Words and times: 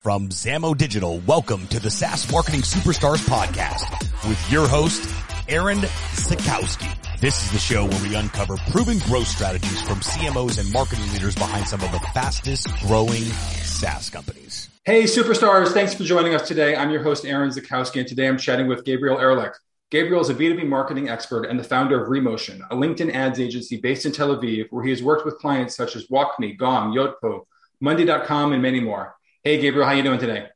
From 0.00 0.30
Zamo 0.30 0.74
Digital, 0.74 1.18
welcome 1.26 1.66
to 1.66 1.78
the 1.78 1.90
SaaS 1.90 2.32
Marketing 2.32 2.62
Superstars 2.62 3.22
podcast 3.28 4.00
with 4.26 4.50
your 4.50 4.66
host, 4.66 5.06
Aaron 5.46 5.76
Zakowski. 5.76 7.20
This 7.20 7.44
is 7.44 7.52
the 7.52 7.58
show 7.58 7.84
where 7.84 8.02
we 8.08 8.14
uncover 8.14 8.56
proven 8.70 8.98
growth 9.00 9.26
strategies 9.26 9.82
from 9.82 9.96
CMOs 9.96 10.58
and 10.58 10.72
marketing 10.72 11.04
leaders 11.12 11.34
behind 11.34 11.68
some 11.68 11.82
of 11.82 11.92
the 11.92 11.98
fastest 12.14 12.68
growing 12.80 13.24
SaaS 13.24 14.08
companies. 14.08 14.70
Hey, 14.86 15.02
superstars. 15.02 15.68
Thanks 15.68 15.92
for 15.92 16.04
joining 16.04 16.34
us 16.34 16.48
today. 16.48 16.74
I'm 16.74 16.90
your 16.90 17.02
host, 17.02 17.26
Aaron 17.26 17.50
Zakowski, 17.50 18.00
and 18.00 18.08
today 18.08 18.26
I'm 18.26 18.38
chatting 18.38 18.68
with 18.68 18.86
Gabriel 18.86 19.18
Erlich. 19.18 19.52
Gabriel 19.90 20.22
is 20.22 20.30
a 20.30 20.34
B2B 20.34 20.66
marketing 20.66 21.10
expert 21.10 21.44
and 21.44 21.60
the 21.60 21.64
founder 21.64 22.02
of 22.02 22.08
Remotion, 22.08 22.62
a 22.70 22.74
LinkedIn 22.74 23.12
ads 23.12 23.38
agency 23.38 23.76
based 23.76 24.06
in 24.06 24.12
Tel 24.12 24.34
Aviv, 24.34 24.68
where 24.70 24.82
he 24.82 24.88
has 24.88 25.02
worked 25.02 25.26
with 25.26 25.36
clients 25.36 25.76
such 25.76 25.94
as 25.94 26.06
WalkMe, 26.06 26.56
Gong, 26.56 26.94
Yotpo, 26.94 27.42
Monday.com, 27.82 28.54
and 28.54 28.62
many 28.62 28.80
more. 28.80 29.14
Hey, 29.42 29.58
Gabriel, 29.58 29.86
how 29.86 29.94
you 29.94 30.02
doing 30.02 30.18
today? 30.18 30.48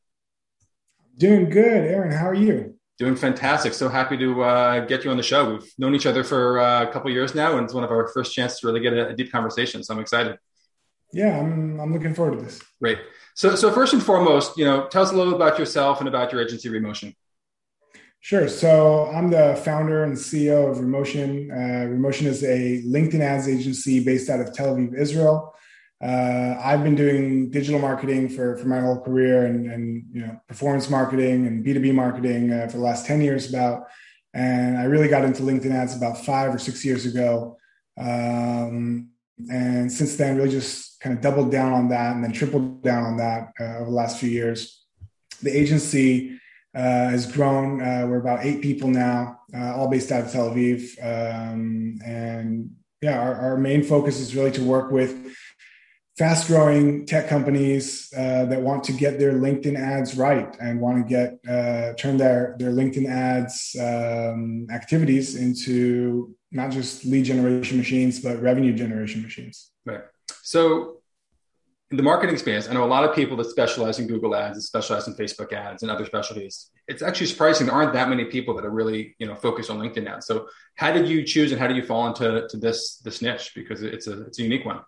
Doing 1.17 1.49
good, 1.49 1.87
Aaron. 1.87 2.13
How 2.13 2.29
are 2.29 2.35
you? 2.35 2.75
Doing 2.99 3.17
fantastic. 3.17 3.73
So 3.73 3.89
happy 3.89 4.19
to 4.19 4.43
uh, 4.43 4.81
get 4.81 5.05
you 5.05 5.11
on 5.11 5.17
the 5.17 5.23
show. 5.23 5.55
We've 5.55 5.73
known 5.79 5.95
each 5.95 6.05
other 6.05 6.23
for 6.23 6.59
uh, 6.61 6.83
a 6.83 6.93
couple 6.93 7.11
years 7.11 7.35
now, 7.35 7.57
and 7.57 7.65
it's 7.65 7.73
one 7.73 7.83
of 7.83 7.91
our 7.91 8.09
first 8.09 8.35
chances 8.35 8.61
to 8.61 8.67
really 8.67 8.81
get 8.81 8.93
a, 8.93 9.09
a, 9.09 9.17
deep 9.17 9.33
conversation. 9.33 9.83
So 9.83 9.95
I'm 9.95 10.01
excited. 10.01 10.37
Yeah, 11.15 11.39
I'm. 11.39 11.81
I'm 11.81 11.95
looking 11.95 12.13
forward 12.13 12.39
to 12.39 12.45
this. 12.45 12.61
Great. 12.79 12.99
So, 13.35 13.57
so 13.57 13.73
first 13.73 13.95
and 13.95 14.03
foremost, 14.03 14.59
you 14.59 14.67
know, 14.67 14.87
tell 14.89 15.03
us 15.03 15.13
a 15.13 15.17
little 15.17 15.35
about 15.35 15.59
yourself 15.59 16.01
and 16.01 16.09
about 16.09 16.31
your 16.31 16.43
agency, 16.43 16.69
Remotion. 16.69 17.15
Sure. 18.21 18.49
So 18.49 19.07
I'm 19.07 19.31
the 19.31 19.59
founder 19.65 20.05
and 20.05 20.15
CEO 20.15 20.71
of 20.71 20.77
Remotion. 20.77 21.51
Uh, 21.51 21.89
Remotion 21.89 22.27
is 22.27 22.45
a 22.45 22.83
LinkedIn 22.83 23.21
ads 23.21 23.49
agency 23.49 24.05
based 24.05 24.29
out 24.29 24.41
of 24.41 24.53
Tel 24.53 24.77
Aviv, 24.77 24.95
Israel. 24.95 25.55
Uh, 26.03 26.57
I've 26.63 26.83
been 26.83 26.95
doing 26.95 27.51
digital 27.51 27.81
marketing 27.81 28.29
for, 28.29 28.57
for 28.59 28.67
my 28.67 28.81
whole 28.81 29.01
career 29.01 29.47
and, 29.47 29.71
and 29.71 30.05
you 30.13 30.27
know 30.27 30.41
performance 30.49 30.91
marketing 30.91 31.47
and 31.47 31.65
B2B 31.65 31.95
marketing 31.95 32.53
uh, 32.53 32.67
for 32.67 32.77
the 32.77 32.83
last 32.83 33.07
10 33.07 33.21
years 33.23 33.49
about. 33.49 33.85
And 34.35 34.77
I 34.77 34.85
really 34.85 35.09
got 35.09 35.25
into 35.25 35.43
LinkedIn 35.43 35.73
ads 35.73 35.97
about 35.97 36.25
five 36.25 36.55
or 36.55 36.59
six 36.59 36.85
years 36.85 37.07
ago. 37.07 37.57
Um, 37.99 39.11
and 39.49 39.91
since 39.91 40.17
then, 40.17 40.37
really 40.37 40.51
just 40.51 41.01
kind 41.01 41.17
of 41.17 41.23
doubled 41.23 41.53
down 41.53 41.73
on 41.73 41.89
that 41.89 42.15
and 42.15 42.25
then 42.25 42.33
tripled 42.33 42.83
down 42.83 43.05
on 43.05 43.17
that 43.19 43.53
uh, 43.61 43.79
over 43.79 43.87
the 43.87 43.97
last 43.97 44.19
few 44.19 44.29
years. 44.29 44.85
The 45.43 45.57
agency 45.57 46.41
uh, 46.75 47.11
has 47.11 47.31
grown. 47.31 47.81
Uh, 47.81 48.07
we're 48.09 48.19
about 48.19 48.45
eight 48.45 48.61
people 48.61 48.89
now, 48.89 49.41
uh, 49.57 49.77
all 49.77 49.89
based 49.89 50.11
out 50.11 50.25
of 50.25 50.33
Tel 50.33 50.51
Aviv. 50.51 50.99
Um, 51.01 51.99
and 52.05 52.71
yeah, 53.01 53.21
our, 53.21 53.35
our 53.35 53.57
main 53.57 53.83
focus 53.83 54.19
is 54.19 54.35
really 54.35 54.51
to 54.53 54.63
work 54.63 54.91
with 54.91 55.37
fast 56.17 56.47
growing 56.47 57.05
tech 57.07 57.29
companies 57.29 58.13
uh, 58.17 58.45
that 58.45 58.61
want 58.61 58.85
to 58.85 58.93
get 58.93 59.19
their 59.19 59.33
LinkedIn 59.33 59.77
ads 59.77 60.17
right 60.17 60.57
and 60.61 60.81
want 60.81 60.97
to 60.99 61.09
get 61.09 61.39
uh, 61.49 61.93
turn 61.95 62.17
their 62.17 62.55
their 62.59 62.71
LinkedIn 62.71 63.09
ads 63.09 63.77
um, 63.81 64.67
activities 64.71 65.37
into 65.37 66.35
not 66.53 66.71
just 66.71 67.05
lead 67.05 67.25
generation 67.25 67.77
machines 67.77 68.21
but 68.21 68.41
revenue 68.41 68.73
generation 68.73 69.23
machines. 69.23 69.73
Right. 69.85 70.03
So 70.43 71.01
in 71.91 71.97
the 71.97 72.03
marketing 72.03 72.37
space, 72.39 72.69
I 72.69 72.73
know 72.73 72.85
a 72.85 72.87
lot 72.87 73.05
of 73.05 73.15
people 73.15 73.37
that 73.37 73.45
specialize 73.45 73.99
in 73.99 74.07
Google 74.07 74.35
ads, 74.35 74.57
and 74.57 74.63
specialize 74.63 75.07
in 75.07 75.15
Facebook 75.15 75.53
ads 75.53 75.83
and 75.83 75.93
other 75.93 76.07
specialties. 76.07 76.71
It's 76.89 77.03
actually 77.03 77.27
surprising 77.27 77.67
there 77.67 77.75
aren't 77.75 77.93
that 77.93 78.09
many 78.09 78.25
people 78.25 78.55
that 78.55 78.65
are 78.65 78.71
really, 78.71 79.15
you 79.19 79.27
know, 79.27 79.35
focused 79.35 79.71
on 79.71 79.79
LinkedIn 79.79 80.09
ads. 80.09 80.27
So 80.27 80.49
how 80.77 80.93
did 80.93 81.09
you 81.09 81.23
choose 81.25 81.53
and 81.53 81.61
how 81.61 81.67
did 81.67 81.77
you 81.77 81.85
fall 81.85 82.07
into 82.07 82.49
to 82.49 82.57
this 82.57 82.99
this 82.99 83.21
niche? 83.21 83.53
Because 83.55 83.83
it's 83.83 84.07
a 84.07 84.23
it's 84.23 84.39
a 84.39 84.43
unique 84.43 84.65
one. 84.65 84.81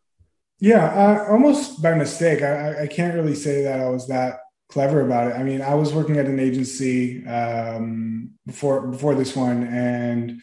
Yeah, 0.59 1.27
almost 1.29 1.83
by 1.83 1.95
mistake. 1.95 2.43
I, 2.43 2.85
I 2.85 2.87
can't 2.87 3.15
really 3.15 3.35
say 3.35 3.63
that 3.65 3.81
I 3.81 3.89
was 3.91 4.09
that 4.09 4.39
clever 4.69 5.05
about 5.05 5.31
it. 5.31 5.37
I 5.37 5.43
mean, 5.43 5.61
I 5.61 5.75
was 5.75 5.93
working 5.93 6.17
at 6.17 6.27
an 6.27 6.41
agency 6.41 7.27
um, 7.27 8.31
before 8.47 8.87
before 8.87 9.15
this 9.15 9.37
one, 9.37 9.65
and 9.65 10.41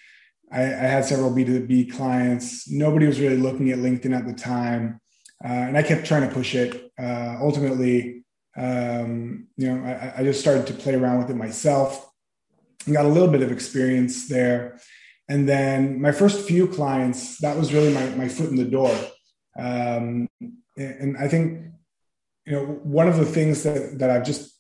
I, 0.52 0.62
I 0.62 0.88
had 0.88 1.06
several 1.06 1.34
B 1.34 1.44
two 1.44 1.66
B 1.66 1.86
clients. 1.86 2.70
Nobody 2.70 3.08
was 3.08 3.20
really 3.20 3.38
looking 3.38 3.72
at 3.72 3.80
LinkedIn 3.80 4.16
at 4.16 4.28
the 4.28 4.34
time, 4.34 5.02
uh, 5.44 5.48
and 5.48 5.78
I 5.78 5.82
kept 5.82 6.06
trying 6.06 6.28
to 6.28 6.34
push 6.34 6.54
it. 6.54 6.92
Uh, 6.98 7.38
ultimately, 7.42 8.24
um, 8.56 9.48
you 9.58 9.74
know, 9.74 9.84
I, 9.84 10.20
I 10.20 10.24
just 10.24 10.42
started 10.42 10.68
to 10.68 10.74
play 10.74 10.94
around 10.94 11.18
with 11.20 11.32
it 11.32 11.36
myself, 11.36 12.08
and 12.86 12.94
got 12.94 13.06
a 13.06 13.10
little 13.10 13.30
bit 13.30 13.42
of 13.42 13.52
experience 13.52 14.28
there. 14.28 14.80
And 15.28 15.50
then 15.50 16.00
my 16.02 16.12
first 16.12 16.46
few 16.48 16.68
clients, 16.68 17.40
that 17.40 17.58
was 17.58 17.74
really 17.74 17.94
my, 17.94 18.08
my 18.10 18.28
foot 18.28 18.50
in 18.50 18.58
the 18.58 18.66
door. 18.66 18.94
Um, 19.58 20.30
and 20.78 21.18
I 21.18 21.28
think, 21.28 21.72
you 22.46 22.54
know, 22.54 22.66
one 22.84 23.08
of 23.08 23.18
the 23.18 23.26
things 23.26 23.64
that, 23.64 24.00
that 24.00 24.10
I've 24.10 24.26
just, 24.26 24.52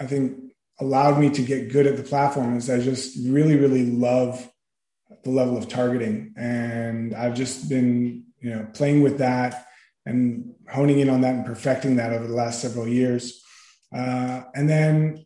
I 0.00 0.06
think 0.06 0.38
allowed 0.80 1.18
me 1.18 1.30
to 1.30 1.42
get 1.42 1.70
good 1.70 1.86
at 1.86 1.96
the 1.96 2.02
platform 2.02 2.56
is 2.56 2.70
I 2.70 2.80
just 2.80 3.16
really, 3.28 3.56
really 3.56 3.86
love 3.86 4.50
the 5.24 5.30
level 5.30 5.56
of 5.56 5.68
targeting. 5.68 6.34
And 6.36 7.14
I've 7.14 7.34
just 7.34 7.68
been, 7.68 8.24
you 8.40 8.50
know, 8.50 8.66
playing 8.72 9.02
with 9.02 9.18
that 9.18 9.66
and 10.04 10.54
honing 10.68 10.98
in 10.98 11.08
on 11.08 11.20
that 11.20 11.34
and 11.34 11.46
perfecting 11.46 11.96
that 11.96 12.12
over 12.12 12.26
the 12.26 12.34
last 12.34 12.60
several 12.60 12.88
years. 12.88 13.40
Uh, 13.94 14.42
and 14.54 14.68
then, 14.68 15.24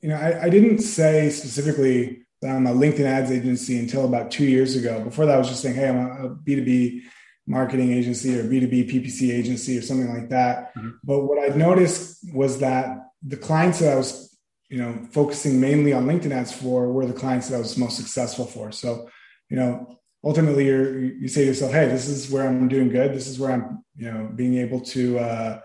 you 0.00 0.08
know, 0.08 0.16
I, 0.16 0.44
I 0.44 0.48
didn't 0.48 0.78
say 0.78 1.28
specifically 1.30 2.26
that 2.40 2.54
I'm 2.54 2.66
a 2.66 2.72
LinkedIn 2.72 3.04
ads 3.04 3.30
agency 3.30 3.78
until 3.78 4.04
about 4.04 4.30
two 4.30 4.46
years 4.46 4.76
ago. 4.76 5.02
Before 5.02 5.26
that, 5.26 5.34
I 5.34 5.38
was 5.38 5.48
just 5.48 5.60
saying, 5.60 5.74
hey, 5.74 5.88
I'm 5.88 5.96
a 5.98 6.30
B2B 6.30 7.02
marketing 7.48 7.92
agency 7.92 8.38
or 8.38 8.44
B2B 8.44 8.90
PPC 8.90 9.32
agency 9.32 9.78
or 9.78 9.82
something 9.82 10.12
like 10.14 10.28
that. 10.28 10.74
Mm-hmm. 10.76 10.90
But 11.02 11.20
what 11.24 11.38
I 11.38 11.54
noticed 11.56 12.32
was 12.32 12.58
that 12.58 13.10
the 13.22 13.36
clients 13.36 13.80
that 13.80 13.92
I 13.92 13.96
was, 13.96 14.36
you 14.68 14.78
know, 14.78 15.00
focusing 15.10 15.58
mainly 15.60 15.92
on 15.94 16.04
LinkedIn 16.04 16.30
ads 16.30 16.52
for 16.52 16.92
were 16.92 17.06
the 17.06 17.14
clients 17.14 17.48
that 17.48 17.56
I 17.56 17.58
was 17.58 17.78
most 17.78 17.96
successful 17.96 18.44
for. 18.44 18.70
So, 18.70 19.08
you 19.48 19.56
know, 19.56 19.98
ultimately 20.22 20.66
you 20.66 21.16
you 21.20 21.28
say 21.28 21.42
to 21.42 21.46
yourself, 21.46 21.72
Hey, 21.72 21.86
this 21.86 22.06
is 22.06 22.30
where 22.30 22.46
I'm 22.46 22.68
doing 22.68 22.90
good. 22.90 23.14
This 23.14 23.26
is 23.26 23.38
where 23.38 23.52
I'm, 23.52 23.82
you 23.96 24.12
know, 24.12 24.30
being 24.34 24.58
able 24.58 24.80
to 24.80 25.18
uh, 25.18 25.60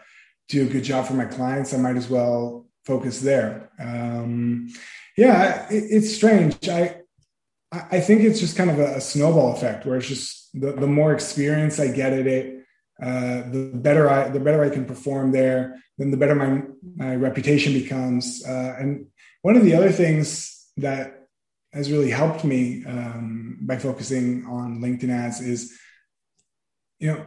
do 0.48 0.64
a 0.64 0.70
good 0.70 0.86
job 0.86 1.06
for 1.06 1.14
my 1.14 1.26
clients. 1.26 1.74
I 1.74 1.78
might 1.78 1.98
as 1.98 2.10
well 2.10 2.66
focus 2.86 3.20
there. 3.20 3.70
Um, 3.78 4.70
yeah, 5.18 5.68
it, 5.70 5.84
it's 5.90 6.16
strange. 6.16 6.70
I, 6.70 7.02
I 7.72 8.00
think 8.00 8.22
it's 8.22 8.40
just 8.40 8.56
kind 8.56 8.70
of 8.70 8.80
a, 8.80 8.96
a 8.96 9.02
snowball 9.02 9.54
effect 9.54 9.86
where 9.86 9.98
it's 9.98 10.08
just 10.08 10.43
the, 10.54 10.74
the 10.74 10.88
more 10.88 11.14
experience 11.14 11.80
I 11.80 11.88
get 11.88 12.14
at 12.14 12.28
it, 12.28 12.66
uh, 13.02 13.50
the 13.50 13.72
better 13.74 14.10
I 14.10 14.30
the 14.30 14.40
better 14.40 14.64
I 14.64 14.70
can 14.70 14.86
perform 14.86 15.32
there, 15.32 15.80
then 15.98 16.12
the 16.12 16.18
better 16.18 16.36
my 16.36 16.64
my 16.96 17.16
reputation 17.16 17.74
becomes. 17.74 18.46
Uh, 18.46 18.76
and 18.80 19.08
one 19.42 19.58
of 19.58 19.64
the 19.64 19.76
other 19.76 19.92
things 19.92 20.70
that 20.78 21.28
has 21.74 21.92
really 21.92 22.12
helped 22.12 22.44
me 22.44 22.86
um, 22.86 23.58
by 23.62 23.78
focusing 23.78 24.46
on 24.46 24.80
LinkedIn 24.80 25.10
ads 25.10 25.42
is, 25.42 25.78
you 27.00 27.12
know, 27.12 27.26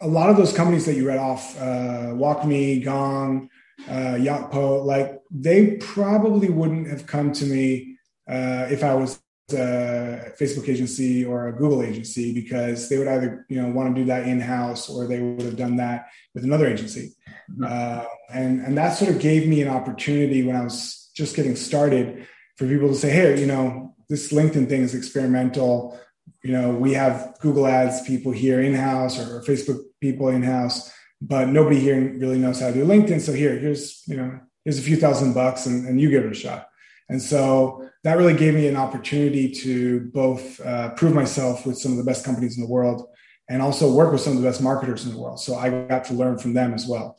a 0.00 0.06
lot 0.06 0.30
of 0.30 0.36
those 0.36 0.52
companies 0.52 0.86
that 0.86 0.94
you 0.94 1.06
read 1.06 1.18
off, 1.18 1.60
uh, 1.60 2.14
WalkMe, 2.14 2.84
Gong, 2.84 3.50
uh, 3.88 4.14
Yotpo, 4.16 4.84
like 4.84 5.20
they 5.30 5.76
probably 5.76 6.48
wouldn't 6.48 6.88
have 6.88 7.06
come 7.06 7.32
to 7.32 7.44
me 7.44 7.96
uh, 8.28 8.68
if 8.70 8.84
I 8.84 8.94
was 8.94 9.20
a 9.52 10.32
Facebook 10.38 10.68
agency 10.68 11.24
or 11.24 11.48
a 11.48 11.52
Google 11.52 11.82
agency 11.82 12.32
because 12.32 12.88
they 12.88 12.98
would 12.98 13.08
either 13.08 13.46
you 13.48 13.60
know 13.60 13.68
want 13.68 13.94
to 13.94 14.00
do 14.00 14.06
that 14.06 14.26
in 14.26 14.40
house 14.40 14.88
or 14.88 15.06
they 15.06 15.20
would 15.20 15.42
have 15.42 15.56
done 15.56 15.76
that 15.76 16.08
with 16.34 16.44
another 16.44 16.66
agency, 16.66 17.14
mm-hmm. 17.50 17.64
uh, 17.66 18.04
and 18.32 18.60
and 18.60 18.76
that 18.76 18.96
sort 18.96 19.10
of 19.10 19.20
gave 19.20 19.48
me 19.48 19.62
an 19.62 19.68
opportunity 19.68 20.42
when 20.42 20.56
I 20.56 20.64
was 20.64 21.10
just 21.14 21.34
getting 21.36 21.56
started 21.56 22.26
for 22.56 22.66
people 22.66 22.88
to 22.88 22.94
say, 22.94 23.10
hey, 23.10 23.40
you 23.40 23.46
know, 23.46 23.94
this 24.08 24.32
LinkedIn 24.32 24.68
thing 24.68 24.82
is 24.82 24.94
experimental. 24.94 25.98
You 26.42 26.52
know, 26.52 26.70
we 26.70 26.92
have 26.94 27.36
Google 27.40 27.66
Ads 27.66 28.06
people 28.06 28.32
here 28.32 28.60
in 28.60 28.74
house 28.74 29.18
or 29.18 29.42
Facebook 29.42 29.80
people 30.00 30.28
in 30.28 30.42
house, 30.42 30.92
but 31.20 31.48
nobody 31.48 31.80
here 31.80 32.14
really 32.18 32.38
knows 32.38 32.60
how 32.60 32.68
to 32.68 32.74
do 32.74 32.84
LinkedIn. 32.84 33.20
So 33.20 33.32
here, 33.32 33.58
here's 33.58 34.02
you 34.06 34.16
know, 34.16 34.40
here's 34.64 34.78
a 34.78 34.82
few 34.82 34.96
thousand 34.96 35.34
bucks, 35.34 35.66
and, 35.66 35.86
and 35.86 36.00
you 36.00 36.10
give 36.10 36.24
it 36.24 36.32
a 36.32 36.34
shot. 36.34 36.67
And 37.08 37.20
so 37.20 37.88
that 38.04 38.18
really 38.18 38.36
gave 38.36 38.54
me 38.54 38.68
an 38.68 38.76
opportunity 38.76 39.50
to 39.50 40.00
both 40.12 40.60
uh, 40.60 40.90
prove 40.90 41.14
myself 41.14 41.66
with 41.66 41.78
some 41.78 41.92
of 41.92 41.98
the 41.98 42.04
best 42.04 42.24
companies 42.24 42.56
in 42.56 42.62
the 42.62 42.68
world 42.68 43.08
and 43.48 43.62
also 43.62 43.92
work 43.92 44.12
with 44.12 44.20
some 44.20 44.36
of 44.36 44.42
the 44.42 44.48
best 44.48 44.62
marketers 44.62 45.06
in 45.06 45.12
the 45.12 45.18
world. 45.18 45.40
So 45.40 45.56
I 45.56 45.70
got 45.86 46.04
to 46.04 46.14
learn 46.14 46.38
from 46.38 46.52
them 46.52 46.74
as 46.74 46.86
well. 46.86 47.18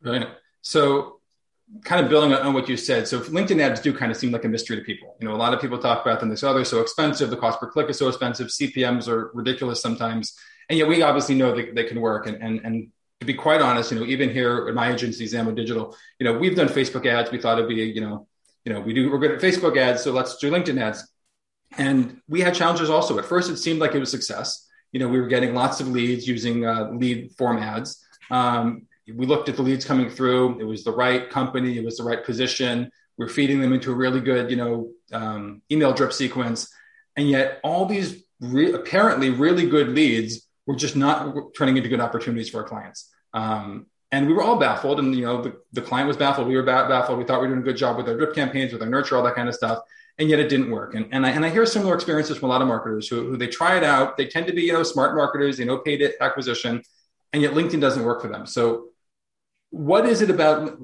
Brilliant. 0.00 0.30
So, 0.62 1.20
kind 1.84 2.02
of 2.02 2.08
building 2.08 2.32
on 2.32 2.54
what 2.54 2.68
you 2.68 2.76
said, 2.76 3.08
so 3.08 3.20
LinkedIn 3.20 3.60
ads 3.60 3.80
do 3.80 3.92
kind 3.92 4.12
of 4.12 4.16
seem 4.16 4.30
like 4.30 4.44
a 4.44 4.48
mystery 4.48 4.76
to 4.76 4.82
people. 4.82 5.16
You 5.20 5.28
know, 5.28 5.34
a 5.34 5.36
lot 5.36 5.52
of 5.52 5.60
people 5.60 5.78
talk 5.78 6.04
about 6.04 6.20
them. 6.20 6.28
They 6.28 6.36
say, 6.36 6.46
oh, 6.46 6.54
they're 6.54 6.64
so 6.64 6.80
expensive. 6.80 7.28
The 7.28 7.36
cost 7.36 7.60
per 7.60 7.68
click 7.68 7.90
is 7.90 7.98
so 7.98 8.08
expensive. 8.08 8.48
CPMs 8.48 9.08
are 9.08 9.30
ridiculous 9.34 9.82
sometimes. 9.82 10.34
And 10.68 10.78
yet 10.78 10.88
we 10.88 11.02
obviously 11.02 11.34
know 11.34 11.54
that 11.54 11.74
they 11.74 11.84
can 11.84 12.00
work. 12.00 12.26
And, 12.26 12.40
and, 12.42 12.60
and 12.64 12.88
to 13.20 13.26
be 13.26 13.34
quite 13.34 13.60
honest, 13.60 13.90
you 13.90 13.98
know, 13.98 14.06
even 14.06 14.30
here 14.30 14.66
at 14.68 14.74
my 14.74 14.92
agency, 14.92 15.26
Zamo 15.26 15.54
Digital, 15.54 15.96
you 16.18 16.24
know, 16.24 16.38
we've 16.38 16.56
done 16.56 16.68
Facebook 16.68 17.06
ads. 17.06 17.30
We 17.30 17.40
thought 17.40 17.58
it'd 17.58 17.68
be, 17.68 17.76
you 17.76 18.00
know, 18.00 18.26
you 18.66 18.72
know, 18.72 18.80
we 18.80 18.92
do, 18.92 19.10
we're 19.10 19.18
good 19.18 19.30
at 19.30 19.40
Facebook 19.40 19.76
ads, 19.76 20.02
so 20.02 20.10
let's 20.10 20.36
do 20.38 20.50
LinkedIn 20.50 20.80
ads. 20.80 21.08
And 21.78 22.20
we 22.28 22.40
had 22.40 22.52
challenges 22.52 22.90
also. 22.90 23.16
At 23.16 23.24
first, 23.24 23.48
it 23.48 23.58
seemed 23.58 23.78
like 23.78 23.94
it 23.94 24.00
was 24.00 24.10
success. 24.10 24.68
You 24.90 24.98
know, 24.98 25.08
we 25.08 25.20
were 25.20 25.28
getting 25.28 25.54
lots 25.54 25.80
of 25.80 25.88
leads 25.88 26.26
using 26.26 26.66
uh, 26.66 26.90
lead 26.90 27.30
form 27.38 27.58
ads. 27.58 28.04
Um, 28.28 28.82
we 29.06 29.24
looked 29.24 29.48
at 29.48 29.54
the 29.54 29.62
leads 29.62 29.84
coming 29.84 30.10
through. 30.10 30.58
It 30.58 30.64
was 30.64 30.82
the 30.82 30.90
right 30.90 31.30
company. 31.30 31.78
It 31.78 31.84
was 31.84 31.96
the 31.96 32.02
right 32.02 32.24
position. 32.24 32.90
We're 33.16 33.28
feeding 33.28 33.60
them 33.60 33.72
into 33.72 33.92
a 33.92 33.94
really 33.94 34.20
good, 34.20 34.50
you 34.50 34.56
know, 34.56 34.90
um, 35.12 35.62
email 35.70 35.92
drip 35.92 36.12
sequence. 36.12 36.68
And 37.14 37.30
yet 37.30 37.60
all 37.62 37.86
these 37.86 38.24
re- 38.40 38.72
apparently 38.72 39.30
really 39.30 39.68
good 39.68 39.90
leads 39.90 40.44
were 40.66 40.74
just 40.74 40.96
not 40.96 41.34
turning 41.56 41.76
into 41.76 41.88
good 41.88 42.00
opportunities 42.00 42.50
for 42.50 42.62
our 42.62 42.68
clients. 42.68 43.08
Um, 43.32 43.86
and 44.16 44.26
we 44.26 44.32
were 44.32 44.42
all 44.42 44.56
baffled. 44.56 44.98
And, 44.98 45.14
you 45.14 45.26
know, 45.26 45.42
the, 45.42 45.60
the 45.74 45.82
client 45.82 46.08
was 46.08 46.16
baffled. 46.16 46.48
We 46.48 46.56
were 46.56 46.62
baffled. 46.62 47.18
We 47.18 47.24
thought 47.24 47.42
we 47.42 47.48
were 47.48 47.54
doing 47.54 47.60
a 47.60 47.64
good 47.70 47.76
job 47.76 47.98
with 47.98 48.08
our 48.08 48.16
drip 48.16 48.34
campaigns, 48.34 48.72
with 48.72 48.80
our 48.80 48.88
nurture, 48.88 49.14
all 49.14 49.22
that 49.24 49.34
kind 49.34 49.46
of 49.46 49.54
stuff. 49.54 49.80
And 50.18 50.30
yet 50.30 50.38
it 50.38 50.48
didn't 50.48 50.70
work. 50.70 50.94
And, 50.94 51.06
and, 51.12 51.26
I, 51.26 51.30
and 51.30 51.44
I 51.44 51.50
hear 51.50 51.66
similar 51.66 51.94
experiences 51.94 52.38
from 52.38 52.48
a 52.48 52.52
lot 52.52 52.62
of 52.62 52.68
marketers 52.68 53.08
who, 53.08 53.28
who 53.28 53.36
they 53.36 53.46
try 53.46 53.76
it 53.76 53.84
out. 53.84 54.16
They 54.16 54.26
tend 54.26 54.46
to 54.46 54.54
be, 54.54 54.62
you 54.62 54.72
know, 54.72 54.82
smart 54.82 55.14
marketers, 55.14 55.58
they 55.58 55.66
know 55.66 55.76
paid 55.78 56.02
acquisition, 56.18 56.82
and 57.34 57.42
yet 57.42 57.52
LinkedIn 57.52 57.78
doesn't 57.78 58.04
work 58.04 58.22
for 58.22 58.28
them. 58.28 58.46
So 58.46 58.86
what 59.68 60.06
is 60.06 60.22
it 60.22 60.30
about? 60.30 60.78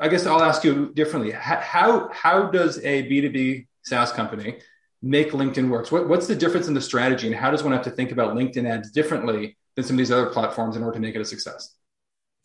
I 0.00 0.08
guess 0.08 0.24
I'll 0.24 0.42
ask 0.42 0.64
you 0.64 0.90
differently. 0.94 1.32
How, 1.32 2.08
how 2.10 2.46
does 2.50 2.78
a 2.78 3.02
B2B 3.02 3.66
SaaS 3.82 4.12
company 4.12 4.60
make 5.02 5.32
LinkedIn 5.32 5.68
work? 5.68 5.92
What, 5.92 6.08
what's 6.08 6.26
the 6.26 6.36
difference 6.36 6.68
in 6.68 6.74
the 6.74 6.80
strategy 6.80 7.26
and 7.26 7.36
how 7.36 7.50
does 7.50 7.62
one 7.62 7.74
have 7.74 7.84
to 7.84 7.90
think 7.90 8.12
about 8.12 8.34
LinkedIn 8.34 8.66
ads 8.66 8.90
differently 8.90 9.58
than 9.74 9.84
some 9.84 9.94
of 9.94 9.98
these 9.98 10.10
other 10.10 10.30
platforms 10.30 10.76
in 10.76 10.82
order 10.82 10.94
to 10.94 11.00
make 11.00 11.14
it 11.14 11.20
a 11.20 11.26
success? 11.26 11.74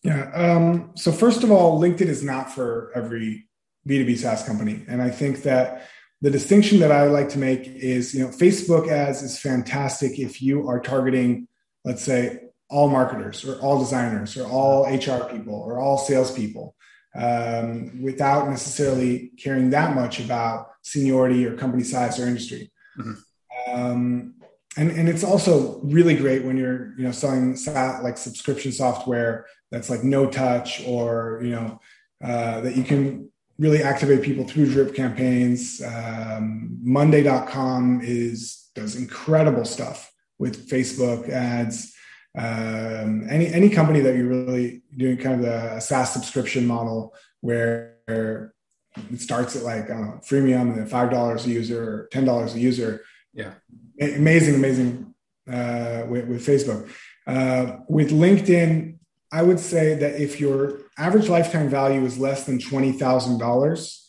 Yeah. 0.03 0.29
Um, 0.33 0.91
so 0.95 1.11
first 1.11 1.43
of 1.43 1.51
all, 1.51 1.79
LinkedIn 1.79 2.07
is 2.07 2.23
not 2.23 2.51
for 2.51 2.91
every 2.93 3.47
B2B 3.87 4.17
SaaS 4.17 4.43
company. 4.43 4.83
And 4.87 5.01
I 5.01 5.09
think 5.09 5.43
that 5.43 5.87
the 6.21 6.29
distinction 6.29 6.79
that 6.79 6.91
I 6.91 7.03
would 7.03 7.11
like 7.11 7.29
to 7.29 7.39
make 7.39 7.67
is, 7.67 8.13
you 8.13 8.23
know, 8.23 8.29
Facebook 8.29 8.89
ads 8.89 9.21
is 9.21 9.39
fantastic 9.39 10.19
if 10.19 10.41
you 10.41 10.67
are 10.69 10.79
targeting, 10.79 11.47
let's 11.83 12.03
say, 12.03 12.39
all 12.69 12.89
marketers 12.89 13.45
or 13.45 13.59
all 13.61 13.79
designers 13.79 14.37
or 14.37 14.47
all 14.47 14.85
HR 14.85 15.25
people 15.25 15.55
or 15.55 15.79
all 15.79 15.97
salespeople 15.97 16.75
um, 17.15 18.01
without 18.01 18.49
necessarily 18.49 19.31
caring 19.37 19.69
that 19.69 19.95
much 19.95 20.19
about 20.19 20.69
seniority 20.81 21.45
or 21.45 21.55
company 21.55 21.83
size 21.83 22.19
or 22.19 22.25
industry. 22.25 22.71
Mm-hmm. 22.97 23.75
Um, 23.75 24.35
and, 24.77 24.91
and 24.91 25.07
it's 25.07 25.23
also 25.23 25.79
really 25.81 26.15
great 26.15 26.43
when 26.43 26.57
you're 26.57 26.93
you 26.97 27.03
know 27.03 27.11
selling 27.11 27.57
like 28.01 28.17
subscription 28.17 28.71
software 28.71 29.45
that's 29.71 29.89
like 29.89 30.03
no 30.03 30.29
touch 30.29 30.83
or 30.85 31.41
you 31.43 31.51
know 31.51 31.79
uh, 32.23 32.61
that 32.61 32.75
you 32.75 32.83
can 32.83 33.29
really 33.59 33.83
activate 33.83 34.23
people 34.23 34.45
through 34.45 34.71
drip 34.71 34.95
campaigns. 34.95 35.81
Um, 35.81 36.79
monday.com 36.81 38.01
is 38.03 38.69
does 38.75 38.95
incredible 38.95 39.65
stuff 39.65 40.11
with 40.39 40.67
facebook 40.69 41.29
ads. 41.29 41.93
Um, 42.35 43.27
any 43.29 43.47
any 43.47 43.69
company 43.69 43.99
that 43.99 44.15
you're 44.15 44.27
really 44.27 44.81
doing 44.97 45.17
kind 45.17 45.45
of 45.45 45.47
a 45.47 45.81
SaaS 45.81 46.11
subscription 46.13 46.65
model 46.65 47.13
where 47.41 47.93
it 48.07 49.19
starts 49.19 49.55
at 49.55 49.63
like 49.63 49.87
freemium 49.87 50.69
and 50.69 50.77
then 50.77 50.87
five 50.87 51.11
dollars 51.11 51.45
a 51.45 51.49
user 51.49 51.83
or 51.83 52.07
ten 52.11 52.25
dollars 52.25 52.55
a 52.55 52.59
user. 52.59 53.01
Yeah, 53.33 53.53
amazing, 53.99 54.55
amazing 54.55 55.13
uh, 55.51 56.03
with, 56.07 56.27
with, 56.27 56.45
Facebook. 56.45 56.89
Uh, 57.27 57.77
with 57.87 58.11
LinkedIn, 58.11 58.97
I 59.31 59.43
would 59.43 59.59
say 59.59 59.95
that 59.95 60.21
if 60.21 60.39
your 60.39 60.79
average 60.97 61.29
lifetime 61.29 61.69
value 61.69 62.03
is 62.05 62.17
less 62.17 62.45
than 62.45 62.59
twenty 62.59 62.91
thousand 62.91 63.39
dollars, 63.39 64.05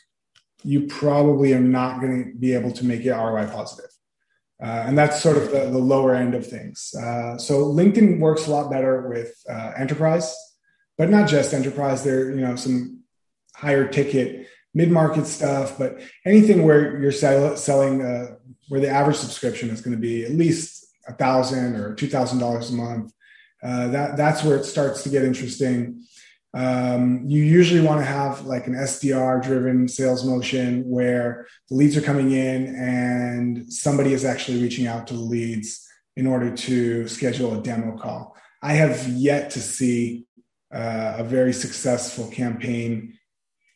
you 0.62 0.86
probably 0.86 1.52
are 1.54 1.60
not 1.60 2.00
going 2.00 2.24
to 2.24 2.38
be 2.38 2.54
able 2.54 2.72
to 2.72 2.84
make 2.84 3.04
it 3.04 3.12
ROI 3.12 3.46
positive. 3.46 3.90
Uh, 4.62 4.84
and 4.86 4.96
that's 4.96 5.20
sort 5.20 5.36
of 5.36 5.50
the, 5.50 5.70
the 5.70 5.78
lower 5.78 6.14
end 6.14 6.34
of 6.34 6.46
things. 6.46 6.94
Uh, 6.94 7.36
so 7.36 7.66
LinkedIn 7.66 8.18
works 8.18 8.46
a 8.46 8.50
lot 8.50 8.70
better 8.70 9.08
with 9.08 9.34
uh, 9.48 9.72
enterprise, 9.76 10.34
but 10.96 11.10
not 11.10 11.28
just 11.28 11.52
enterprise. 11.52 12.04
There, 12.04 12.30
you 12.30 12.40
know, 12.40 12.56
some 12.56 13.00
higher 13.54 13.86
ticket 13.86 14.48
mid-market 14.74 15.26
stuff, 15.26 15.78
but 15.78 16.00
anything 16.26 16.64
where 16.64 17.00
you're 17.00 17.12
sell- 17.12 17.56
selling, 17.56 18.02
uh, 18.02 18.34
where 18.68 18.80
the 18.80 18.88
average 18.88 19.16
subscription 19.16 19.70
is 19.70 19.80
going 19.80 19.96
to 19.96 20.00
be 20.00 20.24
at 20.24 20.32
least 20.32 20.86
a 21.06 21.12
thousand 21.12 21.76
or 21.76 21.94
two 21.94 22.08
thousand 22.08 22.38
dollars 22.38 22.70
a 22.70 22.74
month. 22.74 23.12
Uh, 23.62 23.88
that 23.88 24.16
that's 24.16 24.42
where 24.44 24.56
it 24.56 24.64
starts 24.64 25.02
to 25.02 25.08
get 25.08 25.24
interesting. 25.24 26.02
Um, 26.54 27.24
you 27.26 27.42
usually 27.42 27.80
want 27.80 28.00
to 28.00 28.04
have 28.04 28.46
like 28.46 28.68
an 28.68 28.74
SDR 28.74 29.42
driven 29.42 29.88
sales 29.88 30.24
motion 30.24 30.88
where 30.88 31.48
the 31.68 31.74
leads 31.74 31.96
are 31.96 32.00
coming 32.00 32.30
in 32.30 32.76
and 32.76 33.72
somebody 33.72 34.12
is 34.12 34.24
actually 34.24 34.62
reaching 34.62 34.86
out 34.86 35.08
to 35.08 35.14
the 35.14 35.20
leads 35.20 35.84
in 36.16 36.28
order 36.28 36.54
to 36.54 37.08
schedule 37.08 37.58
a 37.58 37.62
demo 37.62 37.98
call. 37.98 38.36
I 38.62 38.74
have 38.74 39.08
yet 39.08 39.50
to 39.50 39.60
see 39.60 40.26
uh, 40.72 41.16
a 41.18 41.24
very 41.24 41.52
successful 41.52 42.28
campaign 42.30 43.18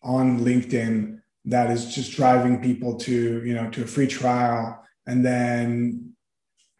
on 0.02 0.40
LinkedIn 0.40 1.17
that 1.50 1.70
is 1.70 1.94
just 1.94 2.12
driving 2.12 2.60
people 2.60 2.96
to 2.96 3.44
you 3.44 3.54
know 3.54 3.70
to 3.70 3.84
a 3.84 3.86
free 3.86 4.06
trial 4.06 4.84
and 5.06 5.24
then 5.24 6.12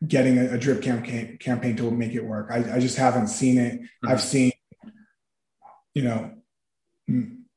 getting 0.07 0.39
a, 0.39 0.55
a 0.55 0.59
drip 0.59 0.83
campaign 0.83 1.39
campaign 1.39 1.77
to 1.77 1.91
make 1.91 2.15
it 2.15 2.25
work. 2.25 2.51
I, 2.51 2.77
I 2.77 2.81
just 2.81 2.97
haven't 2.97 3.29
seen 3.29 3.59
it. 3.59 3.81
Mm-hmm. 3.81 4.09
I've 4.09 4.23
seen 4.23 4.53
you 5.95 6.03
know 6.03 6.33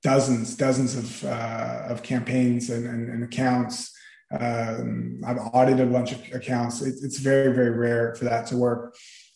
dozens 0.04 0.56
dozens 0.56 0.96
of 0.96 1.26
uh, 1.26 1.84
of 1.90 2.04
campaigns 2.04 2.70
and, 2.70 2.86
and, 2.86 3.10
and 3.10 3.24
accounts 3.24 3.94
um, 4.40 5.22
I've 5.26 5.38
audited 5.54 5.88
a 5.88 5.92
bunch 5.92 6.14
of 6.14 6.22
accounts. 6.34 6.82
It, 6.82 6.96
it's 7.02 7.20
very, 7.20 7.54
very 7.54 7.72
rare 7.72 8.16
for 8.16 8.26
that 8.26 8.48
to 8.48 8.58
work. 8.58 8.96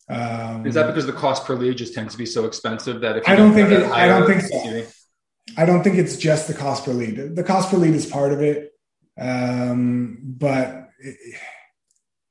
Um, 0.10 0.66
Is 0.66 0.76
that 0.76 0.88
because 0.88 1.06
the 1.06 1.14
cost 1.14 1.46
per 1.46 1.56
lead 1.56 1.78
just 1.78 1.94
tends 1.94 2.14
to 2.14 2.18
be 2.18 2.26
so 2.26 2.46
expensive 2.46 3.02
that 3.02 3.18
if 3.18 3.28
I 3.28 3.36
don't 3.36 3.54
think 3.54 3.72
it, 3.72 3.86
higher, 3.86 4.14
I 4.14 4.20
don't 4.20 4.28
think 4.28 4.42
so. 4.42 4.86
I 5.58 5.66
don't 5.66 5.84
think 5.84 5.98
it's 5.98 6.18
just 6.18 6.48
the 6.48 6.54
cost 6.54 6.86
per 6.86 6.92
lead. 6.94 7.36
The 7.36 7.44
cost 7.44 7.70
per 7.70 7.78
lead 7.78 7.94
is 7.94 8.06
part 8.06 8.32
of 8.32 8.42
it, 8.42 8.72
um, 9.20 10.18
but 10.22 10.90
it, 11.00 11.18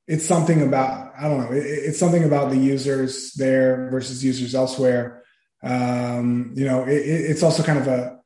it's 0.07 0.25
something 0.25 0.61
about 0.61 1.13
I 1.17 1.27
don't 1.27 1.39
know. 1.39 1.51
It, 1.51 1.65
it's 1.65 1.99
something 1.99 2.23
about 2.23 2.49
the 2.51 2.57
users 2.57 3.33
there 3.33 3.89
versus 3.89 4.23
users 4.23 4.53
elsewhere 4.53 5.23
um, 5.65 6.53
you 6.55 6.65
know, 6.65 6.83
it, 6.83 6.93
it's 6.93 7.43
also 7.43 7.63
kind 7.63 7.79
of 7.79 7.87
a 7.87 8.19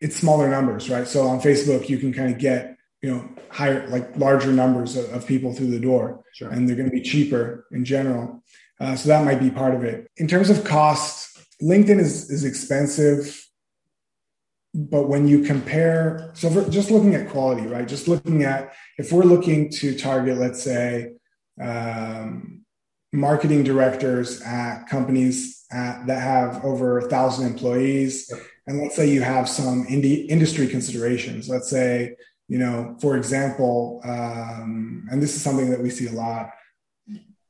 it's 0.00 0.16
smaller 0.16 0.48
numbers, 0.48 0.88
right? 0.88 1.08
So 1.08 1.26
on 1.26 1.40
Facebook, 1.40 1.88
you 1.88 1.98
can 1.98 2.12
kind 2.12 2.32
of 2.32 2.38
get 2.38 2.76
you 3.02 3.10
know 3.10 3.28
higher 3.50 3.86
like 3.88 4.16
larger 4.16 4.52
numbers 4.52 4.96
of, 4.96 5.12
of 5.12 5.26
people 5.26 5.52
through 5.52 5.70
the 5.70 5.80
door, 5.80 6.24
sure. 6.32 6.48
and 6.48 6.68
they're 6.68 6.76
going 6.76 6.88
to 6.88 6.94
be 6.94 7.02
cheaper 7.02 7.66
in 7.72 7.84
general. 7.84 8.42
Uh, 8.78 8.94
so 8.94 9.08
that 9.08 9.24
might 9.24 9.40
be 9.40 9.50
part 9.50 9.74
of 9.74 9.82
it. 9.82 10.08
In 10.16 10.28
terms 10.28 10.48
of 10.48 10.64
cost, 10.64 11.38
LinkedIn 11.60 11.98
is 11.98 12.30
is 12.30 12.44
expensive 12.44 13.45
but 14.74 15.08
when 15.08 15.26
you 15.26 15.42
compare 15.42 16.30
so 16.34 16.50
for 16.50 16.68
just 16.70 16.90
looking 16.90 17.14
at 17.14 17.28
quality 17.30 17.66
right 17.66 17.88
just 17.88 18.08
looking 18.08 18.42
at 18.42 18.72
if 18.98 19.12
we're 19.12 19.24
looking 19.24 19.70
to 19.70 19.96
target 19.98 20.36
let's 20.36 20.62
say 20.62 21.12
um, 21.60 22.56
marketing 23.12 23.64
directors 23.64 24.42
at 24.42 24.84
companies 24.86 25.64
at, 25.72 26.06
that 26.06 26.20
have 26.20 26.64
over 26.64 26.98
a 26.98 27.08
thousand 27.08 27.46
employees. 27.46 28.32
And 28.66 28.80
let's 28.80 28.96
say 28.96 29.08
you 29.08 29.22
have 29.22 29.48
some 29.48 29.86
indie, 29.86 30.28
industry 30.28 30.66
considerations. 30.66 31.48
Let's 31.48 31.70
say, 31.70 32.16
you 32.48 32.58
know, 32.58 32.96
for 33.00 33.16
example, 33.16 34.00
um, 34.04 35.06
and 35.10 35.22
this 35.22 35.34
is 35.34 35.42
something 35.42 35.70
that 35.70 35.80
we 35.80 35.90
see 35.90 36.06
a 36.06 36.12
lot. 36.12 36.50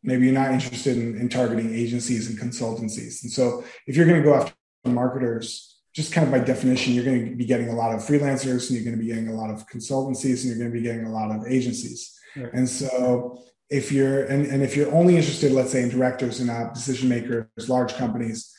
Maybe 0.03 0.27
you're 0.27 0.35
not 0.35 0.53
interested 0.53 0.97
in, 0.97 1.19
in 1.19 1.29
targeting 1.29 1.75
agencies 1.75 2.31
and 2.31 2.39
consultancies. 2.39 3.23
And 3.23 3.33
so 3.33 3.65
if 3.87 3.97
you're 3.97 4.07
going 4.07 4.23
to 4.23 4.29
go 4.29 4.35
after 4.35 4.55
marketers, 4.85 5.76
just 5.97 6.13
kind 6.13 6.27
of 6.27 6.31
by 6.31 6.39
definition, 6.39 6.93
you're 6.93 7.05
going 7.05 7.31
to 7.31 7.35
be 7.35 7.47
getting 7.47 7.71
a 7.71 7.75
lot 7.75 7.95
of 7.95 8.01
freelancers 8.03 8.69
and 8.69 8.77
you're 8.77 8.85
going 8.85 8.97
to 8.97 9.03
be 9.03 9.09
getting 9.09 9.29
a 9.29 9.35
lot 9.35 9.51
of 9.51 9.67
consultancies 9.67 10.43
and 10.43 10.51
you're 10.51 10.59
going 10.59 10.71
to 10.71 10.79
be 10.79 10.83
getting 10.83 11.07
a 11.07 11.11
lot 11.11 11.35
of 11.35 11.47
agencies. 11.49 12.13
And 12.53 12.69
so 12.69 13.39
if 13.71 13.91
you're 13.91 14.25
and, 14.25 14.47
and 14.47 14.63
if 14.63 14.77
you're 14.77 14.93
only 14.95 15.17
interested 15.17 15.53
let's 15.53 15.73
say 15.73 15.83
in 15.83 15.89
directors 15.89 16.39
and 16.39 16.49
not 16.49 16.75
decision 16.75 17.09
makers 17.09 17.47
large 17.69 17.95
companies 17.95 18.53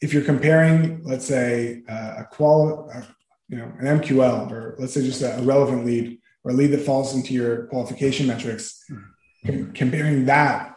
if 0.00 0.12
you're 0.12 0.24
comparing 0.24 1.02
let's 1.04 1.26
say 1.26 1.82
uh, 1.88 2.14
a 2.18 2.24
qual 2.30 2.90
uh, 2.92 3.02
you 3.48 3.58
know 3.58 3.72
an 3.78 4.00
mql 4.00 4.50
or 4.50 4.74
let's 4.78 4.94
say 4.94 5.02
just 5.02 5.22
a, 5.22 5.38
relevant 5.42 5.84
lead 5.84 6.18
or 6.42 6.50
a 6.50 6.54
lead 6.54 6.68
that 6.68 6.80
falls 6.80 7.14
into 7.14 7.32
your 7.32 7.66
qualification 7.66 8.26
metrics 8.26 8.84
com- 9.46 9.72
comparing 9.72 10.24
that 10.24 10.74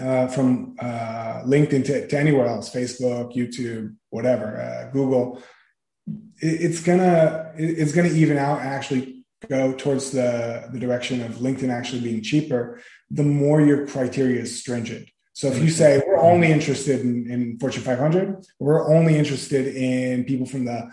uh, 0.00 0.26
from 0.26 0.74
uh, 0.80 1.42
linkedin 1.44 1.84
to, 1.84 2.08
to, 2.08 2.18
anywhere 2.18 2.46
else 2.46 2.74
facebook 2.74 3.36
youtube 3.36 3.94
whatever 4.12 4.48
uh, 4.60 4.90
google 4.92 5.42
it, 6.40 6.60
it's 6.66 6.80
gonna 6.80 7.52
it, 7.56 7.78
it's 7.80 7.92
gonna 7.92 8.08
even 8.08 8.38
out 8.38 8.60
actually 8.60 9.22
go 9.48 9.72
towards 9.72 10.10
the, 10.12 10.68
the 10.72 10.78
direction 10.78 11.22
of 11.22 11.32
LinkedIn 11.36 11.70
actually 11.70 12.00
being 12.00 12.22
cheaper, 12.22 12.80
the 13.10 13.22
more 13.22 13.60
your 13.60 13.86
criteria 13.86 14.40
is 14.40 14.60
stringent. 14.60 15.08
So 15.34 15.48
if 15.48 15.62
you 15.62 15.70
say 15.70 16.02
we're 16.06 16.20
only 16.20 16.52
interested 16.52 17.00
in, 17.00 17.30
in 17.30 17.58
Fortune 17.58 17.82
500, 17.82 18.44
we're 18.58 18.86
only 18.94 19.16
interested 19.16 19.74
in 19.74 20.24
people 20.24 20.46
from 20.46 20.66
the 20.66 20.90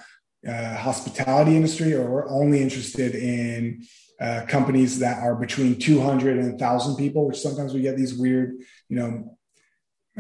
uh, 0.48 0.78
hospitality 0.78 1.56
industry, 1.58 1.94
or 1.94 2.10
we're 2.10 2.30
only 2.30 2.62
interested 2.62 3.16
in 3.16 3.84
uh, 4.22 4.46
companies 4.48 5.00
that 5.00 5.22
are 5.22 5.36
between 5.36 5.78
200 5.78 6.38
and 6.38 6.52
1,000 6.52 6.96
people, 6.96 7.28
which 7.28 7.40
sometimes 7.40 7.74
we 7.74 7.82
get 7.82 7.98
these 7.98 8.14
weird, 8.14 8.54
you 8.88 8.96
know, 8.96 9.38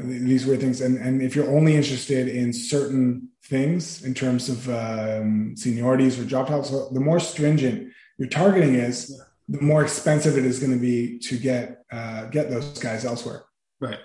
these 0.03 0.45
weird 0.45 0.61
things. 0.61 0.81
And, 0.81 0.97
and 0.97 1.21
if 1.21 1.35
you're 1.35 1.49
only 1.49 1.75
interested 1.75 2.27
in 2.27 2.53
certain 2.53 3.29
things 3.43 4.03
in 4.03 4.13
terms 4.13 4.49
of 4.49 4.67
um, 4.69 5.55
seniorities 5.55 6.19
or 6.19 6.25
job 6.25 6.47
titles, 6.47 6.71
the 6.93 6.99
more 6.99 7.19
stringent 7.19 7.91
your 8.17 8.27
targeting 8.27 8.75
is, 8.75 9.21
the 9.47 9.61
more 9.61 9.81
expensive 9.81 10.37
it 10.37 10.45
is 10.45 10.59
going 10.59 10.73
to 10.73 10.79
be 10.79 11.17
to 11.19 11.37
get 11.37 11.83
uh, 11.91 12.25
get 12.25 12.49
those 12.49 12.77
guys 12.79 13.05
elsewhere. 13.05 13.43
Right, 13.79 13.99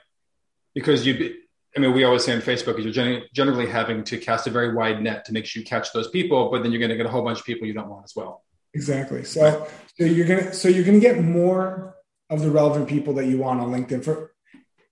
because 0.75 1.07
you. 1.07 1.37
I 1.77 1.81
mean, 1.81 1.93
we 1.93 2.05
always 2.05 2.25
say 2.25 2.33
on 2.33 2.41
Facebook 2.41 2.79
is 2.79 2.85
you're 2.85 3.23
generally 3.33 3.67
having 3.67 4.05
to 4.05 4.17
cast 4.17 4.47
a 4.47 4.51
very 4.51 4.73
wide 4.73 5.03
net 5.03 5.25
to 5.25 5.33
make 5.33 5.45
sure 5.45 5.59
you 5.59 5.67
catch 5.67 5.93
those 5.93 6.09
people, 6.09 6.49
but 6.49 6.63
then 6.63 6.71
you're 6.71 6.79
going 6.79 6.91
to 6.91 6.97
get 6.97 7.05
a 7.05 7.09
whole 7.09 7.23
bunch 7.23 7.41
of 7.41 7.45
people 7.45 7.67
you 7.67 7.75
don't 7.75 7.89
want 7.89 8.05
as 8.05 8.13
well. 8.15 8.45
Exactly. 8.75 9.25
So, 9.25 9.67
so 9.99 10.05
you're 10.05 10.27
gonna 10.27 10.53
so 10.53 10.69
you're 10.69 10.85
gonna 10.85 11.01
get 11.01 11.23
more 11.23 11.97
of 12.31 12.41
the 12.41 12.51
relevant 12.51 12.89
people 12.89 13.15
that 13.15 13.27
you 13.27 13.39
want 13.39 13.61
on 13.61 13.71
LinkedIn 13.71 14.05
for 14.05 14.34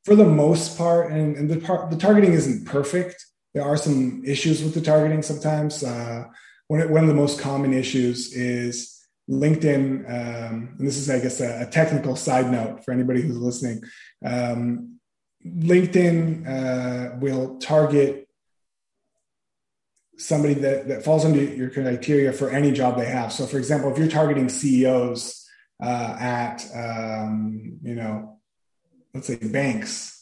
for 0.04 0.16
the 0.16 0.24
most 0.24 0.76
part, 0.76 1.12
and, 1.12 1.36
and 1.36 1.48
the 1.48 1.56
the 1.90 1.96
targeting 1.96 2.32
isn't 2.32 2.66
perfect. 2.66 3.24
There 3.54 3.64
are 3.64 3.76
some 3.76 4.22
issues 4.24 4.62
with 4.62 4.74
the 4.74 4.80
targeting 4.80 5.22
sometimes. 5.22 5.84
Uh, 5.84 6.24
one, 6.68 6.90
one 6.90 7.02
of 7.02 7.08
the 7.08 7.14
most 7.14 7.38
common 7.38 7.72
issues 7.72 8.32
is 8.34 8.98
LinkedIn, 9.30 10.08
um, 10.08 10.74
and 10.78 10.86
this 10.86 10.96
is, 10.96 11.08
I 11.08 11.20
guess, 11.20 11.40
a, 11.40 11.62
a, 11.62 11.66
technical 11.66 12.16
side 12.16 12.50
note 12.50 12.84
for 12.84 12.92
anybody 12.92 13.22
who's 13.22 13.36
listening. 13.36 13.82
Um, 14.24 14.98
LinkedIn 15.46 16.46
uh, 16.48 17.16
will 17.18 17.58
target 17.58 18.28
somebody 20.18 20.54
that, 20.54 20.88
that 20.88 21.04
falls 21.04 21.24
under 21.24 21.42
your 21.42 21.70
criteria 21.70 22.32
for 22.32 22.50
any 22.50 22.72
job 22.72 22.96
they 22.96 23.06
have. 23.06 23.32
So, 23.32 23.46
for 23.46 23.58
example, 23.58 23.92
if 23.92 23.98
you're 23.98 24.08
targeting 24.08 24.48
CEOs 24.48 25.48
uh, 25.82 26.16
at, 26.18 26.64
um, 26.74 27.78
you 27.82 27.94
know, 27.94 28.31
let's 29.14 29.26
say 29.26 29.36
banks, 29.36 30.12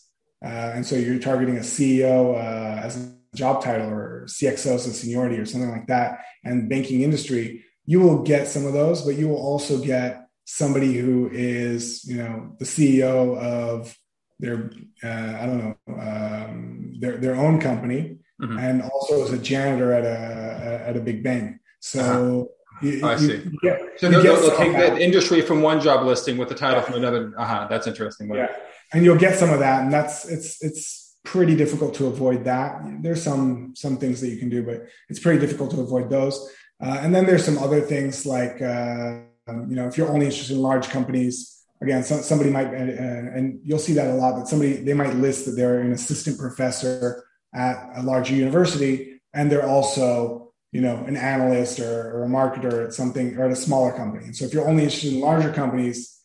uh, 0.45 0.73
and 0.75 0.87
so 0.87 0.97
you're 0.97 1.19
targeting 1.19 1.59
a 1.59 1.61
CEO 1.61 2.35
uh, 2.35 2.81
as 2.81 2.97
a 2.97 3.37
job 3.37 3.63
title 3.63 3.89
or 3.89 4.27
CXO 4.27 4.75
as 4.75 4.87
a 4.87 4.93
seniority 4.93 5.37
or 5.37 5.45
something 5.45 5.71
like 5.71 5.87
that, 5.89 6.21
and 6.45 6.69
banking 6.69 7.03
industry, 7.03 7.65
you 7.85 8.01
will 8.01 8.23
get 8.23 8.49
some 8.49 8.67
of 8.67 8.73
those, 8.73 9.03
but 9.03 9.17
you 9.17 9.29
will 9.29 9.37
also 9.37 9.79
get 9.79 10.27
somebody 10.45 10.95
who 10.95 11.29
is, 11.31 12.05
you 12.05 12.17
know, 12.17 12.57
the 12.59 12.65
CEO 12.65 13.37
of 13.39 13.97
their, 14.39 14.71
uh, 15.05 15.39
I 15.41 15.47
don't 15.47 15.59
know, 15.59 15.77
um, 16.01 16.95
their 16.99 17.19
their 17.19 17.37
own 17.37 17.61
company, 17.61 18.19
mm-hmm. 18.41 18.59
and 18.59 18.83
also 18.83 19.23
as 19.23 19.33
a 19.33 19.39
janitor 19.39 19.93
at 19.93 20.05
a 20.05 20.89
at 20.89 20.97
a 20.97 21.01
big 21.01 21.23
bank. 21.23 21.59
So. 21.81 22.01
Uh-huh. 22.01 22.55
You, 22.83 23.07
I 23.07 23.17
see. 23.17 23.27
You 23.27 23.59
get, 23.63 23.79
so 23.99 24.09
they'll, 24.09 24.23
they'll 24.23 24.57
take 24.57 24.73
that 24.73 24.99
industry 24.99 25.43
from 25.43 25.61
one 25.61 25.83
job 25.83 26.07
listing 26.07 26.39
with 26.39 26.49
the 26.49 26.55
title 26.55 26.79
yeah. 26.79 26.87
from 26.87 26.95
another. 26.95 27.35
Uh 27.37 27.45
huh. 27.45 27.67
That's 27.69 27.87
interesting. 27.87 28.35
Yeah 28.35 28.49
and 28.93 29.05
you'll 29.05 29.17
get 29.17 29.39
some 29.39 29.51
of 29.51 29.61
that 29.61 29.83
and 29.83 29.93
that's 29.93 30.29
it's 30.29 30.63
it's 30.63 31.17
pretty 31.25 31.55
difficult 31.55 31.95
to 31.95 32.07
avoid 32.07 32.45
that. 32.45 32.81
There's 33.03 33.23
some 33.23 33.75
some 33.77 33.97
things 33.99 34.21
that 34.21 34.29
you 34.29 34.39
can 34.39 34.49
do 34.49 34.63
but 34.63 34.87
it's 35.09 35.21
pretty 35.21 35.39
difficult 35.39 35.71
to 35.73 35.81
avoid 35.81 36.11
those. 36.11 36.51
Uh, 36.83 36.99
and 37.03 37.15
then 37.15 37.27
there's 37.27 37.45
some 37.45 37.59
other 37.59 37.81
things 37.81 38.25
like 38.25 38.61
uh, 38.63 39.21
you 39.69 39.77
know 39.77 39.87
if 39.87 39.97
you're 39.97 40.09
only 40.09 40.27
interested 40.27 40.55
in 40.55 40.63
large 40.63 40.89
companies 40.89 41.65
again 41.83 42.03
so, 42.03 42.17
somebody 42.19 42.51
might 42.51 42.69
uh, 42.69 43.37
and 43.37 43.61
you'll 43.65 43.79
see 43.79 43.93
that 43.93 44.09
a 44.09 44.15
lot 44.15 44.39
that 44.39 44.49
somebody 44.49 44.75
they 44.75 44.95
might 44.95 45.15
list 45.17 45.45
that 45.47 45.53
they're 45.53 45.81
an 45.81 45.93
assistant 45.93 46.39
professor 46.39 47.25
at 47.55 47.91
a 47.97 48.03
larger 48.03 48.35
university 48.35 49.21
and 49.35 49.51
they're 49.51 49.67
also 49.67 50.53
you 50.73 50.81
know 50.81 50.97
an 51.07 51.17
analyst 51.17 51.81
or, 51.81 52.13
or 52.13 52.25
a 52.25 52.29
marketer 52.29 52.87
at 52.87 52.95
something 52.95 53.37
or 53.37 53.45
at 53.45 53.51
a 53.51 53.57
smaller 53.57 53.93
company. 53.93 54.25
And 54.25 54.37
so 54.37 54.45
if 54.45 54.55
you're 54.55 54.69
only 54.69 54.85
interested 54.85 55.13
in 55.15 55.21
larger 55.21 55.53
companies 55.53 56.20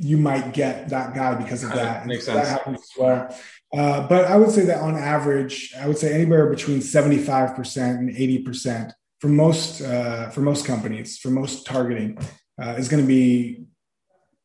you 0.00 0.16
might 0.16 0.54
get 0.54 0.88
that 0.88 1.14
guy 1.14 1.34
because 1.34 1.62
of 1.62 1.72
that. 1.74 2.06
Makes 2.06 2.24
sense. 2.24 2.48
That 2.48 2.48
happens 2.48 2.78
as 2.78 2.90
well. 2.98 3.36
Uh, 3.72 4.08
but 4.08 4.24
I 4.24 4.36
would 4.36 4.50
say 4.50 4.64
that 4.64 4.78
on 4.78 4.96
average, 4.96 5.74
I 5.78 5.86
would 5.86 5.98
say 5.98 6.14
anywhere 6.14 6.48
between 6.48 6.78
75% 6.78 7.98
and 7.98 8.10
80% 8.10 8.92
for 9.20 9.28
most 9.28 9.82
uh, 9.82 10.30
for 10.30 10.40
most 10.40 10.64
companies, 10.64 11.18
for 11.18 11.28
most 11.28 11.66
targeting, 11.66 12.18
uh, 12.60 12.70
is 12.78 12.88
going 12.88 13.02
to 13.02 13.06
be 13.06 13.64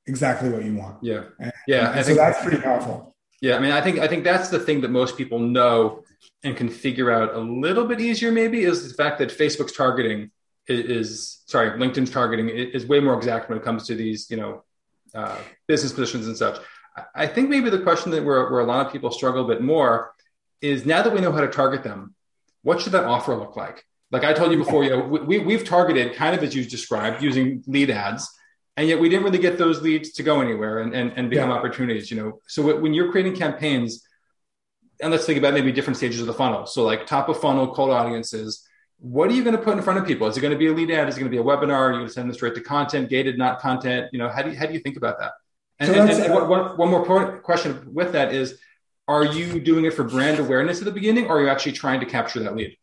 exactly 0.06 0.50
what 0.50 0.66
you 0.66 0.76
want. 0.76 0.98
Yeah, 1.02 1.24
and, 1.40 1.54
yeah. 1.68 1.92
And 1.92 2.00
I 2.00 2.02
so 2.02 2.08
think 2.08 2.18
that's 2.18 2.42
pretty 2.42 2.62
powerful. 2.62 3.16
Yeah, 3.42 3.56
I 3.56 3.60
mean, 3.60 3.72
I 3.72 3.80
think 3.80 4.00
I 4.00 4.08
think 4.08 4.26
that's 4.26 4.50
the 4.50 4.60
thing 4.60 4.82
that 4.82 4.92
most 4.92 5.16
people 5.16 5.40
know 5.40 6.04
and 6.44 6.58
can 6.58 6.68
figure 6.68 7.12
out 7.12 7.34
a 7.34 7.40
little 7.40 7.86
bit 7.86 8.02
easier. 8.02 8.32
Maybe 8.32 8.64
is 8.64 8.90
the 8.90 8.94
fact 9.02 9.20
that 9.20 9.30
Facebook's 9.30 9.72
targeting 9.72 10.32
is, 10.68 10.86
is 10.86 11.44
sorry, 11.46 11.72
LinkedIn's 11.80 12.12
targeting 12.12 12.50
is 12.50 12.86
way 12.86 13.00
more 13.00 13.16
exact 13.16 13.48
when 13.48 13.58
it 13.58 13.64
comes 13.64 13.88
to 13.88 13.96
these, 13.96 14.30
you 14.30 14.36
know, 14.36 14.65
uh, 15.16 15.38
business 15.68 15.94
positions 15.94 16.28
and 16.28 16.38
such. 16.38 16.60
I 17.14 17.28
think 17.28 17.50
maybe 17.50 17.70
the 17.70 17.82
question 17.82 18.12
that 18.12 18.24
where, 18.24 18.50
where 18.50 18.62
a 18.62 18.66
lot 18.66 18.86
of 18.86 18.92
people 18.92 19.12
struggle 19.12 19.44
a 19.46 19.48
bit 19.48 19.62
more 19.62 20.14
is 20.62 20.86
now 20.86 21.02
that 21.02 21.14
we 21.14 21.22
know 21.22 21.32
how 21.32 21.42
to 21.42 21.48
target 21.48 21.84
them, 21.84 22.16
what 22.64 22.82
should 22.82 22.94
that 22.94 23.04
offer 23.04 23.36
look 23.36 23.56
like? 23.56 23.84
Like 24.12 24.24
I 24.24 24.34
told 24.34 24.52
you 24.52 24.58
before, 24.58 24.84
you 24.84 24.92
know, 24.92 25.00
we, 25.00 25.40
we've 25.40 25.66
targeted 25.66 26.16
kind 26.16 26.36
of 26.36 26.44
as 26.44 26.56
you 26.56 26.64
described 26.64 27.22
using 27.22 27.64
lead 27.68 27.90
ads, 27.90 28.30
and 28.78 28.88
yet 28.88 29.00
we 29.00 29.10
didn't 29.10 29.26
really 29.26 29.40
get 29.40 29.58
those 29.58 29.82
leads 29.82 30.14
to 30.14 30.24
go 30.24 30.42
anywhere 30.42 30.80
and, 30.80 30.94
and, 30.94 31.12
and 31.16 31.30
become 31.30 31.50
yeah. 31.50 31.56
opportunities, 31.56 32.10
you 32.12 32.18
know? 32.18 32.40
So 32.48 32.80
when 32.80 32.94
you're 32.94 33.12
creating 33.12 33.36
campaigns, 33.36 34.06
and 35.02 35.12
let's 35.12 35.26
think 35.26 35.38
about 35.38 35.54
maybe 35.54 35.72
different 35.72 35.98
stages 35.98 36.22
of 36.22 36.28
the 36.28 36.34
funnel. 36.34 36.66
So 36.66 36.84
like 36.84 37.06
top 37.06 37.28
of 37.28 37.40
funnel, 37.40 37.74
cold 37.74 37.92
audiences, 37.92 38.65
what 39.00 39.30
are 39.30 39.34
you 39.34 39.44
going 39.44 39.56
to 39.56 39.62
put 39.62 39.78
in 39.78 39.84
front 39.84 40.00
of 40.00 40.06
people? 40.06 40.28
Is 40.28 40.38
it 40.38 40.42
going 40.42 40.54
to 40.54 40.58
be 40.58 40.68
a 40.68 40.74
lead 40.74 40.92
ad? 40.92 41.08
Is 41.10 41.18
it 41.18 41.20
going 41.20 41.32
to 41.32 41.36
be 41.36 41.42
a 41.42 41.44
webinar? 41.44 41.74
Are 41.74 41.92
you 41.92 41.98
going 41.98 42.08
to 42.08 42.14
send 42.14 42.30
them 42.30 42.34
straight 42.34 42.56
to 42.56 42.62
content, 42.62 43.10
gated, 43.10 43.38
not 43.38 43.60
content? 43.60 44.10
You 44.12 44.20
know, 44.20 44.30
how 44.30 44.42
do 44.42 44.52
you, 44.52 44.58
how 44.58 44.66
do 44.66 44.74
you 44.74 44.80
think 44.80 44.98
about 44.98 45.20
that? 45.20 45.34
And, 45.80 45.94
so 45.94 46.02
and, 46.02 46.10
and, 46.10 46.24
and 46.24 46.50
one, 46.50 46.78
one 46.78 46.90
more 46.90 47.06
point, 47.06 47.44
question 47.44 47.94
with 47.94 48.14
that 48.14 48.34
is, 48.34 48.58
are 49.08 49.26
you 49.26 49.60
doing 49.60 49.86
it 49.86 49.94
for 49.94 50.04
brand 50.04 50.40
awareness 50.40 50.80
at 50.80 50.86
the 50.86 50.92
beginning, 50.92 51.28
or 51.28 51.38
are 51.38 51.42
you 51.44 51.50
actually 51.50 51.74
trying 51.74 52.00
to 52.00 52.06
capture 52.06 52.40
that 52.40 52.56
lead? 52.56 52.76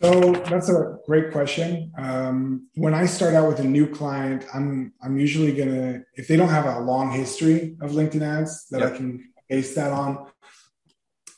So 0.00 0.32
that's 0.32 0.68
a 0.68 0.98
great 1.06 1.32
question. 1.32 1.90
Um, 1.98 2.68
when 2.76 2.94
I 2.94 3.06
start 3.06 3.34
out 3.34 3.48
with 3.48 3.58
a 3.58 3.64
new 3.64 3.88
client, 3.88 4.46
I'm 4.54 4.92
I'm 5.02 5.18
usually 5.18 5.52
gonna 5.52 6.02
if 6.14 6.28
they 6.28 6.36
don't 6.36 6.50
have 6.50 6.66
a 6.66 6.78
long 6.78 7.10
history 7.10 7.76
of 7.80 7.90
LinkedIn 7.90 8.22
ads 8.22 8.68
that 8.68 8.80
yep. 8.80 8.92
I 8.92 8.96
can 8.96 9.32
base 9.48 9.74
that 9.74 9.90
on, 9.90 10.28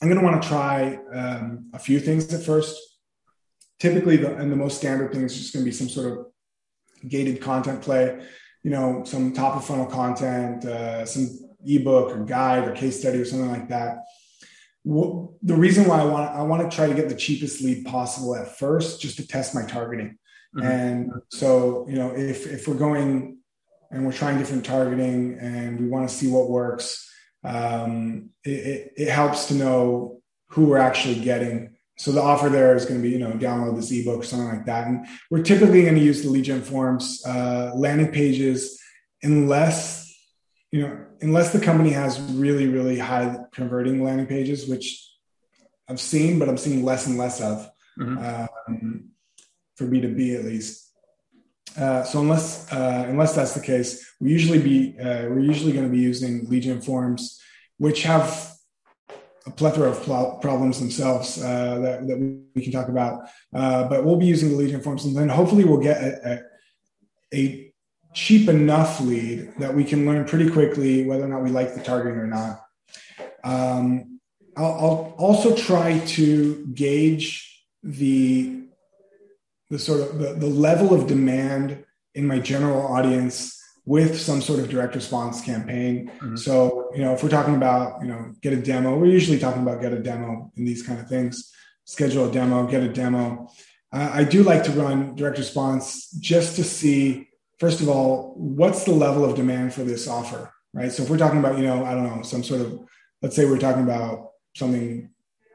I'm 0.02 0.08
gonna 0.08 0.22
want 0.22 0.42
to 0.42 0.46
try 0.46 0.99
um, 1.14 1.70
a 1.72 1.78
few 1.78 1.99
things 2.00 2.30
at 2.34 2.44
first 2.44 2.76
typically 3.80 4.16
the, 4.16 4.37
and 4.37 4.52
the 4.52 4.56
most 4.56 4.76
standard 4.78 5.12
thing 5.12 5.22
is 5.22 5.37
just 5.37 5.52
going 5.52 5.64
to 5.64 5.68
be 5.68 5.75
some 5.75 5.88
sort 5.88 6.12
of 6.12 6.26
gated 7.08 7.40
content 7.40 7.82
play 7.82 8.20
you 8.62 8.70
know 8.70 9.02
some 9.04 9.32
top 9.32 9.56
of 9.56 9.64
funnel 9.64 9.87
content 9.87 10.64
uh, 10.64 11.04
some 11.04 11.28
ebook 11.66 12.10
or 12.10 12.25
guide 12.25 12.66
or 12.66 12.72
case 12.72 13.00
study 13.00 13.18
or 13.18 13.25
something 13.25 13.50
like 13.50 13.68
that. 13.68 14.04
Well, 14.82 15.34
the 15.42 15.54
reason 15.54 15.87
why 15.87 16.00
i 16.00 16.04
want 16.04 16.34
i 16.34 16.42
want 16.42 16.68
to 16.68 16.75
try 16.75 16.87
to 16.87 16.94
get 16.94 17.08
the 17.08 17.14
cheapest 17.14 17.62
lead 17.62 17.84
possible 17.84 18.34
at 18.34 18.58
first 18.58 19.00
just 19.00 19.16
to 19.18 19.26
test 19.26 19.54
my 19.54 19.64
targeting. 19.64 20.16
Mm-hmm. 20.56 20.66
and 20.66 21.12
so 21.28 21.87
you 21.88 21.94
know 21.94 22.10
if 22.16 22.46
if 22.46 22.66
we're 22.66 22.75
going 22.75 23.38
and 23.92 24.04
we're 24.04 24.12
trying 24.12 24.38
different 24.38 24.64
targeting 24.64 25.38
and 25.38 25.78
we 25.78 25.87
want 25.87 26.08
to 26.08 26.14
see 26.14 26.28
what 26.28 26.50
works 26.50 27.08
um, 27.44 28.30
it, 28.44 28.50
it, 28.50 28.92
it 28.96 29.08
helps 29.08 29.46
to 29.46 29.54
know 29.54 30.20
who 30.49 30.66
we're 30.66 30.78
actually 30.78 31.20
getting 31.20 31.76
so 32.00 32.12
the 32.12 32.23
offer 32.23 32.49
there 32.49 32.75
is 32.75 32.87
going 32.87 32.99
to 32.99 33.07
be, 33.07 33.11
you 33.11 33.19
know, 33.19 33.33
download 33.33 33.76
this 33.76 33.92
ebook 33.92 34.21
or 34.21 34.23
something 34.23 34.49
like 34.49 34.64
that. 34.64 34.87
And 34.87 35.07
we're 35.30 35.42
typically 35.42 35.83
going 35.83 35.97
to 35.97 36.00
use 36.00 36.23
the 36.23 36.30
lead 36.30 36.45
gen 36.45 36.62
forms, 36.62 37.23
uh, 37.26 37.73
landing 37.75 38.11
pages, 38.11 38.80
unless, 39.23 40.11
you 40.73 40.80
know, 40.80 41.04
unless 41.21 41.52
the 41.52 41.61
company 41.61 41.90
has 41.90 42.19
really, 42.19 42.69
really 42.69 42.99
high 42.99 43.37
converting 43.52 44.02
landing 44.02 44.26
pages, 44.26 44.66
which 44.66 45.07
I've 45.90 46.00
seen, 46.00 46.38
but 46.38 46.49
I'm 46.49 46.57
seeing 46.57 46.87
less 46.87 47.07
and 47.07 47.19
less 47.19 47.42
of 47.42 47.71
mm-hmm. 47.99 48.16
um, 48.16 49.11
for 49.76 49.85
B2B 49.85 50.38
at 50.38 50.47
least. 50.47 50.90
Uh, 51.78 52.02
so 52.04 52.23
unless 52.23 52.73
uh, 52.73 53.04
unless 53.09 53.35
that's 53.35 53.52
the 53.52 53.61
case, 53.61 54.11
we 54.21 54.30
usually 54.30 54.59
be 54.59 54.99
uh, 54.99 55.28
we're 55.28 55.40
usually 55.40 55.73
going 55.73 55.85
to 55.85 55.92
be 55.92 56.00
using 56.00 56.49
lead 56.49 56.62
gen 56.62 56.80
forms, 56.80 57.38
which 57.76 58.04
have 58.04 58.57
a 59.50 59.52
plethora 59.52 59.90
of 59.90 60.02
pl- 60.02 60.38
problems 60.40 60.78
themselves 60.78 61.42
uh, 61.42 61.78
that, 61.80 62.07
that, 62.07 62.45
we 62.54 62.62
can 62.62 62.73
talk 62.73 62.88
about. 62.88 63.28
Uh, 63.54 63.88
but 63.88 64.04
we'll 64.04 64.16
be 64.16 64.26
using 64.26 64.50
the 64.50 64.57
lead 64.57 64.83
forms, 64.83 65.04
and 65.04 65.16
then 65.16 65.28
hopefully 65.28 65.64
we'll 65.64 65.80
get 65.80 66.02
a, 66.02 66.42
a, 67.35 67.38
a, 67.38 67.66
cheap 68.12 68.49
enough 68.49 69.00
lead 69.00 69.52
that 69.59 69.73
we 69.73 69.85
can 69.85 70.04
learn 70.04 70.25
pretty 70.25 70.50
quickly 70.50 71.07
whether 71.07 71.25
or 71.25 71.28
not 71.28 71.45
we 71.45 71.50
like 71.50 71.76
the 71.76 71.80
targeting 71.80 72.19
or 72.19 72.26
not. 72.26 72.61
Um, 73.45 74.19
I'll, 74.57 74.64
I'll, 74.64 75.14
also 75.16 75.54
try 75.54 76.00
to 76.00 76.66
gauge 76.75 77.64
the 77.85 78.64
the 79.71 79.78
sort 79.78 80.00
of 80.00 80.19
the, 80.19 80.35
the 80.35 80.49
level 80.49 80.92
of 80.92 81.07
demand 81.07 81.85
in 82.16 82.26
my 82.26 82.40
general 82.40 82.85
audience 82.85 83.60
with 83.84 84.20
some 84.20 84.40
sort 84.40 84.60
of 84.60 84.68
direct 84.68 84.94
response 84.94 85.40
campaign. 85.40 86.10
Mm-hmm. 86.18 86.37
So, 86.37 86.90
you 86.94 87.02
know, 87.02 87.12
if 87.12 87.22
we're 87.22 87.30
talking 87.30 87.56
about, 87.56 88.00
you 88.02 88.08
know, 88.08 88.32
get 88.40 88.52
a 88.52 88.56
demo, 88.56 88.96
we're 88.96 89.06
usually 89.06 89.38
talking 89.38 89.62
about 89.62 89.80
get 89.80 89.92
a 89.92 89.99
demo 89.99 90.52
in 90.56 90.64
these 90.64 90.82
kind 90.82 91.00
of 91.00 91.08
things, 91.08 91.52
schedule 91.84 92.28
a 92.28 92.32
demo, 92.32 92.66
get 92.66 92.82
a 92.82 92.88
demo. 92.88 93.49
Uh, 93.92 94.10
I 94.12 94.25
do 94.25 94.42
like 94.42 94.62
to 94.64 94.70
run 94.72 95.16
direct 95.16 95.38
response 95.38 96.10
just 96.12 96.56
to 96.56 96.64
see, 96.64 97.28
first 97.58 97.80
of 97.80 97.88
all, 97.88 98.34
what's 98.37 98.84
the 98.84 98.92
level 98.92 99.25
of 99.25 99.34
demand 99.34 99.75
for 99.75 99.82
this 99.82 100.06
offer, 100.06 100.52
right? 100.72 100.92
So 100.92 101.02
if 101.02 101.10
we're 101.10 101.18
talking 101.18 101.40
about, 101.40 101.58
you 101.58 101.64
know, 101.64 101.84
I 101.84 101.94
don't 101.94 102.04
know, 102.04 102.22
some 102.22 102.44
sort 102.44 102.60
of 102.60 102.80
let's 103.22 103.37
say 103.37 103.44
we're 103.44 103.58
talking 103.58 103.82
about 103.82 104.32
something 104.54 105.10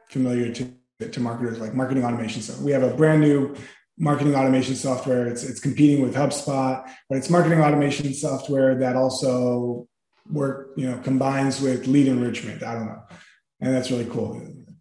familiar 0.10 0.54
to, 0.54 0.72
to 1.10 1.20
marketers 1.20 1.60
like 1.60 1.74
marketing 1.74 2.06
automation. 2.06 2.42
So 2.42 2.62
we 2.64 2.72
have 2.72 2.84
a 2.84 2.94
brand 2.94 3.22
new 3.22 3.56
marketing 3.98 4.36
automation 4.36 4.76
software. 4.76 5.28
It's, 5.28 5.44
it's 5.44 5.60
competing 5.60 6.02
with 6.02 6.16
HubSpot, 6.16 6.90
but 7.10 7.18
it's 7.18 7.30
marketing 7.30 7.62
automation 7.62 8.14
software 8.14 8.76
that 8.76 8.96
also 8.96 9.88
work, 10.30 10.72
you 10.76 10.90
know, 10.90 10.98
combines 11.00 11.62
with 11.62 11.88
lead 11.88 12.08
enrichment. 12.08 12.64
I 12.64 12.74
don't 12.74 12.88
know. 12.88 13.04
And 13.62 13.74
that's 13.74 13.92
really 13.92 14.06
cool. 14.06 14.34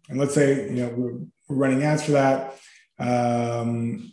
And 0.09 0.19
let's 0.19 0.33
say, 0.33 0.65
you 0.65 0.83
know, 0.83 0.93
we're, 0.95 1.13
we're 1.47 1.55
running 1.55 1.83
ads 1.83 2.03
for 2.03 2.11
that. 2.11 2.59
Um, 2.99 4.11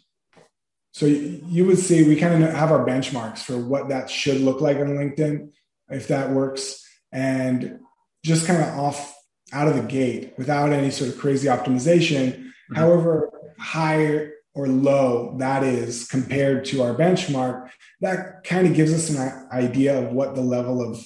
so 0.92 1.06
you 1.06 1.64
would 1.66 1.78
see 1.78 2.06
we 2.06 2.16
kind 2.16 2.44
of 2.44 2.52
have 2.52 2.70
our 2.70 2.86
benchmarks 2.86 3.38
for 3.38 3.56
what 3.56 3.88
that 3.88 4.10
should 4.10 4.40
look 4.40 4.60
like 4.60 4.76
on 4.76 4.88
LinkedIn, 4.88 5.50
if 5.88 6.08
that 6.08 6.30
works, 6.30 6.86
and 7.10 7.80
just 8.24 8.46
kind 8.46 8.62
of 8.62 8.68
off 8.78 9.14
out 9.52 9.68
of 9.68 9.74
the 9.74 9.82
gate 9.82 10.34
without 10.38 10.72
any 10.72 10.90
sort 10.90 11.10
of 11.10 11.18
crazy 11.18 11.48
optimization. 11.48 12.32
Mm-hmm. 12.32 12.74
However 12.74 13.30
high 13.58 14.28
or 14.54 14.68
low 14.68 15.34
that 15.38 15.62
is 15.62 16.06
compared 16.06 16.64
to 16.66 16.82
our 16.82 16.94
benchmark, 16.94 17.70
that 18.00 18.44
kind 18.44 18.66
of 18.66 18.74
gives 18.74 18.92
us 18.92 19.10
an 19.10 19.48
idea 19.52 19.98
of 19.98 20.12
what 20.12 20.34
the 20.34 20.42
level 20.42 20.82
of 20.82 21.02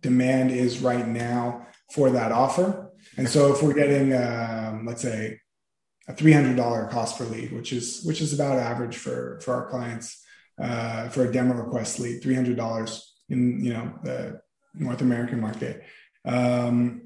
demand 0.00 0.50
is 0.50 0.80
right 0.80 1.06
now 1.06 1.66
for 1.92 2.10
that 2.10 2.32
offer. 2.32 2.92
And 3.16 3.28
so 3.28 3.52
if 3.52 3.62
we're 3.62 3.74
getting, 3.74 4.12
um, 4.14 4.86
let's 4.86 5.02
say, 5.02 5.40
a 6.08 6.12
$300 6.12 6.90
cost 6.90 7.18
per 7.18 7.24
lead, 7.24 7.52
which 7.52 7.72
is 7.72 8.02
which 8.04 8.20
is 8.20 8.32
about 8.32 8.58
average 8.58 8.96
for 8.96 9.40
for 9.42 9.54
our 9.54 9.68
clients 9.68 10.24
uh, 10.60 11.08
for 11.08 11.24
a 11.24 11.32
demo 11.32 11.54
request 11.54 11.98
lead, 11.98 12.22
$300 12.22 13.00
in 13.28 13.64
you 13.64 13.72
know 13.72 13.92
the 14.04 14.40
North 14.74 15.00
American 15.00 15.40
market. 15.40 15.82
Um, 16.24 17.05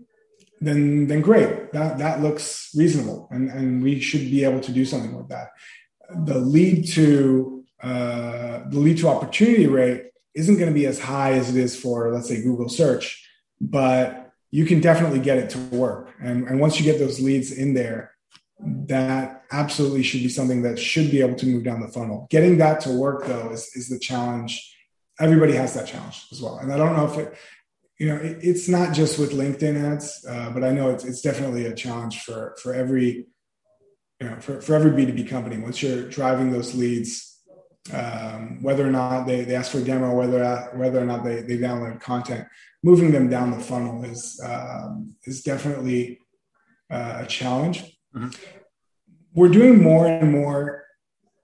then 0.61 1.07
then 1.07 1.21
great, 1.21 1.73
that 1.73 1.99
that 1.99 2.21
looks 2.21 2.71
reasonable, 2.77 3.29
and 3.31 3.51
and 3.51 3.83
we 3.83 4.01
should 4.01 4.23
be 4.23 4.45
able 4.45 4.61
to 4.61 4.73
do 4.73 4.85
something 4.85 5.17
with 5.17 5.29
that. 5.29 5.49
The 6.25 6.39
lead 6.39 6.89
to 6.93 7.65
uh, 7.83 8.69
the 8.69 8.79
lead 8.79 8.99
to 8.99 9.09
opportunity 9.09 9.67
rate 9.67 10.07
isn't 10.35 10.57
going 10.57 10.69
to 10.69 10.75
be 10.75 10.87
as 10.87 10.99
high 10.99 11.33
as 11.33 11.55
it 11.55 11.57
is 11.57 11.79
for 11.79 12.13
let's 12.13 12.29
say 12.29 12.43
Google 12.43 12.69
search, 12.69 13.27
but 13.61 14.33
you 14.51 14.67
can 14.67 14.81
definitely 14.81 15.21
get 15.21 15.39
it 15.39 15.51
to 15.51 15.59
work. 15.77 16.13
And, 16.21 16.47
and 16.49 16.61
once 16.61 16.79
you 16.79 16.85
get 16.85 16.99
those 16.99 17.21
leads 17.21 17.53
in 17.53 17.75
there, 17.75 18.13
that 18.59 19.45
absolutely 19.53 20.03
should 20.03 20.21
be 20.21 20.29
something 20.29 20.63
that 20.63 20.79
should 20.79 21.11
be 21.11 21.21
able 21.21 21.37
to 21.37 21.47
move 21.47 21.65
down 21.65 21.81
the 21.81 21.89
funnel. 21.89 22.27
Getting 22.31 22.59
that 22.59 22.81
to 22.83 22.91
work 22.91 23.27
though 23.27 23.51
is, 23.51 23.71
is 23.75 23.89
the 23.89 23.99
challenge. 23.99 24.77
Everybody 25.19 25.55
has 25.55 25.75
that 25.75 25.87
challenge 25.87 26.27
as 26.33 26.43
well. 26.43 26.59
And 26.59 26.73
I 26.73 26.77
don't 26.77 26.97
know 26.97 27.07
if 27.07 27.17
it, 27.19 27.35
you 28.01 28.09
know, 28.09 28.17
it, 28.17 28.39
it's 28.43 28.69
not 28.69 28.95
just 28.95 29.19
with 29.19 29.33
LinkedIn 29.33 29.93
ads, 29.93 30.25
uh, 30.29 30.51
but 30.51 30.65
I 30.65 30.73
know 30.73 30.91
it's, 30.91 31.05
it's 31.05 31.21
definitely 31.21 31.67
a 31.67 31.75
challenge 31.75 32.23
for, 32.23 32.57
for 32.61 32.75
every, 32.75 33.27
you 34.21 34.29
know, 34.29 34.41
for, 34.41 34.61
for 34.61 34.75
every 34.75 34.91
B2B 34.91 35.29
company. 35.29 35.59
Once 35.59 35.83
you're 35.83 36.09
driving 36.09 36.51
those 36.51 36.75
leads, 36.75 37.39
um, 37.93 38.63
whether 38.63 38.87
or 38.87 38.91
not 38.91 39.27
they, 39.27 39.45
they 39.45 39.55
ask 39.55 39.71
for 39.71 39.79
a 39.79 39.85
demo, 39.85 40.15
whether, 40.15 40.43
whether 40.75 40.99
or 40.99 41.05
not 41.05 41.23
they, 41.23 41.43
they 41.43 41.59
download 41.59 42.01
content, 42.01 42.49
moving 42.83 43.13
them 43.13 43.29
down 43.29 43.53
the 43.53 43.61
funnel 43.61 44.03
is, 44.05 44.41
um, 44.45 45.15
is 45.25 45.43
definitely 45.43 46.19
uh, 46.91 47.19
a 47.21 47.27
challenge 47.27 47.85
Mm-hmm. 48.15 48.31
We're 49.35 49.49
doing 49.49 49.83
more 49.83 50.07
and 50.07 50.33
more. 50.33 50.85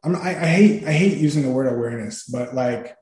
I, 0.04 0.30
I, 0.30 0.46
hate 0.46 0.84
I 0.84 0.92
hate 0.92 1.18
using 1.18 1.42
the 1.42 1.50
word 1.50 1.72
awareness, 1.72 2.24
but 2.24 2.54
like 2.54 2.96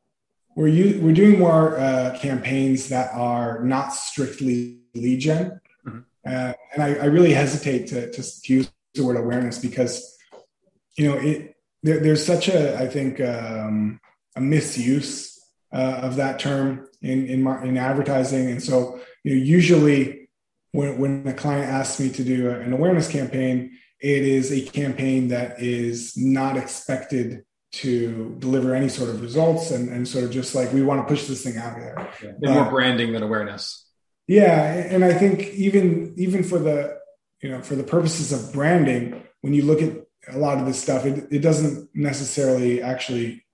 we're 0.55 0.69
u- 0.69 1.01
we're 1.03 1.15
doing 1.15 1.39
more 1.39 1.79
uh, 1.79 2.17
campaigns 2.21 2.89
that 2.89 3.13
are 3.13 3.63
not 3.65 3.93
strictly 3.93 4.81
lead 4.95 5.21
gen, 5.21 5.61
mm-hmm. 5.87 5.99
uh, 6.27 6.53
and 6.73 6.83
I, 6.83 6.95
I, 6.95 7.05
really 7.07 7.33
hesitate 7.33 7.89
to, 7.89 8.11
to, 8.11 8.43
to 8.43 8.55
use 8.55 8.71
the 8.95 9.05
word 9.05 9.17
awareness 9.17 9.59
because 9.59 10.17
you 10.97 11.11
know 11.11 11.19
it 11.19 11.57
there, 11.83 12.01
there's 12.01 12.25
such 12.25 12.49
a 12.49 12.79
I 12.79 12.87
think 12.87 13.21
um, 13.21 14.01
a 14.37 14.41
misuse 14.41 15.41
uh, 15.73 16.01
of 16.03 16.17
that 16.17 16.39
term 16.39 16.89
in 17.03 17.27
in, 17.27 17.47
in 17.65 17.77
advertising, 17.77 18.51
and 18.51 18.63
so 18.63 19.01
you 19.25 19.35
know 19.35 19.43
usually 19.43 20.29
when, 20.73 20.99
when 20.99 21.27
a 21.27 21.35
client 21.35 21.71
asks 21.71 22.01
me 22.01 22.11
to 22.11 22.25
do 22.25 22.51
an 22.51 22.73
awareness 22.73 23.11
campaign, 23.11 23.79
it 24.01 24.23
is 24.23 24.53
a 24.53 24.61
campaign 24.61 25.29
that 25.29 25.61
is 25.63 26.17
not 26.17 26.57
expected 26.57 27.45
to 27.81 28.37
deliver 28.39 28.75
any 28.75 28.89
sort 28.89 29.11
of 29.11 29.21
results 29.21 29.71
and, 29.73 29.89
and 29.89 30.07
sort 30.07 30.25
of 30.25 30.31
just 30.31 30.55
like 30.55 30.73
we 30.73 30.83
want 30.83 31.01
to 31.01 31.13
push 31.13 31.27
this 31.27 31.43
thing 31.43 31.57
out 31.57 31.77
there. 31.77 32.09
Yeah. 32.41 32.51
Uh, 32.51 32.55
more 32.55 32.71
branding 32.71 33.13
than 33.13 33.23
awareness. 33.23 33.87
Yeah. 34.29 34.63
And 34.63 35.05
I 35.05 35.13
think 35.13 35.49
even 35.55 36.15
even 36.17 36.45
for 36.45 36.59
the 36.59 36.99
you 37.43 37.51
know 37.51 37.63
for 37.63 37.75
the 37.75 37.83
purposes 37.83 38.33
of 38.33 38.53
branding, 38.53 39.23
when 39.41 39.55
you 39.55 39.65
look 39.65 39.83
at 39.83 39.97
a 40.29 40.39
lot 40.39 40.59
of 40.59 40.67
this 40.67 40.81
stuff, 40.81 41.05
it, 41.05 41.27
it 41.33 41.41
doesn't 41.41 41.91
necessarily 41.95 42.81
actually 42.81 43.45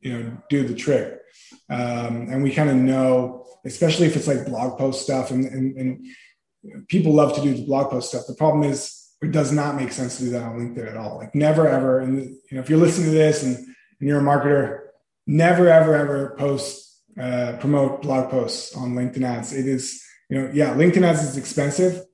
you 0.00 0.12
know 0.12 0.36
do 0.48 0.66
the 0.66 0.74
trick. 0.74 1.20
Um, 1.68 2.28
and 2.30 2.42
we 2.42 2.54
kind 2.54 2.70
of 2.70 2.76
know, 2.76 3.46
especially 3.64 4.06
if 4.06 4.16
it's 4.16 4.28
like 4.28 4.46
blog 4.46 4.78
post 4.78 5.02
stuff 5.02 5.30
and, 5.30 5.44
and, 5.44 5.76
and 5.76 6.86
people 6.88 7.12
love 7.12 7.34
to 7.34 7.42
do 7.42 7.54
the 7.54 7.66
blog 7.66 7.90
post 7.90 8.10
stuff. 8.10 8.26
The 8.28 8.34
problem 8.34 8.70
is 8.70 9.03
it 9.24 9.32
does 9.32 9.52
not 9.52 9.76
make 9.76 9.92
sense 9.92 10.18
to 10.18 10.24
do 10.24 10.30
that 10.30 10.42
on 10.42 10.58
LinkedIn 10.58 10.88
at 10.88 10.96
all. 10.96 11.16
Like 11.16 11.34
never 11.34 11.66
ever. 11.66 12.00
And 12.00 12.18
you 12.22 12.38
know, 12.52 12.60
if 12.60 12.68
you're 12.68 12.78
listening 12.78 13.08
to 13.08 13.14
this 13.14 13.42
and, 13.42 13.56
and 13.56 14.08
you're 14.08 14.20
a 14.20 14.22
marketer, 14.22 14.80
never 15.26 15.68
ever 15.68 15.94
ever 15.94 16.36
post 16.38 17.02
uh, 17.20 17.56
promote 17.60 18.02
blog 18.02 18.30
posts 18.30 18.76
on 18.76 18.94
LinkedIn 18.94 19.24
ads. 19.24 19.52
It 19.52 19.66
is 19.66 20.04
you 20.28 20.38
know 20.38 20.50
yeah, 20.52 20.74
LinkedIn 20.74 21.02
ads 21.02 21.22
is 21.22 21.36
expensive, 21.36 22.04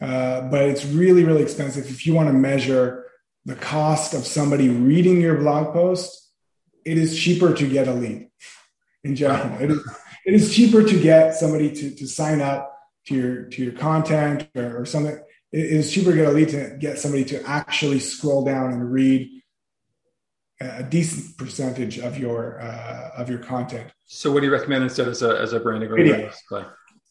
uh, 0.00 0.42
but 0.42 0.62
it's 0.62 0.84
really 0.84 1.24
really 1.24 1.42
expensive 1.42 1.88
if 1.88 2.06
you 2.06 2.14
want 2.14 2.28
to 2.28 2.34
measure 2.34 3.06
the 3.44 3.56
cost 3.56 4.14
of 4.14 4.26
somebody 4.26 4.68
reading 4.68 5.20
your 5.20 5.36
blog 5.36 5.72
post. 5.72 6.30
It 6.84 6.96
is 6.96 7.18
cheaper 7.18 7.54
to 7.54 7.68
get 7.68 7.88
a 7.88 7.92
lead 7.92 8.28
in 9.04 9.16
general. 9.16 9.60
It 9.60 9.70
is, 9.70 9.88
it 10.24 10.34
is 10.34 10.54
cheaper 10.54 10.82
to 10.82 11.00
get 11.00 11.34
somebody 11.34 11.70
to, 11.72 11.94
to 11.94 12.06
sign 12.06 12.40
up 12.40 12.76
to 13.06 13.14
your 13.14 13.42
to 13.44 13.64
your 13.64 13.72
content 13.72 14.48
or, 14.54 14.82
or 14.82 14.86
something, 14.86 15.18
it 15.52 15.66
is 15.66 15.92
cheaper 15.92 16.10
to 16.10 16.16
get 16.16 16.26
a 16.28 16.30
lead 16.30 16.48
to 16.50 16.76
get 16.78 16.98
somebody 16.98 17.24
to 17.26 17.42
actually 17.48 17.98
scroll 17.98 18.44
down 18.44 18.72
and 18.72 18.92
read 18.92 19.28
a 20.60 20.82
decent 20.82 21.36
percentage 21.38 21.98
of 21.98 22.18
your 22.18 22.60
uh, 22.60 23.10
of 23.16 23.28
your 23.28 23.38
content. 23.38 23.90
So, 24.06 24.30
what 24.30 24.40
do 24.40 24.46
you 24.46 24.52
recommend 24.52 24.84
instead 24.84 25.08
as 25.08 25.22
a 25.22 25.38
as 25.38 25.52
a 25.52 25.60
branding 25.60 25.90
video? 25.90 26.30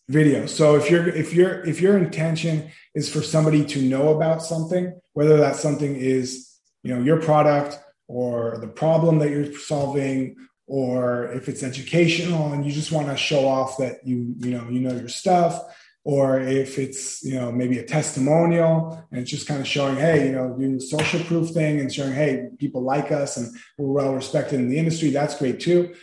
Video. 0.08 0.48
So 0.48 0.76
if 0.76 0.90
you're 0.90 1.08
if 1.08 1.36
you're 1.36 1.64
if 1.66 1.82
your 1.82 1.98
intention 1.98 2.72
is 2.96 3.12
for 3.12 3.22
somebody 3.22 3.64
to 3.66 3.82
know 3.82 4.16
about 4.16 4.42
something, 4.42 5.00
whether 5.14 5.38
that 5.38 5.56
something 5.56 5.96
is 5.96 6.50
you 6.82 6.96
know 6.96 7.02
your 7.02 7.22
product 7.22 7.80
or 8.08 8.58
the 8.60 8.68
problem 8.68 9.20
that 9.20 9.30
you're 9.30 9.54
solving 9.54 10.36
or 10.66 11.32
if 11.32 11.48
it's 11.48 11.64
educational 11.64 12.54
and 12.54 12.66
you 12.66 12.72
just 12.72 12.92
want 12.92 13.08
to 13.08 13.18
show 13.18 13.48
off 13.48 13.78
that 13.78 14.06
you 14.06 14.34
you 14.40 14.52
know 14.52 14.68
you 14.70 14.80
know 14.80 14.96
your 14.96 15.10
stuff 15.10 15.62
or 16.04 16.40
if 16.40 16.80
it's 16.80 17.24
you 17.24 17.36
know 17.36 17.52
maybe 17.52 17.78
a 17.78 17.84
testimonial 17.84 19.04
and 19.12 19.22
it's 19.22 19.30
just 19.30 19.48
kind 19.48 19.60
of 19.60 19.68
showing 19.68 19.96
hey 19.96 20.28
you 20.28 20.32
know 20.32 20.56
doing 20.58 20.76
the 20.76 20.82
social 20.82 21.20
proof 21.22 21.50
thing 21.50 21.80
and 21.80 21.94
showing 21.94 22.14
hey 22.14 22.48
people 22.58 22.82
like 22.82 23.12
us 23.12 23.38
and 23.38 23.56
we're 23.78 23.92
well 23.92 24.14
respected 24.14 24.60
in 24.60 24.70
the 24.70 24.78
industry 24.78 25.10
that's 25.10 25.38
great 25.38 25.60
too 25.60 25.94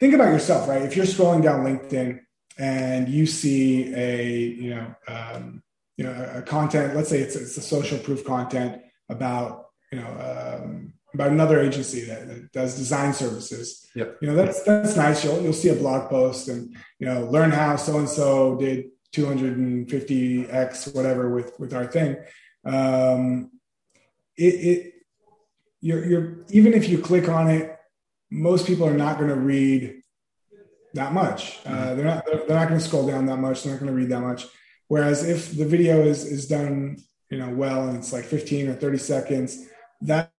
think 0.00 0.14
about 0.14 0.32
yourself 0.32 0.68
right 0.68 0.82
if 0.82 0.96
you're 0.96 1.06
scrolling 1.06 1.42
down 1.42 1.64
linkedin 1.64 2.20
and 2.58 3.08
you 3.08 3.26
see 3.26 3.92
a 3.94 4.32
you 4.32 4.74
know 4.74 4.94
um, 5.08 5.62
you 5.96 6.04
know 6.04 6.32
a, 6.34 6.42
content 6.42 6.94
let's 6.94 7.08
say 7.08 7.20
it's, 7.20 7.36
it's 7.36 7.56
a 7.56 7.62
social 7.62 7.98
proof 7.98 8.24
content 8.24 8.82
about 9.08 9.66
you 9.90 9.98
know 9.98 10.60
um, 10.60 10.92
about 11.14 11.30
another 11.30 11.60
agency 11.60 12.02
that, 12.02 12.26
that, 12.26 12.52
does 12.52 12.76
design 12.76 13.12
services. 13.12 13.86
Yep. 13.94 14.18
You 14.22 14.28
know, 14.28 14.34
that's 14.34 14.62
that's 14.62 14.96
nice. 14.96 15.24
You'll 15.24 15.42
you'll 15.42 15.52
see 15.52 15.68
a 15.68 15.74
blog 15.74 16.08
post 16.08 16.48
and 16.48 16.74
you 16.98 17.06
know, 17.06 17.26
learn 17.26 17.50
how 17.50 17.76
so 17.76 17.98
and 17.98 18.08
so 18.08 18.56
did 18.56 18.86
250x 19.14 20.94
whatever 20.94 21.34
with 21.34 21.58
with 21.58 21.74
our 21.74 21.86
thing. 21.86 22.16
Um 22.64 23.50
it, 24.36 24.54
it 24.54 24.92
you're 25.80 26.04
you're 26.04 26.38
even 26.50 26.74
if 26.74 26.88
you 26.88 26.98
click 26.98 27.28
on 27.28 27.48
it 27.50 27.76
most 28.30 28.66
people 28.66 28.88
are 28.88 28.96
not 28.96 29.18
going 29.18 29.28
to 29.28 29.36
read 29.36 30.02
that 30.94 31.12
much. 31.12 31.58
Uh, 31.66 31.70
mm-hmm. 31.70 31.96
they're 31.96 32.04
not 32.04 32.26
they're, 32.26 32.56
not 32.56 32.68
going 32.68 32.80
to 32.80 32.86
scroll 32.86 33.06
down 33.06 33.26
that 33.26 33.36
much. 33.36 33.62
They're 33.62 33.72
not 33.72 33.80
going 33.80 33.92
to 33.92 33.96
read 33.96 34.08
that 34.08 34.20
much. 34.20 34.46
Whereas 34.88 35.28
if 35.28 35.56
the 35.56 35.66
video 35.66 36.02
is 36.02 36.24
is 36.24 36.46
done 36.46 36.98
you 37.30 37.38
know 37.38 37.50
well 37.50 37.88
and 37.88 37.96
it's 37.96 38.12
like 38.12 38.24
15 38.24 38.68
or 38.68 38.74
30 38.74 38.98
seconds 38.98 39.66
that 40.02 40.30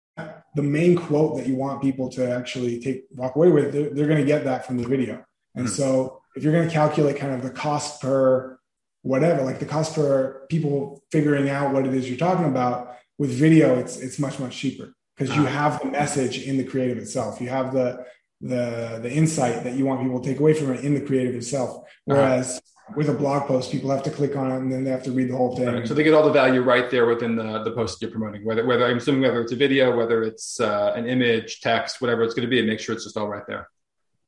the 0.54 0.62
main 0.62 0.94
quote 0.94 1.38
that 1.38 1.46
you 1.46 1.56
want 1.56 1.80
people 1.80 2.11
to 2.11 2.30
actually 2.30 2.78
take 2.80 3.04
walk 3.12 3.35
away 3.35 3.50
with 3.50 3.72
they're, 3.72 3.90
they're 3.90 4.06
going 4.06 4.20
to 4.20 4.26
get 4.26 4.44
that 4.44 4.66
from 4.66 4.76
the 4.76 4.87
video. 4.87 5.24
And 5.54 5.66
mm-hmm. 5.66 5.74
so 5.74 6.22
if 6.37 6.42
you're 6.42 6.52
going 6.52 6.68
to 6.68 6.74
calculate 6.74 7.16
kind 7.16 7.35
of 7.35 7.42
the 7.42 7.50
cost 7.50 8.00
per 8.00 8.58
whatever, 9.02 9.42
like 9.42 9.58
the 9.58 9.66
cost 9.66 9.94
for 9.94 10.46
people 10.48 11.02
figuring 11.10 11.48
out 11.48 11.72
what 11.72 11.86
it 11.86 11.94
is 11.94 12.08
you're 12.08 12.18
talking 12.18 12.46
about 12.46 12.96
with 13.18 13.30
video, 13.30 13.78
it's 13.78 13.98
it's 13.98 14.18
much 14.18 14.38
much 14.38 14.56
cheaper 14.56 14.94
because 15.16 15.34
you 15.36 15.42
ah. 15.42 15.46
have 15.46 15.80
the 15.80 15.86
message 15.86 16.42
in 16.42 16.56
the 16.56 16.64
creative 16.64 16.98
itself. 16.98 17.40
You 17.40 17.50
have 17.50 17.72
the 17.72 18.04
the 18.40 18.98
the 19.02 19.12
insight 19.12 19.64
that 19.64 19.74
you 19.74 19.84
want 19.84 20.00
people 20.02 20.20
to 20.20 20.28
take 20.28 20.40
away 20.40 20.54
from 20.54 20.72
it 20.72 20.84
in 20.84 20.94
the 20.94 21.00
creative 21.00 21.34
itself. 21.34 21.84
Whereas 22.04 22.60
with 22.96 23.08
a 23.08 23.14
blog 23.14 23.46
post, 23.46 23.70
people 23.70 23.90
have 23.90 24.02
to 24.02 24.10
click 24.10 24.36
on 24.36 24.50
it 24.50 24.56
and 24.56 24.72
then 24.72 24.84
they 24.84 24.90
have 24.90 25.02
to 25.04 25.12
read 25.12 25.30
the 25.30 25.36
whole 25.36 25.56
thing. 25.56 25.66
Right. 25.66 25.86
So 25.86 25.94
they 25.94 26.02
get 26.02 26.14
all 26.14 26.24
the 26.24 26.32
value 26.32 26.62
right 26.62 26.90
there 26.90 27.06
within 27.06 27.36
the, 27.36 27.62
the 27.62 27.70
post 27.72 28.02
you're 28.02 28.10
promoting, 28.10 28.44
whether, 28.44 28.66
whether 28.66 28.84
I'm 28.84 28.98
assuming 28.98 29.22
whether 29.22 29.40
it's 29.40 29.52
a 29.52 29.56
video, 29.56 29.96
whether 29.96 30.22
it's 30.22 30.60
uh, 30.60 30.92
an 30.94 31.06
image, 31.06 31.60
text, 31.60 32.00
whatever 32.00 32.22
it's 32.22 32.34
going 32.34 32.46
to 32.46 32.50
be, 32.50 32.58
and 32.58 32.68
make 32.68 32.80
sure 32.80 32.94
it's 32.94 33.04
just 33.04 33.16
all 33.16 33.28
right 33.28 33.44
there. 33.46 33.68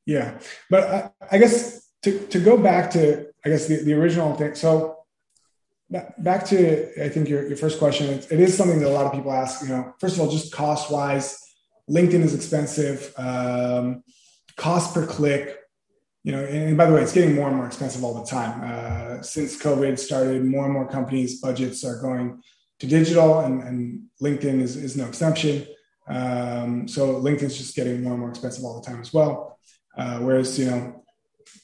Yeah. 0.07 0.39
But 0.71 0.85
I, 0.85 1.11
I 1.33 1.39
guess 1.39 1.91
to, 2.05 2.27
to 2.29 2.39
go 2.39 2.57
back 2.57 2.91
to, 2.93 3.27
I 3.45 3.51
guess 3.51 3.67
the, 3.67 3.77
the 3.77 3.95
original 3.95 4.35
thing. 4.35 4.55
So 4.55 4.99
back 6.19 6.45
to, 6.47 7.05
I 7.05 7.09
think 7.09 7.29
your, 7.29 7.47
your 7.47 7.57
first 7.57 7.79
question, 7.79 8.09
it, 8.09 8.27
it 8.31 8.41
is 8.41 8.57
something 8.57 8.81
that 8.81 8.89
a 8.89 8.91
lot 8.91 9.07
of 9.07 9.13
people 9.13 9.33
ask, 9.33 9.63
you 9.63 9.69
know, 9.69 9.95
first 10.01 10.17
of 10.17 10.23
all, 10.23 10.31
just 10.31 10.53
cost 10.53 10.91
wise, 10.91 11.39
LinkedIn 11.91 12.23
is 12.23 12.35
expensive. 12.35 13.13
Um, 13.19 14.03
cost 14.57 14.95
per 14.95 15.07
click, 15.07 15.59
you 16.23 16.33
know, 16.33 16.43
and 16.43 16.77
by 16.77 16.87
the 16.87 16.95
way, 16.95 17.03
it's 17.03 17.13
getting 17.13 17.35
more 17.35 17.49
and 17.49 17.57
more 17.57 17.67
expensive 17.67 18.03
all 18.03 18.15
the 18.15 18.27
time. 18.27 18.61
Uh, 18.65 19.23
since 19.23 19.61
COVID 19.61 19.99
started, 19.99 20.45
more 20.45 20.65
and 20.65 20.73
more 20.73 20.89
companies' 20.89 21.41
budgets 21.41 21.85
are 21.85 22.01
going 22.01 22.41
to 22.79 22.87
digital, 22.87 23.41
and, 23.41 23.63
and 23.63 24.03
LinkedIn 24.23 24.61
is, 24.63 24.77
is 24.77 24.97
no 24.97 25.07
exception. 25.07 25.67
Um, 26.09 26.89
so 26.89 27.21
LinkedIn's 27.21 27.59
just 27.59 27.77
getting 27.77 28.03
more 28.03 28.13
and 28.13 28.21
more 28.21 28.31
expensive 28.31 28.65
all 28.65 28.81
the 28.81 28.87
time 28.87 29.01
as 29.01 29.13
well. 29.13 29.59
Uh, 29.97 30.19
whereas, 30.21 30.59
you 30.59 30.67
know, 30.67 31.04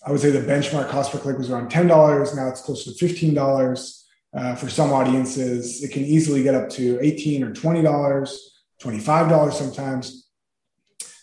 I 0.05 0.11
would 0.11 0.21
say 0.21 0.31
the 0.31 0.41
benchmark 0.41 0.89
cost 0.89 1.13
per 1.13 1.19
click 1.19 1.39
was 1.39 1.51
around 1.51 1.71
ten 1.71 1.87
dollars. 1.87 2.35
Now 2.35 2.49
it's 2.49 2.63
closer 2.63 2.91
to 2.91 2.97
fifteen 2.97 3.35
dollars. 3.35 3.97
Uh, 4.33 4.55
for 4.55 4.69
some 4.69 4.93
audiences, 4.93 5.83
it 5.83 5.91
can 5.93 6.05
easily 6.05 6.43
get 6.43 6.55
up 6.55 6.69
to 6.71 6.99
eighteen 7.01 7.43
or 7.43 7.53
twenty 7.53 7.83
dollars, 7.83 8.63
twenty-five 8.81 9.29
dollars 9.29 9.57
sometimes. 9.59 10.29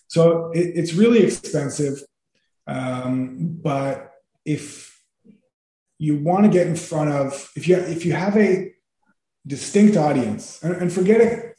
So 0.07 0.51
it, 0.51 0.73
it's 0.75 0.93
really 0.93 1.23
expensive. 1.23 2.03
Um, 2.65 3.59
but 3.61 4.11
if 4.45 5.01
you 5.97 6.17
want 6.17 6.45
to 6.45 6.51
get 6.51 6.67
in 6.67 6.75
front 6.75 7.11
of, 7.11 7.49
if 7.55 7.67
you 7.67 7.77
if 7.77 8.05
you 8.05 8.13
have 8.13 8.37
a 8.37 8.73
distinct 9.45 9.97
audience, 9.97 10.61
and, 10.61 10.75
and 10.75 10.91
forget 10.91 11.21
it, 11.21 11.57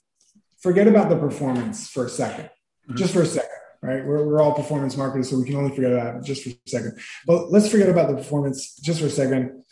forget 0.60 0.86
about 0.86 1.08
the 1.08 1.16
performance 1.16 1.88
for 1.88 2.04
a 2.04 2.08
2nd 2.08 2.44
mm-hmm. 2.44 2.96
just 2.96 3.14
for 3.14 3.22
a 3.22 3.26
second, 3.26 3.50
right? 3.82 4.04
We're, 4.04 4.24
we're 4.26 4.42
all 4.42 4.52
performance 4.52 4.96
marketers, 4.96 5.30
so 5.30 5.38
we 5.38 5.44
can 5.44 5.56
only 5.56 5.74
forget 5.74 5.92
about 5.92 6.16
it 6.16 6.24
just 6.24 6.42
for 6.44 6.50
a 6.50 6.68
second. 6.68 6.98
But 7.26 7.50
let's 7.50 7.68
forget 7.68 7.88
about 7.88 8.08
the 8.08 8.16
performance 8.16 8.76
just 8.76 9.00
for 9.00 9.06
a 9.06 9.10
second, 9.10 9.64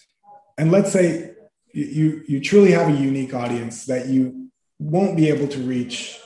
and 0.59 0.71
let's 0.71 0.92
say 0.92 1.33
you 1.73 2.23
you 2.27 2.40
truly 2.40 2.73
have 2.73 2.88
a 2.88 2.97
unique 2.97 3.35
audience 3.35 3.87
that 3.87 4.07
you 4.09 4.49
won't 4.79 5.16
be 5.16 5.29
able 5.29 5.49
to 5.49 5.59
reach, 5.61 6.19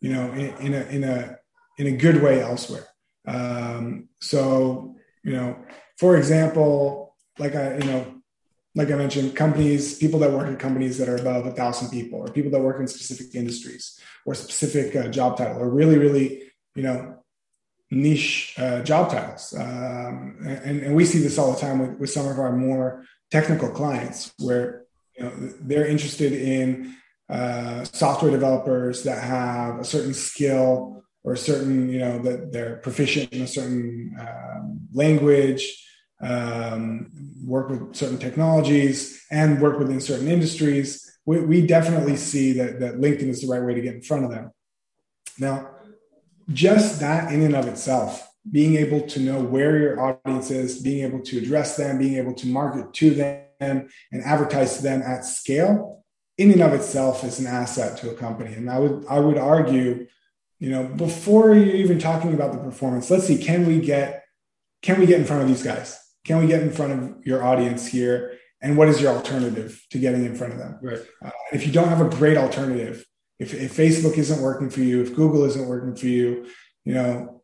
you 0.00 0.12
know, 0.12 0.32
in, 0.32 0.54
in 0.58 0.74
a 0.74 0.82
in 0.86 1.04
a 1.04 1.36
in 1.78 1.86
a 1.88 1.96
good 1.96 2.22
way 2.22 2.40
elsewhere. 2.40 2.86
Um, 3.26 4.08
so, 4.20 4.96
you 5.22 5.32
know, 5.32 5.56
for 5.98 6.16
example, 6.16 7.14
like 7.38 7.54
I, 7.54 7.76
you 7.78 7.84
know, 7.84 8.14
like 8.74 8.90
I 8.90 8.94
mentioned, 8.94 9.34
companies, 9.34 9.98
people 9.98 10.20
that 10.20 10.30
work 10.30 10.46
at 10.46 10.58
companies 10.58 10.98
that 10.98 11.08
are 11.08 11.16
above 11.16 11.46
a 11.46 11.50
thousand 11.50 11.90
people, 11.90 12.20
or 12.20 12.28
people 12.28 12.50
that 12.50 12.60
work 12.60 12.78
in 12.78 12.86
specific 12.86 13.34
industries 13.34 13.98
or 14.24 14.34
specific 14.34 14.94
uh, 14.96 15.08
job 15.08 15.36
title, 15.36 15.62
or 15.62 15.68
really, 15.70 15.98
really, 15.98 16.42
you 16.76 16.82
know, 16.82 17.16
niche 17.90 18.54
uh, 18.58 18.82
job 18.82 19.10
titles. 19.10 19.54
Um, 19.58 20.38
and, 20.44 20.82
and 20.82 20.94
we 20.94 21.04
see 21.04 21.18
this 21.18 21.38
all 21.38 21.52
the 21.52 21.60
time 21.60 21.78
with, 21.78 21.98
with 21.98 22.10
some 22.10 22.28
of 22.28 22.38
our 22.38 22.54
more 22.54 23.04
technical 23.30 23.70
clients, 23.70 24.32
where 24.38 24.84
you 25.16 25.24
know 25.24 25.32
they're 25.60 25.86
interested 25.86 26.32
in 26.32 26.94
uh, 27.28 27.84
software 27.84 28.30
developers 28.30 29.02
that 29.04 29.22
have 29.22 29.80
a 29.80 29.84
certain 29.84 30.14
skill 30.14 31.02
or 31.26 31.32
a 31.32 31.36
certain, 31.36 31.88
you 31.88 31.98
know, 31.98 32.20
that 32.20 32.52
they're 32.52 32.76
proficient 32.76 33.32
in 33.32 33.42
a 33.42 33.46
certain 33.48 34.16
um, 34.20 34.80
language, 34.92 35.84
um, 36.20 37.10
work 37.44 37.68
with 37.68 37.96
certain 37.96 38.16
technologies, 38.16 39.24
and 39.32 39.60
work 39.60 39.76
within 39.76 40.00
certain 40.00 40.28
industries. 40.28 41.18
We, 41.24 41.40
we 41.40 41.66
definitely 41.66 42.16
see 42.16 42.52
that, 42.52 42.78
that 42.78 42.94
LinkedIn 42.94 43.28
is 43.28 43.42
the 43.42 43.48
right 43.48 43.62
way 43.62 43.74
to 43.74 43.80
get 43.80 43.96
in 43.96 44.02
front 44.02 44.24
of 44.24 44.30
them. 44.30 44.52
Now, 45.36 45.70
just 46.52 47.00
that 47.00 47.32
in 47.32 47.42
and 47.42 47.56
of 47.56 47.66
itself, 47.66 48.28
being 48.50 48.76
able 48.76 49.02
to 49.08 49.20
know 49.20 49.40
where 49.40 49.78
your 49.78 50.00
audience 50.00 50.50
is, 50.50 50.80
being 50.80 51.04
able 51.04 51.20
to 51.20 51.38
address 51.38 51.76
them, 51.76 51.98
being 51.98 52.16
able 52.16 52.34
to 52.34 52.46
market 52.46 52.92
to 52.94 53.10
them 53.10 53.42
and 53.60 54.22
advertise 54.24 54.76
to 54.76 54.82
them 54.82 55.02
at 55.02 55.24
scale, 55.24 56.04
in 56.38 56.52
and 56.52 56.62
of 56.62 56.72
itself 56.74 57.24
is 57.24 57.40
an 57.40 57.46
asset 57.46 57.96
to 57.98 58.10
a 58.10 58.14
company. 58.14 58.54
And 58.54 58.70
I 58.70 58.78
would 58.78 59.06
I 59.08 59.18
would 59.18 59.38
argue 59.38 60.06
you 60.58 60.70
know 60.70 60.84
before 60.84 61.54
you're 61.54 61.74
even 61.74 61.98
talking 61.98 62.32
about 62.32 62.52
the 62.52 62.58
performance 62.58 63.10
let's 63.10 63.26
see 63.26 63.36
can 63.36 63.66
we 63.66 63.78
get 63.78 64.24
can 64.82 65.00
we 65.00 65.06
get 65.06 65.18
in 65.18 65.26
front 65.26 65.42
of 65.42 65.48
these 65.48 65.62
guys? 65.62 65.98
Can 66.24 66.38
we 66.38 66.46
get 66.46 66.62
in 66.62 66.70
front 66.70 66.92
of 66.92 67.26
your 67.26 67.42
audience 67.42 67.86
here? 67.86 68.38
And 68.62 68.76
what 68.76 68.88
is 68.88 69.00
your 69.00 69.12
alternative 69.12 69.84
to 69.90 69.98
getting 69.98 70.24
in 70.24 70.34
front 70.34 70.52
of 70.52 70.58
them? 70.58 70.78
Right. 70.82 71.00
Uh, 71.24 71.30
if 71.52 71.66
you 71.66 71.72
don't 71.72 71.88
have 71.88 72.00
a 72.00 72.08
great 72.16 72.36
alternative 72.36 73.04
if, 73.38 73.54
if 73.54 73.76
facebook 73.76 74.16
isn't 74.18 74.42
working 74.42 74.70
for 74.70 74.80
you 74.80 75.02
if 75.02 75.14
google 75.14 75.44
isn't 75.44 75.66
working 75.66 75.94
for 75.94 76.06
you 76.06 76.46
you 76.84 76.94
know 76.94 77.42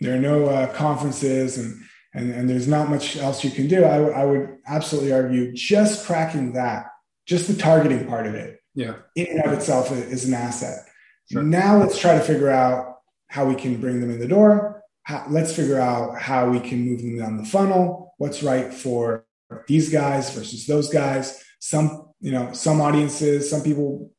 there 0.00 0.14
are 0.14 0.20
no 0.20 0.46
uh, 0.46 0.72
conferences 0.74 1.58
and, 1.58 1.82
and 2.14 2.32
and 2.32 2.48
there's 2.48 2.68
not 2.68 2.88
much 2.88 3.16
else 3.16 3.44
you 3.44 3.50
can 3.50 3.68
do 3.68 3.84
I, 3.84 3.98
w- 3.98 4.12
I 4.12 4.24
would 4.24 4.58
absolutely 4.66 5.12
argue 5.12 5.52
just 5.52 6.06
cracking 6.06 6.52
that 6.52 6.86
just 7.26 7.48
the 7.48 7.54
targeting 7.54 8.06
part 8.06 8.26
of 8.26 8.34
it 8.34 8.60
yeah 8.74 8.94
in 9.16 9.26
and 9.26 9.44
of 9.44 9.52
itself 9.52 9.90
is 9.92 10.24
an 10.26 10.34
asset 10.34 10.88
Sure. 11.30 11.42
Now 11.42 11.76
let's 11.76 11.98
try 11.98 12.14
to 12.14 12.24
figure 12.24 12.48
out 12.48 13.00
how 13.28 13.44
we 13.44 13.54
can 13.54 13.80
bring 13.80 14.00
them 14.00 14.10
in 14.10 14.18
the 14.18 14.28
door. 14.28 14.82
How, 15.02 15.26
let's 15.28 15.54
figure 15.54 15.80
out 15.80 16.18
how 16.18 16.48
we 16.48 16.60
can 16.60 16.84
move 16.84 17.02
them 17.02 17.18
down 17.18 17.36
the 17.36 17.44
funnel. 17.44 18.14
What's 18.16 18.42
right 18.42 18.72
for 18.72 19.26
these 19.66 19.90
guys 19.90 20.30
versus 20.34 20.66
those 20.66 20.90
guys. 20.90 21.42
Some, 21.60 22.12
you 22.20 22.32
know, 22.32 22.52
some 22.52 22.80
audiences, 22.80 23.50
some 23.50 23.62
people, 23.62 24.10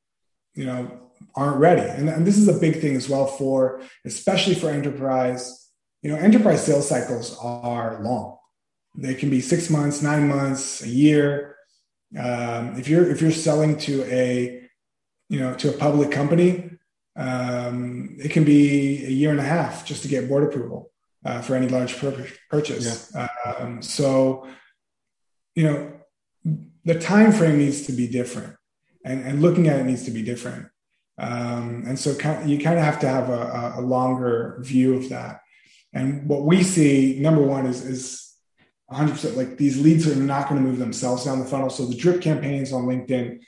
you 0.60 0.66
know, 0.66 0.80
aren't 1.36 1.58
ready. 1.58 1.88
And, 1.98 2.10
and 2.10 2.28
this 2.28 2.38
is 2.38 2.48
a 2.50 2.60
big 2.66 2.82
thing 2.82 2.96
as 3.02 3.08
well 3.08 3.28
for, 3.40 3.82
especially 4.06 4.56
for 4.56 4.70
enterprise. 4.70 5.42
You 6.04 6.12
know, 6.12 6.18
enterprise 6.18 6.66
sales 6.66 6.88
cycles 6.94 7.38
are 7.42 8.02
long. 8.02 8.38
They 8.96 9.16
can 9.16 9.30
be 9.30 9.42
six 9.42 9.70
months, 9.70 10.02
nine 10.02 10.28
months, 10.28 10.84
a 10.84 10.90
year. 10.90 11.56
Um, 12.18 12.64
if 12.82 12.86
you're 12.90 13.08
if 13.14 13.22
you're 13.22 13.32
selling 13.32 13.78
to 13.88 14.04
a 14.04 14.64
you 15.30 15.40
know 15.40 15.54
to 15.62 15.70
a 15.70 15.78
public 15.86 16.10
company, 16.12 16.50
um, 17.16 18.16
it 18.20 18.32
can 18.32 18.44
be 18.44 19.06
a 19.06 19.14
year 19.22 19.32
and 19.32 19.40
a 19.40 19.50
half 19.56 19.86
just 19.86 20.02
to 20.04 20.08
get 20.08 20.28
board 20.28 20.44
approval 20.44 20.92
uh, 21.26 21.42
for 21.42 21.56
any 21.56 21.68
large 21.68 21.98
pur- 21.98 22.28
purchase. 22.50 23.12
Yeah. 23.14 23.28
Um, 23.46 23.82
so, 23.82 24.48
you 25.56 25.64
know, 25.64 25.94
the 26.86 27.00
time 27.00 27.32
frame 27.32 27.58
needs 27.58 27.86
to 27.88 27.92
be 27.92 28.08
different, 28.08 28.56
and, 29.04 29.24
and 29.24 29.42
looking 29.42 29.68
at 29.68 29.80
it 29.80 29.86
needs 29.86 30.06
to 30.06 30.12
be 30.12 30.22
different. 30.22 30.68
Um, 31.18 31.84
and 31.86 32.00
so, 32.00 32.12
you 32.46 32.60
kind 32.60 32.80
of 32.80 32.86
have 32.86 33.00
to 33.02 33.08
have 33.08 33.30
a, 33.30 33.74
a, 33.78 33.82
longer 33.82 34.58
view 34.62 34.96
of 34.96 35.10
that. 35.10 35.42
And 35.92 36.30
what 36.30 36.44
we 36.44 36.64
see, 36.64 37.20
number 37.20 37.42
one, 37.42 37.66
is 37.66 37.86
is 37.86 38.34
100% 38.92 39.36
like 39.36 39.58
these 39.58 39.80
leads 39.80 40.08
are 40.08 40.16
not 40.16 40.48
going 40.48 40.64
to 40.64 40.68
move 40.68 40.80
themselves 40.80 41.26
down 41.26 41.40
the 41.40 41.46
funnel. 41.46 41.70
So 41.70 41.86
the 41.86 41.96
drip 41.96 42.22
campaigns 42.22 42.72
on 42.72 42.86
LinkedIn 42.86 43.40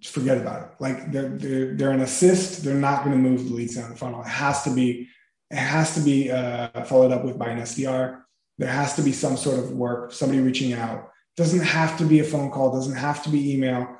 just 0.00 0.14
forget 0.14 0.38
about 0.38 0.62
it. 0.62 0.68
Like 0.78 1.10
they're 1.10 1.30
they're, 1.30 1.74
they're 1.74 1.90
an 1.90 2.00
assist. 2.00 2.62
They're 2.62 2.74
not 2.74 3.04
going 3.04 3.16
to 3.16 3.28
move 3.28 3.48
the 3.48 3.54
leads 3.54 3.76
down 3.76 3.90
the 3.90 3.96
funnel. 3.96 4.20
It 4.20 4.28
has 4.28 4.62
to 4.64 4.74
be 4.74 5.08
it 5.50 5.56
has 5.56 5.94
to 5.94 6.00
be 6.00 6.30
uh, 6.30 6.84
followed 6.84 7.12
up 7.12 7.24
with 7.24 7.38
by 7.38 7.48
an 7.48 7.60
SDR. 7.60 8.22
There 8.58 8.70
has 8.70 8.94
to 8.96 9.02
be 9.02 9.12
some 9.12 9.36
sort 9.36 9.58
of 9.58 9.72
work, 9.72 10.12
somebody 10.12 10.40
reaching 10.40 10.72
out. 10.72 11.10
Doesn't 11.36 11.60
have 11.60 11.96
to 11.98 12.04
be 12.04 12.20
a 12.20 12.24
phone 12.24 12.50
call. 12.50 12.72
Doesn't 12.72 12.96
have 12.96 13.22
to 13.24 13.30
be 13.30 13.54
email. 13.54 13.96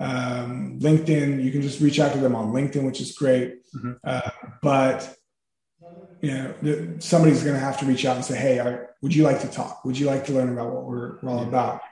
Um, 0.00 0.78
LinkedIn, 0.80 1.42
you 1.42 1.52
can 1.52 1.62
just 1.62 1.80
reach 1.80 2.00
out 2.00 2.12
to 2.14 2.18
them 2.18 2.34
on 2.34 2.52
LinkedIn, 2.52 2.84
which 2.84 3.00
is 3.00 3.12
great. 3.12 3.60
Mm-hmm. 3.74 3.92
Uh, 4.02 4.30
but 4.62 5.16
you 6.22 6.32
know, 6.32 6.96
somebody's 6.98 7.42
going 7.42 7.54
to 7.54 7.60
have 7.60 7.78
to 7.80 7.86
reach 7.86 8.04
out 8.04 8.16
and 8.16 8.24
say, 8.24 8.36
"Hey, 8.36 8.78
would 9.02 9.14
you 9.14 9.22
like 9.22 9.40
to 9.42 9.48
talk? 9.48 9.84
Would 9.84 9.98
you 9.98 10.06
like 10.06 10.24
to 10.26 10.32
learn 10.32 10.52
about 10.52 10.72
what 10.72 10.84
we're, 10.84 11.18
we're 11.20 11.30
all 11.30 11.42
about?" 11.42 11.82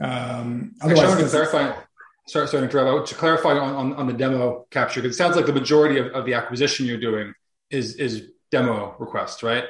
Um, 0.00 0.74
otherwise, 0.80 1.10
Actually, 1.10 1.24
to 1.24 1.30
clarify 1.30 1.82
sorry, 2.28 2.46
sorry 2.46 2.68
to 2.68 2.76
interrupt. 2.76 3.08
To 3.08 3.14
clarify 3.14 3.50
on, 3.50 3.74
on, 3.74 3.92
on 3.94 4.06
the 4.06 4.12
demo 4.12 4.66
capture, 4.70 5.00
because 5.00 5.16
it 5.16 5.18
sounds 5.18 5.36
like 5.36 5.46
the 5.46 5.52
majority 5.52 5.98
of, 5.98 6.06
of 6.08 6.24
the 6.24 6.34
acquisition 6.34 6.86
you're 6.86 6.98
doing 6.98 7.34
is 7.70 7.94
is 7.96 8.30
demo 8.50 8.94
requests, 8.98 9.42
right? 9.42 9.64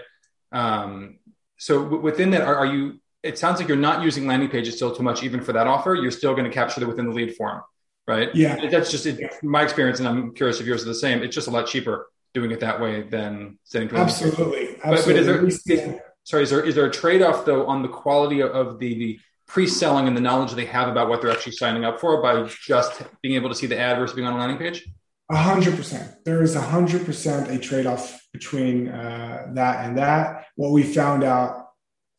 Um, 0.52 1.18
so 1.58 1.82
w- 1.84 2.02
within 2.02 2.30
that, 2.30 2.42
are, 2.42 2.56
are, 2.56 2.66
you? 2.66 3.00
It 3.22 3.38
sounds 3.38 3.58
like 3.58 3.68
you're 3.68 3.76
not 3.76 4.02
using 4.04 4.26
landing 4.26 4.48
pages 4.48 4.76
still 4.76 4.94
too 4.94 5.02
much, 5.02 5.22
even 5.22 5.40
for 5.40 5.52
that 5.52 5.66
offer. 5.66 5.94
You're 5.94 6.10
still 6.10 6.32
going 6.34 6.44
to 6.44 6.50
capture 6.50 6.80
that 6.80 6.86
within 6.86 7.06
the 7.06 7.12
lead 7.12 7.34
form, 7.36 7.62
right? 8.08 8.34
Yeah, 8.34 8.68
that's 8.68 8.90
just 8.90 9.06
it, 9.06 9.20
my 9.42 9.62
experience, 9.62 10.00
and 10.00 10.08
I'm 10.08 10.34
curious 10.34 10.60
if 10.60 10.66
yours 10.66 10.80
is 10.80 10.86
the 10.86 10.94
same. 10.94 11.22
It's 11.22 11.34
just 11.34 11.46
a 11.46 11.50
lot 11.50 11.66
cheaper 11.66 12.10
doing 12.34 12.50
it 12.50 12.60
that 12.60 12.80
way 12.80 13.02
than 13.02 13.58
sending. 13.64 13.94
Absolutely, 13.94 14.76
absolutely. 14.82 14.84
But, 14.84 15.06
but 15.06 15.16
is 15.16 15.26
there, 15.26 15.46
is, 15.46 16.00
sorry, 16.24 16.42
is 16.42 16.50
there 16.50 16.64
is 16.64 16.74
there 16.74 16.86
a 16.86 16.90
trade 16.90 17.22
off 17.22 17.44
though 17.44 17.66
on 17.66 17.82
the 17.82 17.88
quality 17.88 18.40
of, 18.40 18.50
of 18.50 18.78
the, 18.78 18.98
the 18.98 19.20
pre-selling 19.46 20.06
and 20.06 20.16
the 20.16 20.20
knowledge 20.20 20.52
they 20.52 20.66
have 20.66 20.88
about 20.88 21.08
what 21.08 21.22
they're 21.22 21.30
actually 21.30 21.52
signing 21.52 21.84
up 21.84 21.98
for 22.00 22.20
by 22.22 22.46
just 22.66 23.02
being 23.22 23.34
able 23.34 23.48
to 23.48 23.54
see 23.54 23.66
the 23.66 23.78
ad 23.78 23.98
versus 23.98 24.14
being 24.14 24.26
on 24.26 24.34
a 24.34 24.38
landing 24.38 24.58
page? 24.58 24.86
A 25.30 25.36
hundred 25.36 25.76
percent. 25.76 26.24
There 26.24 26.42
is 26.42 26.54
a 26.54 26.60
hundred 26.60 27.04
percent 27.04 27.50
a 27.50 27.58
trade-off 27.58 28.20
between 28.32 28.88
uh, 28.88 29.48
that 29.54 29.84
and 29.84 29.98
that. 29.98 30.46
What 30.56 30.72
we 30.72 30.82
found 30.82 31.24
out 31.24 31.68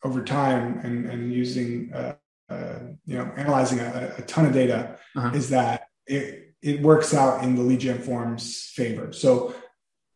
over 0.03 0.23
time 0.23 0.79
and, 0.83 1.05
and 1.09 1.33
using, 1.33 1.91
uh, 1.93 2.15
uh, 2.49 2.79
you 3.05 3.17
know, 3.17 3.31
analyzing 3.35 3.79
a, 3.79 4.13
a 4.17 4.21
ton 4.23 4.45
of 4.45 4.53
data 4.53 4.97
uh-huh. 5.15 5.31
is 5.35 5.49
that 5.49 5.87
it, 6.07 6.53
it 6.61 6.81
works 6.81 7.13
out 7.13 7.43
in 7.43 7.55
the 7.55 7.61
lead 7.61 7.79
gen 7.79 7.99
form's 7.99 8.71
favor. 8.73 9.11
So 9.13 9.53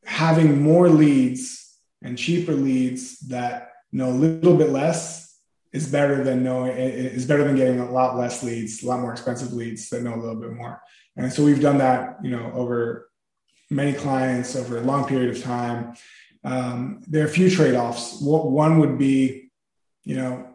having 0.05 0.61
more 0.61 0.89
leads 0.89 1.77
and 2.01 2.17
cheaper 2.17 2.53
leads 2.53 3.19
that 3.29 3.71
know 3.91 4.09
a 4.09 4.11
little 4.11 4.57
bit 4.57 4.69
less 4.69 5.39
is 5.71 5.89
better 5.89 6.23
than 6.23 6.43
knowing 6.43 6.71
is 6.77 7.25
better 7.25 7.43
than 7.43 7.55
getting 7.55 7.79
a 7.79 7.91
lot 7.91 8.17
less 8.17 8.43
leads, 8.43 8.83
a 8.83 8.87
lot 8.87 8.99
more 8.99 9.11
expensive 9.11 9.53
leads 9.53 9.89
that 9.89 10.03
know 10.03 10.13
a 10.13 10.21
little 10.21 10.35
bit 10.35 10.53
more. 10.53 10.81
And 11.15 11.31
so 11.31 11.43
we've 11.43 11.61
done 11.61 11.77
that, 11.79 12.17
you 12.23 12.31
know, 12.31 12.51
over 12.53 13.09
many 13.69 13.93
clients 13.93 14.55
over 14.55 14.77
a 14.77 14.81
long 14.81 15.05
period 15.05 15.35
of 15.35 15.41
time. 15.41 15.95
Um, 16.43 17.01
there 17.07 17.23
are 17.23 17.27
a 17.27 17.31
few 17.31 17.49
trade-offs. 17.49 18.21
One 18.21 18.79
would 18.79 18.97
be, 18.97 19.51
you 20.03 20.15
know, 20.15 20.52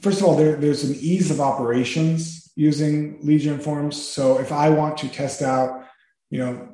first 0.00 0.20
of 0.20 0.26
all, 0.26 0.36
there, 0.36 0.56
there's 0.56 0.84
an 0.84 0.96
ease 0.96 1.30
of 1.30 1.40
operations 1.40 2.50
using 2.56 3.18
lead 3.22 3.40
gen 3.40 3.60
forms. 3.60 4.00
So 4.00 4.38
if 4.38 4.52
I 4.52 4.68
want 4.70 4.98
to 4.98 5.08
test 5.08 5.42
out, 5.42 5.84
you 6.30 6.38
know, 6.38 6.68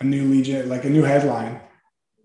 a 0.00 0.04
new 0.04 0.24
lead 0.24 0.44
gen, 0.44 0.68
like 0.68 0.84
a 0.84 0.90
new 0.90 1.02
headline, 1.02 1.60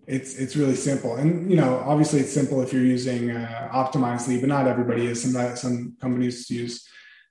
it's 0.05 0.35
it's 0.35 0.55
really 0.55 0.75
simple. 0.75 1.15
And 1.15 1.49
you 1.49 1.55
know, 1.55 1.81
obviously, 1.85 2.19
it's 2.19 2.33
simple 2.33 2.61
if 2.61 2.73
you're 2.73 2.83
using 2.83 3.31
uh, 3.31 3.69
Optimizely, 3.73 4.39
but 4.39 4.49
not 4.49 4.67
everybody 4.67 5.05
is. 5.05 5.21
Some 5.21 5.55
some 5.55 5.95
companies 6.01 6.49
use 6.49 6.87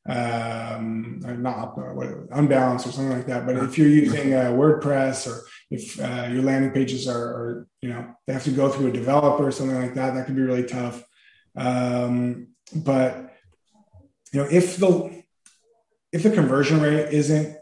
um, 0.09 1.21
not 1.23 1.77
what, 1.77 2.31
Unbounce 2.31 2.87
or 2.87 2.93
something 2.93 3.17
like 3.17 3.27
that. 3.27 3.47
But 3.47 3.57
if 3.57 3.79
you're 3.79 3.89
using 3.89 4.35
uh, 4.35 4.51
WordPress 4.51 5.31
or 5.31 5.45
if 5.71 6.01
uh, 6.01 6.29
your 6.31 6.43
landing 6.43 6.73
pages 6.73 7.07
are, 7.07 7.25
are, 7.25 7.69
you 7.81 7.91
know, 7.91 8.15
they 8.27 8.33
have 8.33 8.45
to 8.45 8.51
go 8.51 8.69
through 8.69 8.89
a 8.89 8.93
developer 8.93 9.47
or 9.47 9.53
something 9.53 9.81
like 9.81 9.95
that, 9.95 10.15
that 10.15 10.27
could 10.27 10.37
be 10.37 10.43
really 10.43 10.67
tough. 10.67 11.05
Um, 11.57 12.49
but 12.75 13.33
you 14.33 14.41
know, 14.41 14.49
if 14.51 14.77
the 14.77 15.23
if 16.13 16.23
the 16.23 16.31
conversion 16.31 16.81
rate 16.81 17.13
isn't 17.13 17.57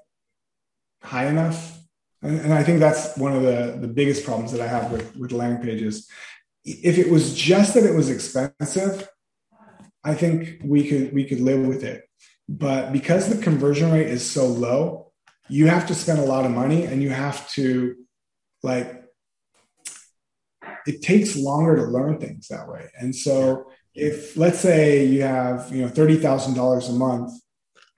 high 1.03 1.27
enough, 1.27 1.79
and, 2.23 2.41
and 2.41 2.53
I 2.53 2.63
think 2.63 2.81
that's 2.81 3.17
one 3.17 3.33
of 3.33 3.43
the 3.43 3.79
the 3.81 3.89
biggest 3.89 4.25
problems 4.25 4.53
that 4.53 4.61
I 4.61 4.67
have 4.67 4.91
with 4.91 5.17
with 5.17 5.33
landing 5.33 5.63
pages. 5.63 6.09
If 6.65 6.99
it 6.99 7.11
was 7.11 7.35
just 7.35 7.75
that 7.75 7.85
it 7.85 7.95
was 7.95 8.11
expensive, 8.11 9.09
I 10.05 10.15
think 10.15 10.61
we 10.65 10.89
could 10.89 11.13
we 11.13 11.25
could 11.25 11.41
live 11.41 11.67
with 11.67 11.85
it. 11.85 12.05
But 12.49 12.93
because 12.93 13.29
the 13.29 13.43
conversion 13.43 13.93
rate 13.93 14.09
is 14.09 14.29
so 14.29 14.47
low, 14.47 15.13
you 15.49 15.69
have 15.69 15.87
to 15.89 15.95
spend 15.95 16.19
a 16.19 16.25
lot 16.25 16.45
of 16.45 16.51
money 16.51 16.85
and 16.85 17.03
you 17.03 17.11
have 17.11 17.49
to 17.53 17.97
like 18.63 19.05
it 20.87 21.03
takes 21.03 21.37
longer 21.37 21.77
to 21.77 21.85
learn 21.85 22.19
things 22.19 22.49
that 22.49 22.69
way. 22.69 22.91
And 22.99 23.15
so 23.15 23.71
if 23.95 24.37
let's 24.37 24.61
say 24.61 25.05
you 25.05 25.23
have 25.23 25.71
you 25.75 25.83
know 25.83 25.89
thirty 25.89 26.17
thousand 26.17 26.55
dollars 26.55 26.89
a 26.89 26.93
month, 26.93 27.33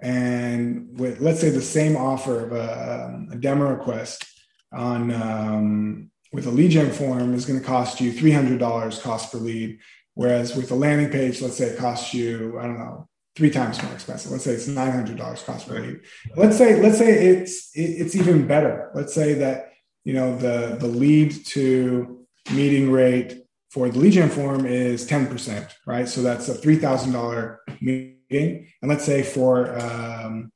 and 0.00 0.88
with 0.98 1.20
let's 1.20 1.40
say 1.40 1.50
the 1.50 1.62
same 1.62 1.96
offer 1.96 2.46
of 2.46 2.52
a, 2.52 3.26
a 3.32 3.36
demo 3.36 3.70
request 3.70 4.24
on 4.72 5.12
um, 5.12 6.10
with 6.32 6.46
a 6.46 6.50
lead 6.50 6.70
gen 6.70 6.90
form 6.90 7.34
is 7.34 7.44
going 7.44 7.60
to 7.60 7.64
cost 7.64 8.00
you 8.00 8.12
three 8.12 8.32
hundred 8.32 8.58
dollars 8.58 8.98
cost 9.00 9.32
per 9.32 9.38
lead, 9.38 9.78
whereas 10.14 10.56
with 10.56 10.70
a 10.70 10.74
landing 10.74 11.10
page, 11.10 11.42
let's 11.42 11.56
say 11.56 11.66
it 11.66 11.78
costs 11.78 12.14
you 12.14 12.58
I 12.58 12.64
don't 12.64 12.78
know 12.78 13.08
three 13.36 13.50
times 13.50 13.82
more 13.82 13.92
expensive. 13.92 14.30
Let's 14.30 14.44
say 14.44 14.52
it's 14.52 14.68
nine 14.68 14.92
hundred 14.92 15.18
dollars 15.18 15.42
cost 15.42 15.68
per 15.68 15.78
lead. 15.78 16.00
Let's 16.36 16.56
say 16.56 16.80
let's 16.80 16.98
say 16.98 17.26
it's 17.28 17.70
it's 17.74 18.16
even 18.16 18.46
better. 18.46 18.90
Let's 18.94 19.14
say 19.14 19.34
that 19.34 19.72
you 20.04 20.14
know 20.14 20.36
the 20.36 20.76
the 20.80 20.88
lead 20.88 21.32
to 21.46 22.26
meeting 22.52 22.90
rate 22.90 23.41
for 23.72 23.88
the 23.88 23.98
lead 23.98 24.12
gen 24.12 24.28
form 24.28 24.66
is 24.66 25.06
ten 25.06 25.26
percent, 25.26 25.66
right? 25.86 26.06
So 26.06 26.20
that's 26.22 26.48
a 26.48 26.54
three 26.54 26.76
thousand 26.76 27.12
dollar 27.12 27.60
meeting. 27.80 28.68
And 28.82 28.88
let's 28.90 29.04
say 29.04 29.22
for 29.22 29.78
um, 29.80 30.52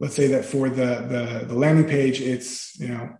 let's 0.00 0.16
say 0.16 0.26
that 0.28 0.44
for 0.44 0.68
the 0.68 1.06
the 1.12 1.46
the 1.46 1.54
landing 1.54 1.88
page, 1.88 2.20
it's 2.20 2.78
you 2.80 2.88
know 2.88 3.10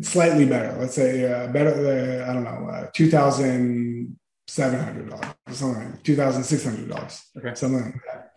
slightly 0.00 0.46
better. 0.46 0.74
Let's 0.80 0.94
say 0.94 1.30
uh, 1.30 1.48
better. 1.48 1.74
Uh, 1.74 2.30
I 2.30 2.32
don't 2.32 2.44
know, 2.44 2.70
uh, 2.70 2.86
two 2.94 3.10
thousand 3.10 4.18
seven 4.48 4.80
hundred 4.80 5.10
dollars, 5.10 5.34
something 5.50 5.92
like 5.92 6.02
two 6.02 6.16
thousand 6.16 6.44
six 6.44 6.64
hundred 6.64 6.88
dollars, 6.88 7.22
okay, 7.36 7.54
something 7.54 7.84
like 7.84 7.94
that. 8.10 8.32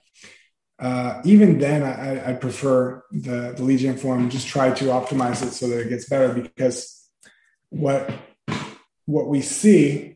Uh, 0.79 1.21
even 1.23 1.59
then, 1.59 1.83
I, 1.83 2.31
I, 2.31 2.33
prefer 2.33 3.03
the 3.11 3.53
the 3.57 3.77
gen 3.77 3.97
form. 3.97 4.29
Just 4.29 4.47
try 4.47 4.71
to 4.71 4.85
optimize 4.85 5.43
it 5.43 5.51
so 5.51 5.67
that 5.67 5.81
it 5.81 5.89
gets 5.89 6.07
better 6.07 6.33
because 6.33 7.09
what 7.69 8.09
what 9.09 9.27
we 9.27 9.41
see 9.41 10.15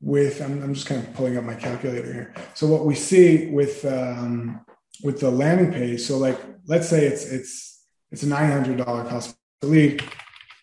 with 0.00 0.40
I'm, 0.40 0.62
I'm 0.62 0.74
just 0.74 0.86
kind 0.86 1.00
of 1.02 1.12
pulling 1.14 1.36
up 1.36 1.44
my 1.44 1.54
calculator 1.54 2.12
here. 2.12 2.34
So 2.54 2.66
what 2.66 2.86
we 2.86 2.94
see 2.94 3.48
with 3.48 3.84
um, 3.84 4.64
with 5.02 5.20
the 5.20 5.30
landing 5.30 5.72
page. 5.72 6.00
So 6.02 6.18
like 6.18 6.38
let's 6.66 6.88
say 6.88 7.06
it's 7.06 7.24
it's 7.24 7.84
it's 8.10 8.22
a 8.22 8.28
nine 8.28 8.50
hundred 8.50 8.84
dollar 8.84 9.04
cost 9.04 9.36
per 9.60 9.68
lead. 9.68 10.02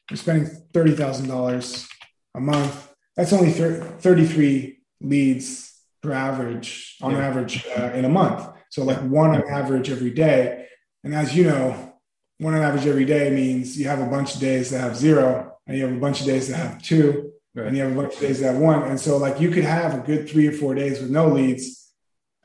We're 0.09 0.17
spending 0.17 0.45
thirty 0.73 0.93
thousand 0.95 1.27
dollars 1.27 1.87
a 2.33 2.39
month 2.39 2.87
that's 3.17 3.33
only 3.33 3.51
33 3.51 4.77
leads 5.01 5.75
per 6.03 6.13
average 6.13 6.97
on 7.01 7.13
yeah. 7.13 7.27
average 7.27 7.65
uh, 7.75 7.91
in 7.95 8.05
a 8.05 8.09
month. 8.09 8.47
So 8.69 8.83
like 8.83 8.99
one 8.99 9.31
on 9.31 9.49
average 9.49 9.89
every 9.89 10.11
day. 10.11 10.67
And 11.03 11.15
as 11.15 11.35
you 11.35 11.45
know, 11.45 11.95
one 12.37 12.53
on 12.53 12.61
average 12.61 12.85
every 12.85 13.05
day 13.05 13.31
means 13.31 13.77
you 13.77 13.87
have 13.87 13.99
a 13.99 14.05
bunch 14.05 14.35
of 14.35 14.39
days 14.39 14.69
that 14.69 14.81
have 14.81 14.95
zero, 14.95 15.57
and 15.65 15.75
you 15.75 15.83
have 15.85 15.95
a 15.95 15.99
bunch 15.99 16.19
of 16.19 16.27
days 16.27 16.47
that 16.47 16.57
have 16.57 16.81
two, 16.81 17.33
right. 17.57 17.67
and 17.67 17.75
you 17.75 17.83
have 17.83 17.91
a 17.91 17.95
bunch 17.95 18.13
of 18.13 18.19
days 18.19 18.39
that 18.41 18.55
one. 18.55 18.83
And 18.83 18.99
so 18.99 19.17
like 19.17 19.41
you 19.41 19.49
could 19.49 19.63
have 19.63 19.93
a 19.93 19.99
good 19.99 20.29
three 20.29 20.47
or 20.47 20.53
four 20.53 20.75
days 20.75 20.99
with 21.01 21.09
no 21.09 21.27
leads, 21.27 21.91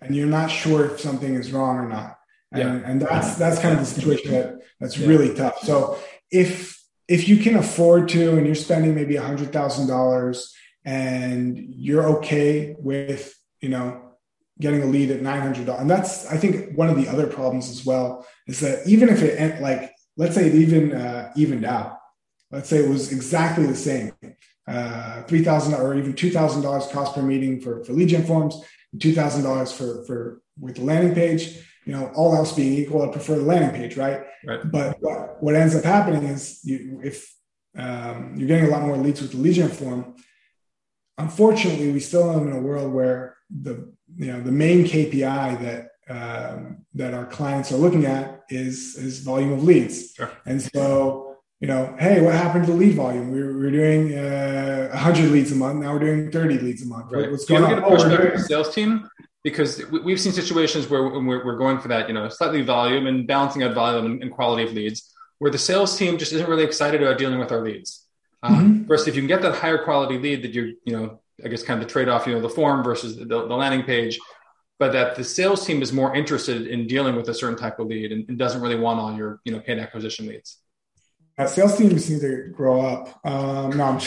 and 0.00 0.16
you're 0.16 0.26
not 0.26 0.50
sure 0.50 0.86
if 0.86 1.00
something 1.00 1.34
is 1.34 1.52
wrong 1.52 1.76
or 1.76 1.88
not. 1.88 2.18
And, 2.52 2.80
yeah. 2.80 2.90
and 2.90 3.00
that's 3.00 3.36
that's 3.36 3.60
kind 3.60 3.74
of 3.74 3.80
the 3.80 3.86
situation 3.86 4.32
that 4.32 4.60
that's 4.80 4.98
yeah. 4.98 5.06
really 5.06 5.34
tough. 5.34 5.58
So 5.60 5.98
if 6.30 6.82
if 7.08 7.28
you 7.28 7.36
can 7.36 7.56
afford 7.56 8.08
to, 8.10 8.36
and 8.36 8.46
you're 8.46 8.54
spending 8.54 8.94
maybe 8.94 9.16
a 9.16 9.22
hundred 9.22 9.52
thousand 9.52 9.86
dollars 9.86 10.54
and 10.84 11.58
you're 11.58 12.18
okay 12.18 12.74
with 12.78 13.38
you 13.60 13.68
know 13.68 14.00
getting 14.60 14.82
a 14.82 14.86
lead 14.86 15.10
at 15.10 15.20
$900 15.20 15.80
and 15.80 15.90
that's 15.90 16.26
i 16.30 16.36
think 16.36 16.76
one 16.76 16.88
of 16.88 16.96
the 16.96 17.08
other 17.08 17.26
problems 17.26 17.70
as 17.70 17.84
well 17.84 18.26
is 18.46 18.60
that 18.60 18.86
even 18.86 19.08
if 19.08 19.22
it 19.22 19.60
like 19.60 19.92
let's 20.16 20.34
say 20.34 20.46
it 20.46 20.54
even 20.54 20.92
uh, 20.92 21.32
evened 21.36 21.64
out 21.64 21.98
let's 22.50 22.68
say 22.68 22.78
it 22.78 22.88
was 22.88 23.12
exactly 23.12 23.66
the 23.66 23.76
same 23.76 24.12
uh, 24.68 25.22
3000 25.22 25.74
or 25.74 25.94
even 25.96 26.12
$2000 26.12 26.90
cost 26.92 27.14
per 27.14 27.22
meeting 27.22 27.60
for, 27.60 27.84
for 27.84 27.92
lead 27.92 28.08
gen 28.08 28.24
forms 28.24 28.60
$2000 28.96 29.72
for 29.72 30.04
for 30.04 30.42
with 30.60 30.76
the 30.76 30.82
landing 30.82 31.14
page 31.14 31.58
you 31.86 31.92
know 31.92 32.12
all 32.14 32.36
else 32.36 32.52
being 32.52 32.74
equal 32.74 33.02
i 33.02 33.10
prefer 33.10 33.36
the 33.36 33.42
landing 33.42 33.70
page 33.70 33.96
right, 33.96 34.22
right. 34.44 34.70
but 34.70 34.96
what, 35.00 35.42
what 35.42 35.54
ends 35.54 35.74
up 35.74 35.82
happening 35.82 36.24
is 36.24 36.60
you, 36.62 37.00
if 37.02 37.34
um, 37.76 38.34
you're 38.36 38.46
getting 38.46 38.66
a 38.66 38.70
lot 38.70 38.82
more 38.82 38.98
leads 38.98 39.22
with 39.22 39.32
the 39.32 39.38
lead 39.38 39.54
gen 39.54 39.70
form 39.70 40.14
unfortunately, 41.18 41.92
we 41.92 42.00
still 42.00 42.26
live 42.26 42.46
in 42.46 42.52
a 42.52 42.60
world 42.60 42.92
where 42.92 43.36
the 43.50 43.92
you 44.16 44.32
know 44.32 44.40
the 44.42 44.52
main 44.52 44.84
KPI 44.84 45.60
that 45.62 45.88
um, 46.08 46.84
that 46.94 47.14
our 47.14 47.26
clients 47.26 47.72
are 47.72 47.76
looking 47.76 48.06
at 48.06 48.42
is 48.48 48.96
is 48.96 49.20
volume 49.20 49.52
of 49.52 49.64
leads, 49.64 50.12
sure. 50.14 50.30
and 50.46 50.60
so 50.60 51.21
you 51.62 51.68
know, 51.68 51.94
hey, 51.96 52.20
what 52.20 52.34
happened 52.34 52.66
to 52.66 52.72
the 52.72 52.76
lead 52.76 52.96
volume? 52.96 53.30
We 53.30 53.40
were, 53.40 53.52
we 53.52 53.60
were 53.60 53.70
doing 53.70 54.18
uh, 54.18 54.88
100 54.88 55.30
leads 55.30 55.52
a 55.52 55.54
month. 55.54 55.80
Now 55.80 55.92
we're 55.92 56.00
doing 56.00 56.28
30 56.28 56.58
leads 56.58 56.82
a 56.82 56.86
month. 56.86 57.12
Right. 57.12 57.30
What's 57.30 57.44
going 57.44 57.62
on? 57.62 57.70
Get 57.70 57.78
a 57.78 57.82
pushback 57.82 58.32
oh, 58.32 58.36
the 58.36 58.42
sales 58.42 58.74
team 58.74 59.08
because 59.44 59.80
we've 59.88 60.20
seen 60.20 60.32
situations 60.32 60.90
where 60.90 61.08
we're 61.08 61.56
going 61.56 61.78
for 61.78 61.86
that, 61.86 62.08
you 62.08 62.14
know, 62.14 62.28
slightly 62.28 62.62
volume 62.62 63.06
and 63.06 63.28
balancing 63.28 63.62
out 63.62 63.74
volume 63.74 64.20
and 64.20 64.32
quality 64.32 64.64
of 64.64 64.72
leads, 64.72 65.14
where 65.38 65.52
the 65.52 65.58
sales 65.58 65.96
team 65.96 66.18
just 66.18 66.32
isn't 66.32 66.48
really 66.48 66.64
excited 66.64 67.00
about 67.00 67.16
dealing 67.16 67.38
with 67.38 67.52
our 67.52 67.60
leads. 67.60 68.08
Um, 68.42 68.54
mm-hmm. 68.54 68.86
First, 68.88 69.06
if 69.06 69.14
you 69.14 69.22
can 69.22 69.28
get 69.28 69.42
that 69.42 69.54
higher 69.54 69.78
quality 69.78 70.18
lead 70.18 70.42
that 70.42 70.52
you're, 70.52 70.70
you 70.84 70.96
know, 70.96 71.20
I 71.44 71.48
guess 71.48 71.62
kind 71.62 71.80
of 71.80 71.86
the 71.86 71.92
trade 71.92 72.08
off, 72.08 72.26
you 72.26 72.34
know, 72.34 72.40
the 72.40 72.48
form 72.48 72.82
versus 72.82 73.16
the, 73.16 73.24
the, 73.24 73.54
landing 73.54 73.84
page, 73.84 74.18
but 74.80 74.92
that 74.92 75.14
the 75.14 75.22
sales 75.22 75.64
team 75.64 75.80
is 75.80 75.92
more 75.92 76.12
interested 76.14 76.66
in 76.66 76.88
dealing 76.88 77.14
with 77.14 77.28
a 77.28 77.34
certain 77.34 77.56
type 77.56 77.78
of 77.78 77.86
lead 77.86 78.10
and, 78.10 78.28
and 78.28 78.36
doesn't 78.36 78.60
really 78.60 78.78
want 78.78 78.98
all 78.98 79.16
your, 79.16 79.40
you 79.44 79.52
know, 79.52 79.60
paid 79.60 79.78
acquisition 79.78 80.26
leads. 80.26 80.58
Sales 81.46 81.76
teams 81.76 82.10
need 82.10 82.20
to 82.20 82.48
grow 82.54 82.80
up. 82.80 83.20
Um, 83.24 83.76
no, 83.76 83.98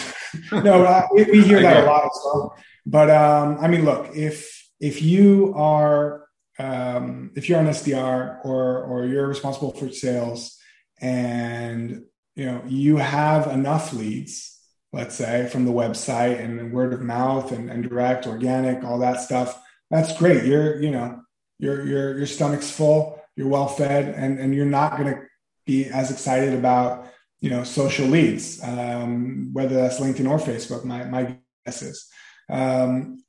no, 0.52 0.84
uh, 0.84 1.08
we, 1.14 1.24
we, 1.26 1.44
hear 1.44 1.62
that 1.62 1.84
a 1.84 1.86
lot 1.86 2.06
as 2.06 2.22
well. 2.24 2.56
But 2.86 3.10
um, 3.10 3.58
I 3.60 3.68
mean, 3.68 3.84
look, 3.84 4.16
if 4.16 4.70
if 4.80 5.02
you 5.02 5.54
are 5.56 6.28
um, 6.60 7.32
if 7.36 7.50
you're 7.50 7.60
an 7.60 7.68
SDR 7.68 8.46
or 8.46 8.84
or 8.84 9.06
you're 9.06 9.28
responsible 9.28 9.72
for 9.72 9.90
sales, 9.90 10.58
and 11.02 12.04
you 12.36 12.46
know 12.46 12.62
you 12.68 12.98
have 12.98 13.48
enough 13.48 13.94
leads 13.94 14.52
let's 14.94 15.16
say 15.16 15.48
from 15.48 15.66
the 15.66 15.72
website 15.72 16.40
and 16.40 16.72
word 16.72 16.94
of 16.94 17.02
mouth 17.02 17.52
and, 17.52 17.70
and 17.70 17.88
direct 17.90 18.28
organic 18.28 18.84
all 18.84 19.00
that 19.00 19.20
stuff 19.20 19.62
that's 19.90 20.18
great 20.18 20.46
you're 20.46 20.82
you 20.82 20.92
know 20.92 21.22
your 21.60 21.86
your 21.86 22.18
your 22.18 22.28
stomach's 22.28 22.72
full 22.72 23.22
you're 23.36 23.48
well 23.48 23.68
fed 23.68 24.14
and 24.16 24.40
and 24.40 24.56
you're 24.56 24.66
not 24.66 24.98
going 24.98 25.14
to 25.14 25.22
be 25.66 25.86
as 25.86 26.12
excited 26.12 26.54
about 26.54 27.08
you 27.42 27.50
know 27.50 27.64
social 27.64 28.08
leads 28.08 28.64
um, 28.64 29.50
whether 29.54 29.76
that's 29.76 30.00
linkedin 30.00 30.30
or 30.30 30.38
facebook 30.38 30.84
my 30.84 31.04
my 31.06 31.38
guess 31.66 31.82
is 31.82 32.08
um, 32.50 33.24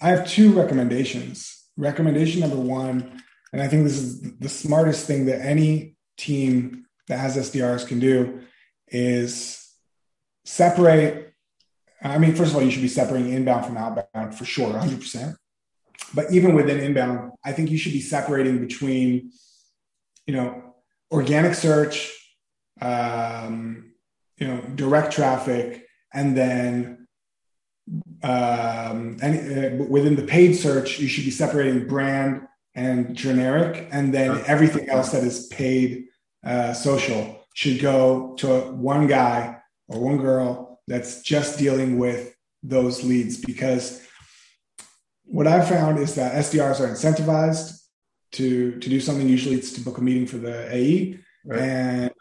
I 0.00 0.08
have 0.08 0.28
two 0.28 0.52
recommendations. 0.52 1.62
Recommendation 1.76 2.40
number 2.40 2.56
one, 2.56 3.22
and 3.52 3.62
I 3.62 3.68
think 3.68 3.84
this 3.84 3.98
is 3.98 4.38
the 4.38 4.48
smartest 4.48 5.06
thing 5.06 5.26
that 5.26 5.40
any 5.40 5.96
team 6.16 6.86
that 7.08 7.18
has 7.18 7.36
SDRs 7.36 7.86
can 7.86 8.00
do, 8.00 8.40
is 8.88 9.68
separate. 10.44 11.34
I 12.02 12.18
mean, 12.18 12.34
first 12.34 12.50
of 12.50 12.56
all, 12.56 12.62
you 12.62 12.70
should 12.70 12.82
be 12.82 12.88
separating 12.88 13.32
inbound 13.32 13.66
from 13.66 13.76
outbound 13.76 14.36
for 14.36 14.44
sure, 14.44 14.72
100%. 14.72 15.36
But 16.14 16.32
even 16.32 16.54
within 16.54 16.80
inbound, 16.80 17.32
I 17.44 17.52
think 17.52 17.70
you 17.70 17.78
should 17.78 17.92
be 17.92 18.00
separating 18.00 18.60
between, 18.60 19.32
you 20.26 20.34
know, 20.34 20.74
organic 21.10 21.54
search, 21.54 22.12
um, 22.80 23.92
you 24.38 24.46
know, 24.46 24.60
direct 24.74 25.12
traffic, 25.12 25.86
and 26.12 26.36
then 26.36 27.06
um, 28.22 29.18
and 29.22 29.80
uh, 29.80 29.84
within 29.84 30.16
the 30.16 30.22
paid 30.22 30.54
search, 30.54 30.98
you 30.98 31.08
should 31.08 31.24
be 31.24 31.30
separating 31.30 31.86
brand 31.86 32.46
and 32.74 33.14
generic, 33.14 33.88
and 33.92 34.12
then 34.12 34.42
everything 34.46 34.88
else 34.88 35.12
that 35.12 35.22
is 35.22 35.46
paid 35.48 36.06
uh, 36.44 36.72
social 36.72 37.46
should 37.54 37.80
go 37.80 38.34
to 38.38 38.72
one 38.72 39.06
guy 39.06 39.56
or 39.88 40.00
one 40.00 40.18
girl 40.18 40.80
that's 40.88 41.22
just 41.22 41.58
dealing 41.58 41.98
with 41.98 42.34
those 42.62 43.04
leads. 43.04 43.36
Because 43.36 44.06
what 45.24 45.46
I've 45.46 45.68
found 45.68 45.98
is 45.98 46.14
that 46.16 46.34
SDRs 46.34 46.80
are 46.80 46.88
incentivized 46.88 47.80
to 48.32 48.78
to 48.80 48.88
do 48.88 49.00
something. 49.00 49.28
Usually, 49.28 49.56
it's 49.56 49.72
to 49.72 49.80
book 49.82 49.98
a 49.98 50.02
meeting 50.02 50.26
for 50.26 50.38
the 50.38 50.74
AE, 50.74 51.20
right. 51.44 51.60
and 51.60 52.13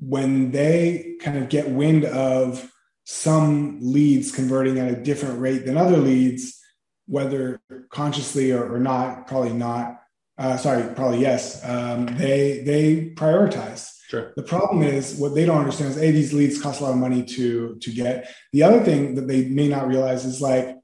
when 0.00 0.50
they 0.50 1.16
kind 1.20 1.38
of 1.38 1.48
get 1.48 1.70
wind 1.70 2.04
of 2.04 2.70
some 3.04 3.78
leads 3.80 4.32
converting 4.32 4.78
at 4.78 4.90
a 4.90 5.02
different 5.02 5.40
rate 5.40 5.66
than 5.66 5.76
other 5.76 5.96
leads, 5.96 6.58
whether 7.06 7.60
consciously 7.90 8.52
or, 8.52 8.74
or 8.74 8.78
not, 8.78 9.26
probably 9.26 9.52
not. 9.52 10.00
Uh, 10.38 10.56
sorry, 10.56 10.94
probably 10.94 11.20
yes. 11.20 11.62
Um, 11.64 12.06
they 12.16 12.62
they 12.64 13.12
prioritize. 13.14 13.90
Sure. 14.08 14.32
The 14.36 14.42
problem 14.42 14.82
is 14.82 15.16
what 15.16 15.34
they 15.34 15.44
don't 15.44 15.58
understand 15.58 15.90
is 15.90 15.98
a 15.98 16.10
these 16.10 16.32
leads 16.32 16.60
cost 16.60 16.80
a 16.80 16.84
lot 16.84 16.92
of 16.92 16.98
money 16.98 17.22
to 17.24 17.76
to 17.76 17.92
get. 17.92 18.32
The 18.52 18.62
other 18.62 18.82
thing 18.82 19.16
that 19.16 19.28
they 19.28 19.46
may 19.46 19.68
not 19.68 19.86
realize 19.86 20.24
is 20.24 20.40
like, 20.40 20.76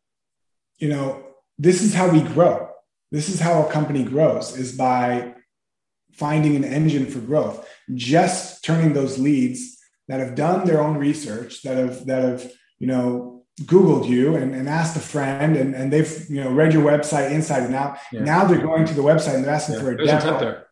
you 0.78 0.88
know, 0.88 1.24
this 1.58 1.82
is 1.82 1.94
how 1.94 2.08
we 2.08 2.20
grow. 2.20 2.68
This 3.10 3.28
is 3.28 3.40
how 3.40 3.62
a 3.62 3.72
company 3.72 4.04
grows 4.04 4.56
is 4.56 4.76
by 4.76 5.34
finding 6.12 6.56
an 6.56 6.64
engine 6.64 7.06
for 7.06 7.20
growth. 7.20 7.66
Just 7.94 8.64
turning 8.64 8.92
those 8.92 9.18
leads 9.18 9.78
that 10.08 10.20
have 10.20 10.34
done 10.34 10.66
their 10.66 10.80
own 10.80 10.96
research, 10.96 11.62
that 11.62 11.76
have 11.76 12.06
that 12.06 12.22
have 12.22 12.52
you 12.78 12.86
know 12.86 13.44
Googled 13.62 14.08
you 14.08 14.36
and, 14.36 14.54
and 14.54 14.68
asked 14.68 14.96
a 14.96 15.00
friend, 15.00 15.56
and, 15.56 15.74
and 15.74 15.92
they've 15.92 16.26
you 16.28 16.42
know 16.42 16.50
read 16.50 16.72
your 16.72 16.84
website 16.84 17.30
inside 17.30 17.62
and 17.62 17.74
out. 17.74 17.98
Yeah. 18.12 18.20
Now 18.22 18.44
they're 18.44 18.58
going 18.58 18.84
to 18.86 18.94
the 18.94 19.02
website 19.02 19.34
and 19.34 19.44
they're 19.44 19.54
asking 19.54 19.76
yeah. 19.76 19.80
for 19.80 19.92
a 19.92 19.96
There's 19.96 20.24
demo. 20.24 20.62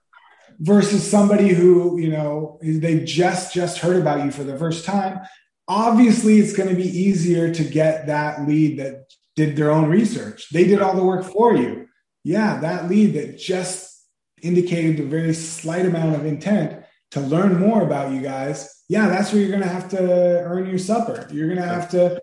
Versus 0.60 1.08
somebody 1.08 1.48
who 1.48 1.98
you 1.98 2.10
know 2.10 2.58
they 2.62 3.04
just 3.04 3.54
just 3.54 3.78
heard 3.78 3.96
about 3.96 4.24
you 4.24 4.30
for 4.30 4.44
the 4.44 4.58
first 4.58 4.84
time. 4.84 5.20
Obviously, 5.66 6.38
it's 6.38 6.54
going 6.54 6.68
to 6.68 6.74
be 6.74 6.86
easier 6.86 7.52
to 7.52 7.64
get 7.64 8.06
that 8.06 8.46
lead 8.46 8.78
that 8.78 9.06
did 9.34 9.56
their 9.56 9.70
own 9.70 9.88
research. 9.88 10.50
They 10.50 10.64
did 10.64 10.82
all 10.82 10.94
the 10.94 11.04
work 11.04 11.24
for 11.24 11.56
you. 11.56 11.88
Yeah, 12.22 12.60
that 12.60 12.88
lead 12.88 13.14
that 13.14 13.38
just 13.38 14.06
indicated 14.42 15.00
a 15.00 15.04
very 15.04 15.32
slight 15.32 15.86
amount 15.86 16.14
of 16.14 16.26
intent 16.26 16.83
to 17.14 17.20
learn 17.20 17.58
more 17.58 17.82
about 17.82 18.12
you 18.12 18.20
guys 18.20 18.74
yeah, 18.88 19.08
that's 19.08 19.32
where 19.32 19.40
you're 19.40 19.50
going 19.50 19.62
to 19.62 19.68
have 19.68 19.88
to 19.90 20.00
earn 20.00 20.68
your 20.68 20.78
supper. 20.78 21.26
You're 21.30 21.48
going 21.48 21.60
to 21.60 21.66
have 21.66 21.90
to, 21.90 22.20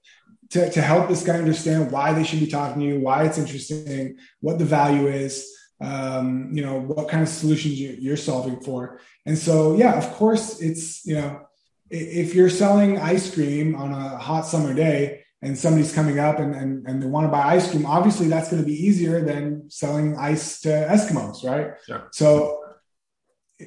to, 0.51 0.69
to 0.69 0.81
help 0.81 1.09
this 1.09 1.23
guy 1.23 1.37
understand 1.37 1.91
why 1.91 2.13
they 2.13 2.23
should 2.23 2.39
be 2.39 2.47
talking 2.47 2.81
to 2.81 2.87
you, 2.87 2.99
why 2.99 3.23
it's 3.23 3.37
interesting, 3.37 4.17
what 4.41 4.59
the 4.59 4.65
value 4.65 5.07
is, 5.07 5.51
um, 5.81 6.49
you 6.53 6.63
know, 6.63 6.79
what 6.79 7.09
kind 7.09 7.23
of 7.23 7.29
solutions 7.29 7.79
you, 7.79 8.13
are 8.13 8.17
solving 8.17 8.59
for. 8.59 8.99
And 9.25 9.37
so, 9.37 9.75
yeah, 9.75 9.97
of 9.97 10.11
course, 10.11 10.61
it's, 10.61 11.05
you 11.05 11.15
know, 11.15 11.47
if 11.89 12.35
you're 12.35 12.49
selling 12.49 12.99
ice 12.99 13.33
cream 13.33 13.75
on 13.75 13.91
a 13.91 14.17
hot 14.17 14.45
summer 14.45 14.73
day 14.73 15.23
and 15.41 15.57
somebody's 15.57 15.93
coming 15.93 16.19
up 16.19 16.37
and, 16.39 16.53
and, 16.53 16.87
and 16.87 17.01
they 17.01 17.07
want 17.07 17.25
to 17.25 17.31
buy 17.31 17.41
ice 17.41 17.71
cream, 17.71 17.87
obviously 17.87 18.27
that's 18.27 18.51
going 18.51 18.61
to 18.61 18.67
be 18.67 18.85
easier 18.85 19.25
than 19.25 19.69
selling 19.69 20.15
ice 20.15 20.61
to 20.61 20.69
Eskimos, 20.69 21.43
right? 21.43 21.71
Yeah. 21.87 22.03
So 22.11 22.60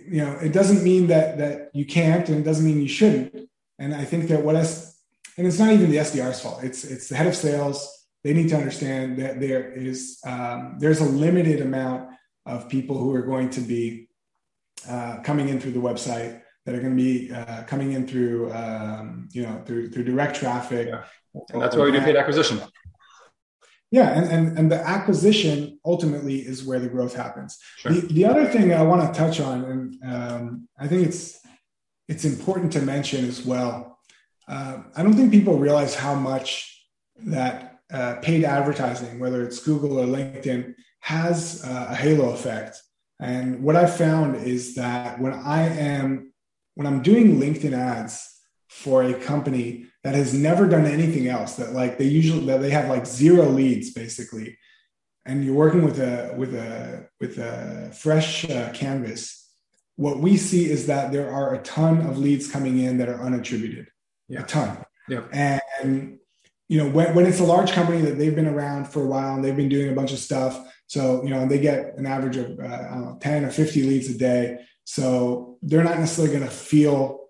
you 0.08 0.24
know, 0.24 0.38
it 0.38 0.52
doesn't 0.52 0.82
mean 0.82 1.06
that 1.08 1.38
that 1.38 1.70
you 1.74 1.84
can't, 1.84 2.28
and 2.28 2.38
it 2.38 2.44
doesn't 2.44 2.64
mean 2.64 2.80
you 2.80 2.88
shouldn't. 2.88 3.48
And 3.78 3.94
I 3.94 4.04
think 4.04 4.28
that 4.28 4.42
what 4.42 4.56
us, 4.56 5.00
and 5.36 5.46
it's 5.46 5.58
not 5.58 5.72
even 5.72 5.90
the 5.90 5.98
SDR's 5.98 6.40
fault. 6.40 6.62
It's 6.62 6.84
it's 6.84 7.08
the 7.08 7.16
head 7.16 7.26
of 7.26 7.36
sales. 7.36 8.06
They 8.22 8.32
need 8.32 8.48
to 8.48 8.56
understand 8.56 9.18
that 9.18 9.40
there 9.40 9.72
is 9.72 10.18
um, 10.26 10.76
there's 10.78 11.00
a 11.00 11.04
limited 11.04 11.60
amount 11.60 12.10
of 12.46 12.68
people 12.68 12.98
who 12.98 13.14
are 13.14 13.22
going 13.22 13.50
to 13.50 13.60
be 13.60 14.08
uh, 14.88 15.18
coming 15.22 15.48
in 15.48 15.60
through 15.60 15.72
the 15.72 15.80
website 15.80 16.40
that 16.64 16.74
are 16.74 16.80
going 16.80 16.96
to 16.96 17.02
be 17.02 17.32
uh, 17.32 17.62
coming 17.64 17.92
in 17.92 18.06
through 18.06 18.52
um, 18.52 19.28
you 19.32 19.42
know 19.42 19.62
through 19.66 19.90
through 19.90 20.04
direct 20.04 20.36
traffic. 20.36 20.88
Yeah. 20.88 21.04
And 21.52 21.60
that's 21.60 21.74
why 21.76 21.84
we 21.84 21.92
do 21.92 22.00
paid 22.00 22.16
acquisition. 22.16 22.60
Yeah, 23.94 24.10
and, 24.18 24.26
and, 24.28 24.58
and 24.58 24.72
the 24.72 24.80
acquisition 24.96 25.78
ultimately 25.84 26.38
is 26.40 26.64
where 26.64 26.80
the 26.80 26.88
growth 26.88 27.14
happens. 27.14 27.56
Sure. 27.76 27.92
The, 27.92 28.00
the 28.12 28.24
other 28.24 28.44
thing 28.44 28.74
I 28.74 28.82
want 28.82 29.02
to 29.02 29.16
touch 29.16 29.38
on, 29.38 29.64
and 29.64 29.82
um, 30.12 30.68
I 30.76 30.88
think 30.88 31.06
it's 31.06 31.38
it's 32.08 32.24
important 32.24 32.72
to 32.72 32.82
mention 32.82 33.24
as 33.24 33.46
well. 33.46 34.00
Uh, 34.48 34.78
I 34.96 35.04
don't 35.04 35.14
think 35.14 35.30
people 35.30 35.58
realize 35.58 35.94
how 35.94 36.16
much 36.16 36.50
that 37.36 37.78
uh, 37.92 38.16
paid 38.20 38.42
advertising, 38.42 39.20
whether 39.20 39.44
it's 39.46 39.60
Google 39.60 40.00
or 40.00 40.06
LinkedIn, 40.06 40.74
has 40.98 41.62
uh, 41.64 41.86
a 41.90 41.94
halo 41.94 42.30
effect. 42.30 42.82
And 43.20 43.62
what 43.62 43.76
I 43.76 43.86
found 43.86 44.34
is 44.54 44.74
that 44.74 45.20
when 45.20 45.34
I 45.34 45.68
am 45.68 46.32
when 46.74 46.88
I'm 46.88 47.00
doing 47.00 47.38
LinkedIn 47.38 47.74
ads 47.74 48.28
for 48.68 49.04
a 49.04 49.14
company 49.14 49.86
that 50.04 50.14
has 50.14 50.34
never 50.34 50.68
done 50.68 50.84
anything 50.84 51.26
else 51.26 51.56
that 51.56 51.72
like 51.72 51.98
they 51.98 52.04
usually 52.04 52.46
that 52.46 52.60
they 52.60 52.70
have 52.70 52.88
like 52.88 53.06
zero 53.06 53.48
leads 53.48 53.90
basically 53.90 54.56
and 55.26 55.44
you're 55.44 55.54
working 55.54 55.82
with 55.82 55.98
a 55.98 56.34
with 56.36 56.54
a 56.54 57.08
with 57.20 57.38
a 57.38 57.90
fresh 57.92 58.48
uh, 58.48 58.70
canvas 58.72 59.40
what 59.96 60.18
we 60.18 60.36
see 60.36 60.70
is 60.70 60.86
that 60.86 61.12
there 61.12 61.32
are 61.32 61.54
a 61.54 61.62
ton 61.62 62.06
of 62.06 62.18
leads 62.18 62.50
coming 62.50 62.78
in 62.78 62.98
that 62.98 63.08
are 63.08 63.18
unattributed 63.18 63.86
yeah. 64.28 64.40
a 64.40 64.44
ton 64.44 64.84
yeah. 65.08 65.22
and 65.32 66.18
you 66.68 66.78
know 66.78 66.88
when, 66.88 67.14
when 67.14 67.26
it's 67.26 67.40
a 67.40 67.44
large 67.44 67.72
company 67.72 68.00
that 68.02 68.18
they've 68.18 68.36
been 68.36 68.46
around 68.46 68.86
for 68.86 69.02
a 69.02 69.06
while 69.06 69.34
and 69.34 69.44
they've 69.44 69.56
been 69.56 69.68
doing 69.68 69.90
a 69.90 69.94
bunch 69.94 70.12
of 70.12 70.18
stuff 70.18 70.70
so 70.86 71.22
you 71.24 71.30
know 71.30 71.46
they 71.46 71.58
get 71.58 71.96
an 71.96 72.06
average 72.06 72.36
of 72.36 72.58
uh, 72.60 72.98
know, 72.98 73.18
10 73.20 73.44
or 73.44 73.50
50 73.50 73.82
leads 73.84 74.08
a 74.10 74.18
day 74.18 74.58
so 74.84 75.56
they're 75.62 75.84
not 75.84 75.98
necessarily 75.98 76.34
going 76.34 76.46
to 76.46 76.54
feel 76.54 77.23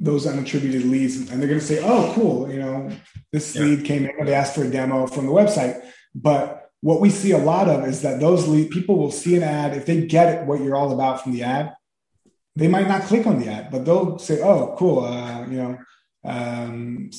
those 0.00 0.26
unattributed 0.26 0.88
leads 0.88 1.16
and 1.16 1.40
they're 1.40 1.48
going 1.48 1.60
to 1.60 1.66
say 1.66 1.82
oh 1.82 2.12
cool 2.14 2.50
you 2.50 2.58
know 2.58 2.88
this 3.32 3.54
yeah. 3.54 3.62
lead 3.62 3.84
came 3.84 4.06
in 4.06 4.26
they 4.26 4.34
asked 4.34 4.54
for 4.54 4.64
a 4.64 4.70
demo 4.70 5.06
from 5.06 5.26
the 5.26 5.32
website. 5.32 5.84
But 6.14 6.70
what 6.80 7.00
we 7.00 7.10
see 7.10 7.32
a 7.32 7.38
lot 7.38 7.68
of 7.68 7.84
is 7.84 8.02
that 8.02 8.20
those 8.20 8.46
lead 8.46 8.70
people 8.70 8.96
will 8.96 9.10
see 9.10 9.36
an 9.36 9.42
ad 9.42 9.76
if 9.76 9.86
they 9.86 10.06
get 10.06 10.46
what 10.46 10.60
you're 10.60 10.76
all 10.76 10.92
about 10.92 11.22
from 11.22 11.32
the 11.32 11.42
ad 11.42 11.74
they 12.54 12.68
might 12.68 12.88
not 12.88 13.02
click 13.02 13.26
on 13.26 13.38
the 13.40 13.48
ad 13.48 13.70
but 13.70 13.84
they'll 13.84 14.18
say 14.18 14.40
oh 14.40 14.74
cool 14.78 15.04
uh, 15.04 15.46
you 15.46 15.56
know 15.56 15.78
um, 16.24 17.10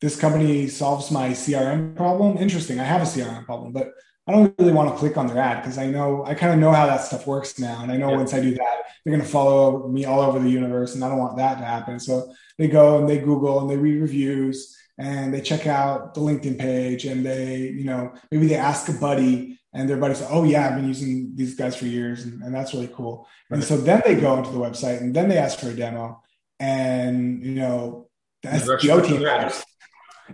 this 0.00 0.18
company 0.18 0.68
solves 0.68 1.10
my 1.10 1.30
crm 1.30 1.96
problem. 1.96 2.36
Interesting 2.38 2.78
i 2.78 2.84
have 2.84 3.02
a 3.02 3.04
crm 3.04 3.44
problem. 3.44 3.72
But 3.72 3.92
I 4.28 4.32
don't 4.32 4.54
really 4.58 4.72
want 4.72 4.90
to 4.90 4.96
click 4.96 5.16
on 5.16 5.26
their 5.26 5.38
ad 5.38 5.62
because 5.62 5.78
I 5.78 5.86
know 5.86 6.22
I 6.26 6.34
kind 6.34 6.52
of 6.52 6.58
know 6.58 6.70
how 6.70 6.86
that 6.86 7.00
stuff 7.00 7.26
works 7.26 7.58
now, 7.58 7.82
and 7.82 7.90
I 7.90 7.96
know 7.96 8.10
yeah. 8.10 8.16
once 8.16 8.34
I 8.34 8.40
do 8.40 8.50
that, 8.54 8.82
they're 9.02 9.12
going 9.12 9.24
to 9.24 9.28
follow 9.28 9.88
me 9.88 10.04
all 10.04 10.20
over 10.20 10.38
the 10.38 10.50
universe, 10.50 10.94
and 10.94 11.02
I 11.02 11.08
don't 11.08 11.18
want 11.18 11.38
that 11.38 11.58
to 11.58 11.64
happen. 11.64 11.98
So 11.98 12.32
they 12.58 12.68
go 12.68 12.98
and 12.98 13.08
they 13.08 13.18
Google 13.18 13.60
and 13.60 13.70
they 13.70 13.76
read 13.78 14.02
reviews 14.02 14.76
and 14.98 15.32
they 15.32 15.40
check 15.40 15.66
out 15.66 16.12
the 16.14 16.20
LinkedIn 16.20 16.58
page, 16.58 17.06
and 17.06 17.24
they, 17.24 17.58
you 17.58 17.84
know, 17.84 18.12
maybe 18.30 18.48
they 18.48 18.56
ask 18.56 18.88
a 18.88 18.92
buddy, 18.92 19.58
and 19.72 19.88
their 19.88 19.96
buddy 19.96 20.14
says, 20.14 20.28
"Oh 20.30 20.44
yeah, 20.44 20.68
I've 20.68 20.74
been 20.74 20.88
using 20.88 21.32
these 21.34 21.54
guys 21.54 21.76
for 21.76 21.86
years, 21.86 22.24
and, 22.24 22.42
and 22.42 22.54
that's 22.54 22.74
really 22.74 22.90
cool." 22.92 23.26
Right. 23.48 23.58
And 23.58 23.64
so 23.64 23.78
then 23.78 24.02
they 24.04 24.16
go 24.16 24.36
into 24.36 24.50
the 24.50 24.58
website, 24.58 25.00
and 25.00 25.14
then 25.14 25.28
they 25.28 25.38
ask 25.38 25.58
for 25.58 25.68
a 25.68 25.74
demo, 25.74 26.20
and 26.60 27.42
you 27.42 27.54
know, 27.54 28.08
the 28.42 28.48
SEO 28.48 29.06
team, 29.06 29.22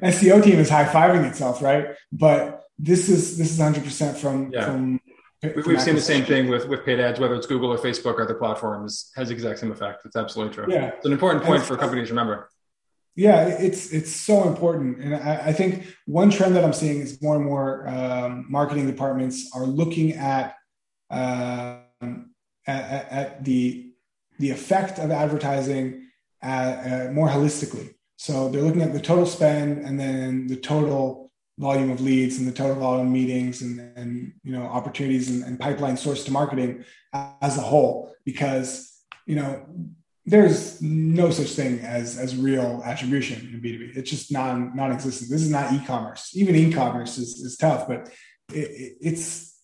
SEO 0.03 0.42
team 0.42 0.59
is 0.59 0.68
high 0.68 0.84
fiving 0.84 1.28
itself, 1.28 1.62
right? 1.62 1.95
But 2.12 2.62
this 2.78 3.09
is 3.09 3.38
this 3.38 3.53
is 3.53 3.59
100% 3.59 4.16
from 4.16 4.51
yeah. 4.53 4.64
from 4.64 5.01
We've, 5.55 5.66
we've 5.66 5.82
seen 5.82 5.95
the 5.95 6.01
same 6.01 6.24
thing 6.24 6.49
with, 6.49 6.66
with 6.68 6.84
paid 6.84 7.01
ads, 7.01 7.20
whether 7.20 7.34
it's 7.34 7.47
Google 7.47 7.70
or 7.70 7.78
Facebook 7.78 8.14
or 8.14 8.22
other 8.22 8.34
platforms, 8.34 9.12
has 9.16 9.28
the 9.28 9.34
exact 9.34 9.59
same 9.59 9.72
effect. 9.72 10.05
It's 10.07 10.16
absolutely 10.16 10.55
true. 10.55 10.66
Yeah. 10.68 10.86
It's 10.86 11.05
an 11.05 11.12
important 11.12 11.45
point 11.45 11.62
for 11.62 11.76
companies 11.76 12.09
to 12.09 12.14
remember. 12.14 12.49
Yeah, 13.16 13.47
it's 13.47 13.92
it's 13.92 14.11
so 14.11 14.49
important, 14.49 14.99
and 14.99 15.14
I, 15.14 15.47
I, 15.47 15.53
think 15.53 15.86
one 16.05 16.30
trend 16.30 16.57
that 16.57 16.64
I'm 16.64 16.72
seeing 16.72 16.99
is 17.01 17.22
more 17.22 17.36
and 17.36 17.45
more 17.45 17.86
um, 17.86 18.47
marketing 18.49 18.88
departments 18.88 19.53
are 19.55 19.64
looking 19.64 20.14
at, 20.14 20.57
um, 21.11 22.34
at, 22.66 23.12
at 23.12 23.45
the 23.45 23.92
the 24.40 24.51
effect 24.51 24.99
of 24.99 25.12
advertising 25.12 26.09
at, 26.42 27.09
uh, 27.09 27.12
more 27.12 27.28
holistically. 27.28 27.95
So 28.25 28.49
they're 28.49 28.62
looking 28.62 28.81
at 28.81 28.95
the 28.95 29.03
total 29.03 29.27
spend 29.27 29.85
and 29.85 30.01
then 30.01 30.47
the 30.47 30.57
total 30.57 31.31
volume 31.59 31.91
of 31.91 32.01
leads 32.01 32.39
and 32.39 32.49
the 32.49 32.53
total 32.53 32.77
volume 32.77 33.09
of 33.09 33.12
meetings 33.12 33.61
and, 33.61 33.79
and 33.99 34.33
you 34.43 34.53
know 34.53 34.62
opportunities 34.62 35.29
and, 35.29 35.45
and 35.45 35.61
pipeline 35.61 35.99
source 35.99 36.25
to 36.25 36.33
marketing 36.33 36.87
as 37.12 37.59
a 37.59 37.61
whole. 37.61 38.14
Because 38.25 38.99
you 39.27 39.37
know 39.37 39.66
there's 40.25 40.81
no 40.81 41.29
such 41.29 41.49
thing 41.49 41.81
as 41.81 42.16
as 42.16 42.35
real 42.35 42.81
attribution 42.83 43.41
in 43.53 43.61
b2b 43.61 43.95
it's 43.95 44.09
just 44.09 44.33
non 44.33 44.75
non-existent. 44.75 45.31
This 45.31 45.43
is 45.43 45.51
not 45.51 45.70
e-commerce. 45.75 46.31
Even 46.35 46.57
e-commerce 46.57 47.18
is, 47.18 47.29
is 47.41 47.59
tough 47.59 47.87
but 47.87 48.09
it, 48.55 48.97
it's 49.03 49.55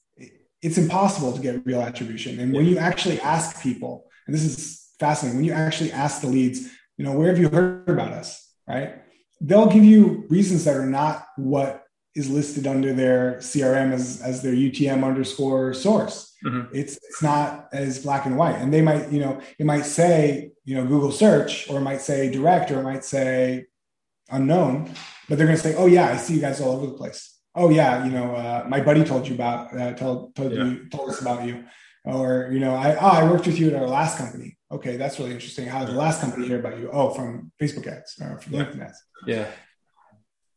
it's 0.60 0.76
impossible 0.76 1.32
to 1.32 1.40
get 1.40 1.64
real 1.64 1.80
attribution. 1.80 2.38
And 2.38 2.52
when 2.52 2.66
you 2.66 2.76
actually 2.76 3.22
ask 3.22 3.62
people 3.62 4.04
and 4.26 4.34
this 4.34 4.44
is 4.44 4.86
fascinating 4.98 5.38
when 5.38 5.46
you 5.46 5.54
actually 5.54 5.92
ask 5.92 6.20
the 6.20 6.26
leads 6.26 6.68
you 6.98 7.06
know 7.06 7.12
where 7.12 7.28
have 7.28 7.38
you 7.38 7.48
heard 7.48 7.88
about 7.88 8.12
us 8.12 8.48
right 8.70 8.94
they'll 9.40 9.70
give 9.70 9.84
you 9.84 10.26
reasons 10.28 10.64
that 10.64 10.76
are 10.76 10.86
not 10.86 11.26
what 11.36 11.84
is 12.14 12.28
listed 12.28 12.66
under 12.66 12.92
their 12.92 13.36
CRM 13.36 13.92
as, 13.92 14.20
as 14.20 14.42
their 14.42 14.52
UTM 14.52 15.04
underscore 15.04 15.72
source. 15.72 16.34
Mm-hmm. 16.44 16.74
It's 16.74 16.96
it's 16.96 17.22
not 17.22 17.68
as 17.72 18.02
black 18.02 18.26
and 18.26 18.36
white. 18.36 18.56
And 18.56 18.72
they 18.72 18.82
might, 18.82 19.10
you 19.10 19.20
know, 19.20 19.40
it 19.58 19.66
might 19.66 19.84
say, 19.84 20.52
you 20.64 20.74
know, 20.74 20.86
Google 20.86 21.12
search, 21.12 21.68
or 21.70 21.78
it 21.78 21.82
might 21.82 22.00
say 22.00 22.30
direct, 22.30 22.70
or 22.70 22.80
it 22.80 22.82
might 22.82 23.04
say 23.04 23.66
unknown, 24.30 24.90
but 25.28 25.38
they're 25.38 25.46
gonna 25.46 25.58
say, 25.58 25.74
Oh 25.76 25.86
yeah, 25.86 26.06
I 26.06 26.16
see 26.16 26.34
you 26.34 26.40
guys 26.40 26.60
all 26.60 26.72
over 26.72 26.86
the 26.86 26.92
place. 26.92 27.38
Oh 27.54 27.68
yeah, 27.68 28.04
you 28.04 28.10
know, 28.10 28.34
uh, 28.34 28.64
my 28.68 28.80
buddy 28.80 29.04
told 29.04 29.28
you 29.28 29.34
about 29.34 29.78
uh, 29.78 29.92
told 29.94 30.34
told 30.34 30.52
yeah. 30.52 30.64
you 30.64 30.88
told 30.88 31.10
us 31.10 31.20
about 31.20 31.46
you. 31.46 31.64
Or, 32.04 32.48
you 32.50 32.60
know, 32.60 32.74
I 32.74 32.94
oh, 32.96 33.08
I 33.08 33.30
worked 33.30 33.46
with 33.46 33.58
you 33.58 33.68
at 33.68 33.74
our 33.74 33.86
last 33.86 34.18
company. 34.18 34.56
Okay, 34.72 34.96
that's 34.96 35.18
really 35.18 35.32
interesting. 35.32 35.66
How 35.66 35.80
did 35.80 35.88
the 35.88 35.98
last 35.98 36.20
company 36.20 36.46
hear 36.46 36.58
about 36.58 36.78
you? 36.78 36.90
Oh, 36.92 37.10
from 37.10 37.52
Facebook 37.60 37.86
ads 37.86 38.18
or 38.20 38.40
from 38.40 38.54
yeah. 38.54 38.64
LinkedIn 38.64 38.86
ads. 38.86 39.02
Yeah. 39.26 39.46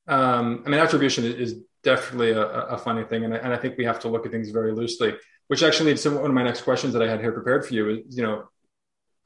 Um, 0.07 0.63
I 0.65 0.69
mean, 0.69 0.79
attribution 0.79 1.25
is 1.25 1.55
definitely 1.83 2.31
a, 2.31 2.45
a 2.45 2.77
funny 2.77 3.03
thing, 3.03 3.25
and 3.25 3.33
I, 3.33 3.37
and 3.37 3.53
I, 3.53 3.57
think 3.57 3.77
we 3.77 3.85
have 3.85 3.99
to 4.01 4.09
look 4.09 4.25
at 4.25 4.31
things 4.31 4.49
very 4.51 4.71
loosely. 4.71 5.15
Which 5.47 5.63
actually 5.63 5.87
leads 5.87 6.03
to 6.03 6.11
one 6.11 6.25
of 6.25 6.33
my 6.33 6.43
next 6.43 6.61
questions 6.61 6.93
that 6.93 7.01
I 7.01 7.07
had 7.09 7.19
here 7.19 7.31
prepared 7.31 7.65
for 7.65 7.73
you. 7.73 7.89
Is 7.89 8.17
you 8.17 8.23
know, 8.23 8.45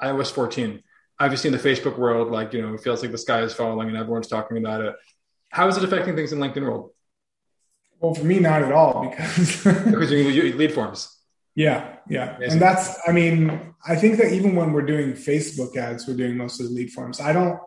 iOS 0.01 0.31
14. 0.31 0.81
Obviously, 1.19 1.49
in 1.49 1.53
the 1.53 1.69
Facebook 1.69 1.97
world, 1.97 2.31
like 2.31 2.53
you 2.53 2.61
know, 2.61 2.73
it 2.73 2.81
feels 2.81 3.01
like 3.01 3.11
the 3.11 3.17
sky 3.17 3.41
is 3.41 3.53
falling, 3.53 3.89
and 3.89 3.97
everyone's 3.97 4.27
talking 4.27 4.57
about 4.57 4.81
it. 4.81 4.95
How 5.49 5.67
is 5.67 5.77
it 5.77 5.83
affecting 5.83 6.15
things 6.15 6.33
in 6.33 6.39
LinkedIn 6.39 6.63
world? 6.63 6.91
Well, 7.99 8.13
for 8.13 8.23
me, 8.23 8.39
not 8.39 8.63
at 8.63 8.71
all 8.71 9.09
because 9.09 9.63
because 9.63 10.11
you 10.11 10.53
lead 10.53 10.73
forms. 10.73 11.16
Yeah, 11.57 11.95
yeah, 12.07 12.35
Amazing. 12.35 12.53
and 12.53 12.61
that's. 12.61 12.99
I 13.07 13.11
mean, 13.11 13.73
I 13.85 13.95
think 13.95 14.17
that 14.17 14.31
even 14.31 14.55
when 14.55 14.73
we're 14.73 14.85
doing 14.85 15.13
Facebook 15.13 15.75
ads, 15.75 16.07
we're 16.07 16.15
doing 16.15 16.37
most 16.37 16.61
of 16.61 16.67
the 16.67 16.73
lead 16.73 16.91
forms. 16.91 17.19
I 17.19 17.33
don't 17.33 17.59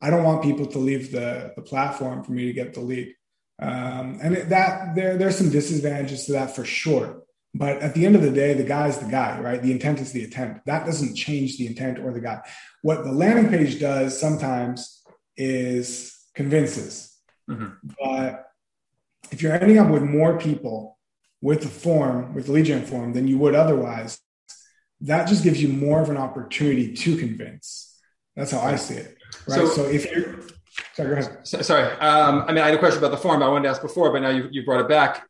I 0.00 0.08
don't 0.08 0.24
want 0.24 0.42
people 0.42 0.66
to 0.66 0.78
leave 0.78 1.12
the, 1.12 1.52
the 1.56 1.62
platform 1.62 2.24
for 2.24 2.32
me 2.32 2.46
to 2.46 2.52
get 2.54 2.74
the 2.74 2.80
lead. 2.80 3.14
Um, 3.58 4.18
and 4.22 4.36
that 4.50 4.94
there, 4.94 5.16
there's 5.16 5.36
some 5.36 5.50
disadvantages 5.50 6.24
to 6.26 6.32
that 6.32 6.56
for 6.56 6.64
sure. 6.64 7.22
But 7.54 7.82
at 7.82 7.94
the 7.94 8.04
end 8.04 8.16
of 8.16 8.22
the 8.22 8.30
day, 8.30 8.54
the 8.54 8.64
guy 8.64 8.88
is 8.88 8.98
the 8.98 9.10
guy, 9.10 9.38
right? 9.40 9.62
The 9.62 9.72
intent 9.72 10.00
is 10.00 10.12
the 10.12 10.24
intent. 10.24 10.60
That 10.66 10.84
doesn't 10.84 11.14
change 11.14 11.56
the 11.56 11.66
intent 11.66 11.98
or 11.98 12.12
the 12.12 12.20
guy. 12.20 12.40
What 12.82 13.04
the 13.04 13.12
landing 13.12 13.48
page 13.48 13.78
does 13.78 14.18
sometimes 14.18 15.02
is 15.36 16.18
convinces. 16.34 17.14
Mm-hmm. 17.48 17.88
But 18.02 18.46
if 19.30 19.42
you're 19.42 19.52
ending 19.52 19.78
up 19.78 19.88
with 19.88 20.02
more 20.02 20.38
people 20.38 20.98
with 21.44 21.60
the 21.60 21.68
form, 21.68 22.34
with 22.34 22.46
the 22.46 22.62
gen 22.62 22.86
form 22.86 23.12
than 23.12 23.28
you 23.28 23.36
would 23.36 23.54
otherwise, 23.54 24.18
that 25.02 25.28
just 25.28 25.44
gives 25.44 25.62
you 25.62 25.68
more 25.68 26.00
of 26.00 26.08
an 26.08 26.16
opportunity 26.16 26.94
to 26.94 27.18
convince. 27.18 28.00
That's 28.34 28.50
how 28.50 28.60
I 28.60 28.76
see 28.76 28.94
it. 28.94 29.18
Right. 29.46 29.56
So, 29.56 29.66
so 29.66 29.84
if 29.84 30.10
you're 30.10 30.40
sorry, 30.94 31.10
go 31.10 31.16
ahead. 31.16 31.46
So, 31.46 31.60
sorry. 31.60 31.92
Um, 31.98 32.44
I 32.48 32.52
mean, 32.52 32.62
I 32.64 32.68
had 32.68 32.74
a 32.74 32.78
question 32.78 32.96
about 32.96 33.10
the 33.10 33.18
form 33.18 33.42
I 33.42 33.48
wanted 33.48 33.64
to 33.64 33.68
ask 33.68 33.82
before, 33.82 34.10
but 34.10 34.22
now 34.22 34.30
you, 34.30 34.48
you 34.50 34.64
brought 34.64 34.80
it 34.80 34.88
back. 34.88 35.28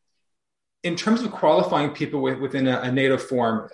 In 0.84 0.94
terms 0.94 1.22
of 1.22 1.32
qualifying 1.32 1.90
people 1.90 2.22
with, 2.22 2.38
within 2.38 2.68
a, 2.68 2.82
a 2.82 2.92
native 2.92 3.20
form, 3.20 3.68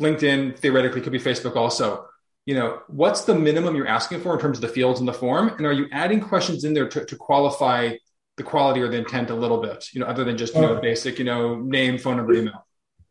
LinkedIn 0.00 0.58
theoretically 0.58 1.02
could 1.02 1.12
be 1.12 1.20
Facebook 1.20 1.56
also. 1.56 2.06
You 2.46 2.54
know, 2.54 2.80
what's 2.88 3.24
the 3.24 3.34
minimum 3.34 3.76
you're 3.76 3.86
asking 3.86 4.22
for 4.22 4.32
in 4.32 4.40
terms 4.40 4.56
of 4.56 4.62
the 4.62 4.68
fields 4.68 5.00
in 5.00 5.04
the 5.04 5.12
form, 5.12 5.50
and 5.50 5.66
are 5.66 5.74
you 5.74 5.88
adding 5.92 6.22
questions 6.22 6.64
in 6.64 6.72
there 6.72 6.88
to, 6.88 7.04
to 7.04 7.16
qualify 7.16 7.96
the 8.40 8.50
quality 8.50 8.80
or 8.80 8.88
the 8.88 8.96
intent 8.96 9.28
a 9.28 9.34
little 9.34 9.60
bit? 9.60 9.88
You 9.92 10.00
know, 10.00 10.06
other 10.06 10.24
than 10.24 10.38
just 10.38 10.54
you 10.54 10.62
know 10.62 10.78
oh. 10.78 10.80
basic, 10.80 11.18
you 11.18 11.24
know, 11.24 11.60
name, 11.60 11.98
phone 11.98 12.16
number, 12.16 12.32
email. 12.32 12.66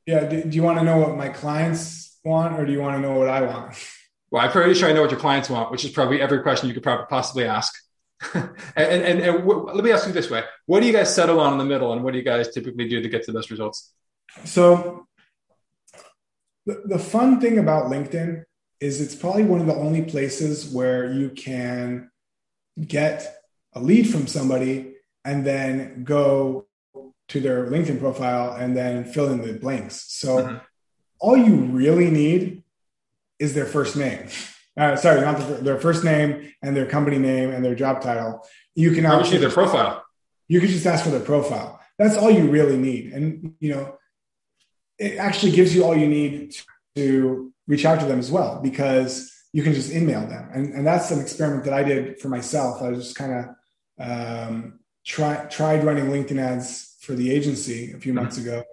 Yeah. 0.06 0.26
Do, 0.26 0.44
do 0.44 0.56
you 0.56 0.64
want 0.64 0.80
to 0.80 0.84
know 0.84 0.98
what 0.98 1.16
my 1.16 1.30
clients 1.30 2.18
want, 2.24 2.60
or 2.60 2.66
do 2.66 2.72
you 2.72 2.82
want 2.82 2.96
to 2.96 3.02
know 3.02 3.14
what 3.14 3.30
I 3.30 3.42
want? 3.42 3.76
Well, 4.32 4.44
I'm 4.44 4.52
pretty 4.52 4.74
sure 4.74 4.90
I 4.90 4.94
know 4.94 5.02
what 5.02 5.12
your 5.12 5.20
clients 5.20 5.50
want, 5.50 5.72
which 5.72 5.86
is 5.86 5.92
probably 5.92 6.20
every 6.20 6.42
question 6.42 6.68
you 6.68 6.74
could 6.74 6.84
probably 6.84 7.06
possibly 7.10 7.46
ask. 7.46 7.74
and, 8.34 8.50
and, 8.76 9.20
and, 9.22 9.38
w- 9.40 9.72
let 9.72 9.84
me 9.84 9.92
ask 9.92 10.08
you 10.08 10.14
this 10.14 10.30
way: 10.30 10.44
What 10.66 10.80
do 10.82 10.88
you 10.88 10.94
guys 10.94 11.14
settle 11.14 11.40
on 11.40 11.54
in 11.54 11.60
the 11.60 11.66
middle, 11.66 11.94
and 11.94 12.04
what 12.04 12.12
do 12.14 12.18
you 12.18 12.26
guys 12.26 12.50
typically 12.52 12.90
do 12.90 13.02
to 13.02 13.10
get 13.10 13.24
to 13.26 13.32
those 13.32 13.52
results? 13.52 13.94
So, 14.46 15.06
the, 16.66 16.82
the 16.86 17.00
fun 17.00 17.40
thing 17.40 17.60
about 17.60 17.86
LinkedIn 17.86 18.44
is 18.80 19.00
it's 19.00 19.16
probably 19.16 19.44
one 19.44 19.62
of 19.62 19.68
the 19.68 19.76
only 19.76 20.02
places 20.02 20.70
where 20.74 21.12
you 21.12 21.30
can 21.30 22.10
get 22.88 23.40
a 23.74 23.80
lead 23.80 24.10
from 24.10 24.28
somebody 24.28 24.89
and 25.26 25.46
then 25.46 26.04
go 26.04 26.66
to 27.30 27.40
their 27.40 27.68
LinkedIn 27.68 28.00
profile 28.00 28.54
and 28.54 28.76
then 28.76 29.06
fill 29.06 29.32
in 29.32 29.42
the 29.42 29.54
blanks. 29.54 30.06
So, 30.08 30.38
mm-hmm. 30.38 30.58
all 31.20 31.38
you 31.38 31.56
really 31.56 32.10
need 32.10 32.64
is 33.40 33.54
their 33.54 33.66
first 33.66 33.96
name. 33.96 34.28
Uh, 34.78 34.96
sorry, 34.96 35.22
not 35.22 35.38
the, 35.38 35.56
their 35.56 35.80
first 35.80 36.04
name 36.04 36.54
and 36.62 36.76
their 36.76 36.86
company 36.86 37.18
name 37.18 37.52
and 37.52 37.64
their 37.64 37.76
job 37.76 38.02
title. 38.02 38.46
You 38.76 38.92
can 38.92 39.06
obviously 39.06 39.38
their 39.38 39.50
profile. 39.50 40.06
You 40.48 40.60
can 40.60 40.70
just 40.70 40.86
ask 40.86 41.04
for 41.04 41.12
their 41.12 41.20
profile. 41.20 41.80
That's 41.98 42.16
all 42.16 42.32
you 42.32 42.50
really 42.50 42.78
need, 42.78 43.12
and 43.12 43.56
you 43.60 43.76
know, 43.76 43.98
it 44.98 45.18
actually 45.18 45.52
gives 45.52 45.76
you 45.76 45.84
all 45.84 45.96
you 45.96 46.08
need 46.08 46.56
to 46.96 47.52
reach 47.68 47.86
out 47.86 48.00
to 48.00 48.06
them 48.06 48.20
as 48.20 48.32
well 48.32 48.62
because 48.62 49.32
you 49.52 49.64
can 49.64 49.74
just 49.74 49.92
email 49.92 50.22
them, 50.26 50.50
and, 50.54 50.74
and 50.74 50.88
that's 50.88 51.12
an 51.12 51.20
experiment 51.20 51.66
that 51.66 51.74
I 51.74 51.84
did 51.84 52.20
for 52.22 52.30
myself. 52.30 52.82
I 52.82 52.90
was 52.90 53.04
just 53.04 53.18
kind 53.18 53.34
of 53.34 53.46
um, 54.00 54.79
try, 55.10 55.46
tried 55.46 55.84
running 55.84 56.06
LinkedIn 56.06 56.40
ads 56.40 56.96
for 57.02 57.14
the 57.14 57.32
agency 57.32 57.92
a 57.94 57.98
few 57.98 58.14
months 58.14 58.38
mm-hmm. 58.38 58.50
ago, 58.50 58.64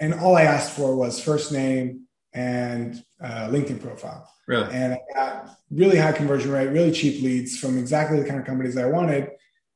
and 0.00 0.14
all 0.14 0.36
I 0.36 0.42
asked 0.42 0.72
for 0.72 0.96
was 0.96 1.22
first 1.22 1.52
name, 1.52 2.06
and 2.36 3.02
uh, 3.20 3.48
LinkedIn 3.48 3.80
profile. 3.80 4.30
Really? 4.46 4.70
And 4.72 4.92
I 4.94 4.98
got 5.14 5.56
really 5.70 5.96
high 5.96 6.12
conversion 6.12 6.52
rate, 6.52 6.68
really 6.68 6.92
cheap 6.92 7.22
leads 7.22 7.58
from 7.58 7.78
exactly 7.78 8.20
the 8.20 8.28
kind 8.28 8.38
of 8.38 8.46
companies 8.46 8.76
I 8.76 8.86
wanted. 8.86 9.30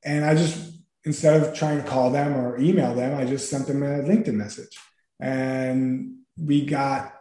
And 0.04 0.24
I 0.24 0.34
just, 0.34 0.74
instead 1.04 1.42
of 1.42 1.54
trying 1.54 1.82
to 1.82 1.88
call 1.88 2.10
them 2.10 2.36
or 2.36 2.58
email 2.58 2.94
them, 2.94 3.18
I 3.18 3.24
just 3.24 3.48
sent 3.48 3.66
them 3.66 3.82
a 3.82 4.02
LinkedIn 4.02 4.34
message. 4.34 4.76
And 5.18 6.16
we 6.38 6.66
got 6.66 7.14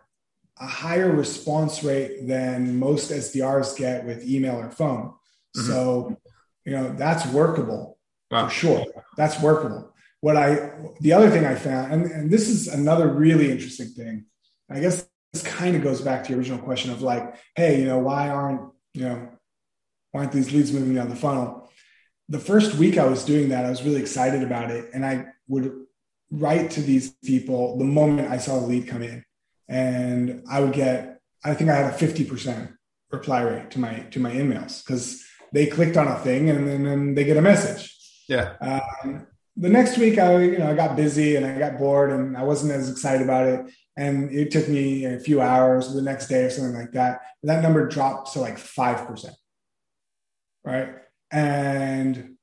a 0.59 0.67
higher 0.67 1.09
response 1.09 1.83
rate 1.83 2.27
than 2.27 2.77
most 2.77 3.09
SDRs 3.09 3.77
get 3.77 4.05
with 4.05 4.27
email 4.27 4.57
or 4.57 4.69
phone. 4.69 5.13
Mm-hmm. 5.57 5.67
So, 5.67 6.17
you 6.65 6.73
know, 6.73 6.93
that's 6.93 7.25
workable 7.27 7.97
wow. 8.31 8.47
for 8.47 8.53
sure. 8.53 8.85
That's 9.17 9.39
workable. 9.41 9.93
What 10.21 10.35
I, 10.35 10.71
the 10.99 11.13
other 11.13 11.29
thing 11.29 11.45
I 11.45 11.55
found, 11.55 11.93
and, 11.93 12.05
and 12.11 12.31
this 12.31 12.49
is 12.49 12.67
another 12.67 13.07
really 13.07 13.51
interesting 13.51 13.87
thing, 13.87 14.25
I 14.69 14.79
guess 14.79 15.07
this 15.33 15.43
kind 15.43 15.75
of 15.75 15.83
goes 15.83 16.01
back 16.01 16.23
to 16.23 16.29
your 16.29 16.39
original 16.39 16.59
question 16.59 16.91
of 16.91 17.01
like, 17.01 17.35
hey, 17.55 17.79
you 17.79 17.85
know, 17.85 17.99
why 17.99 18.29
aren't, 18.29 18.61
you 18.93 19.03
know, 19.03 19.29
why 20.11 20.21
aren't 20.21 20.33
these 20.33 20.51
leads 20.51 20.73
moving 20.73 20.95
down 20.95 21.09
the 21.09 21.15
funnel? 21.15 21.71
The 22.29 22.39
first 22.39 22.75
week 22.75 22.97
I 22.97 23.05
was 23.05 23.23
doing 23.23 23.49
that, 23.49 23.65
I 23.65 23.69
was 23.69 23.83
really 23.83 24.01
excited 24.01 24.43
about 24.43 24.71
it. 24.71 24.89
And 24.93 25.05
I 25.05 25.27
would 25.47 25.73
write 26.31 26.71
to 26.71 26.81
these 26.81 27.11
people 27.23 27.77
the 27.77 27.85
moment 27.85 28.29
I 28.29 28.37
saw 28.37 28.59
the 28.59 28.67
lead 28.67 28.87
come 28.87 29.03
in. 29.03 29.23
And 29.67 30.43
I 30.49 30.59
would 30.61 30.73
get, 30.73 31.21
I 31.43 31.53
think 31.53 31.69
I 31.69 31.75
had 31.75 31.93
a 31.93 31.97
50% 31.97 32.73
reply 33.11 33.41
rate 33.41 33.71
to 33.71 33.79
my 33.79 33.99
to 34.11 34.19
my 34.19 34.31
emails 34.31 34.83
because 34.83 35.23
they 35.51 35.65
clicked 35.65 35.97
on 35.97 36.07
a 36.07 36.19
thing 36.19 36.49
and 36.49 36.67
then, 36.67 36.83
then 36.83 37.15
they 37.15 37.23
get 37.23 37.37
a 37.37 37.41
message. 37.41 37.95
Yeah. 38.29 38.53
Um, 38.61 39.27
the 39.57 39.67
next 39.67 39.97
week 39.97 40.17
I 40.17 40.41
you 40.41 40.57
know 40.59 40.71
I 40.71 40.75
got 40.75 40.95
busy 40.95 41.35
and 41.35 41.45
I 41.45 41.59
got 41.59 41.77
bored 41.77 42.11
and 42.11 42.37
I 42.37 42.43
wasn't 42.43 42.71
as 42.71 42.89
excited 42.89 43.21
about 43.21 43.47
it. 43.47 43.65
And 43.97 44.31
it 44.31 44.51
took 44.51 44.69
me 44.69 45.03
a 45.03 45.19
few 45.19 45.41
hours 45.41 45.93
the 45.93 46.01
next 46.01 46.29
day 46.29 46.45
or 46.45 46.49
something 46.49 46.73
like 46.73 46.93
that. 46.93 47.19
That 47.43 47.61
number 47.61 47.85
dropped 47.85 48.31
to 48.33 48.39
like 48.39 48.55
5% 48.57 49.31
right? 50.63 50.95
And 51.31 52.37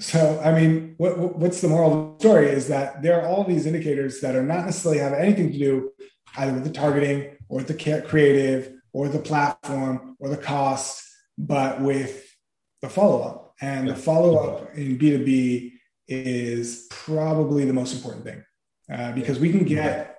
so 0.00 0.40
i 0.44 0.52
mean 0.52 0.94
what, 0.98 1.18
what's 1.36 1.60
the 1.60 1.68
moral 1.68 1.92
of 1.92 2.18
the 2.18 2.24
story 2.24 2.48
is 2.48 2.68
that 2.68 3.02
there 3.02 3.20
are 3.20 3.26
all 3.26 3.44
these 3.44 3.66
indicators 3.66 4.20
that 4.20 4.36
are 4.36 4.44
not 4.44 4.64
necessarily 4.64 5.00
have 5.00 5.12
anything 5.12 5.50
to 5.50 5.58
do 5.58 5.90
either 6.36 6.52
with 6.52 6.64
the 6.64 6.70
targeting 6.70 7.36
or 7.48 7.62
the 7.62 8.02
creative 8.06 8.72
or 8.92 9.08
the 9.08 9.18
platform 9.18 10.16
or 10.20 10.28
the 10.28 10.36
cost 10.36 11.04
but 11.36 11.80
with 11.80 12.32
the 12.80 12.88
follow-up 12.88 13.47
and 13.60 13.88
the 13.88 13.94
follow-up 13.94 14.74
in 14.74 14.98
b2b 14.98 15.72
is 16.06 16.86
probably 16.90 17.64
the 17.64 17.72
most 17.72 17.94
important 17.94 18.24
thing 18.24 18.44
uh, 18.92 19.12
because 19.12 19.38
we 19.38 19.50
can 19.50 19.64
get 19.64 20.18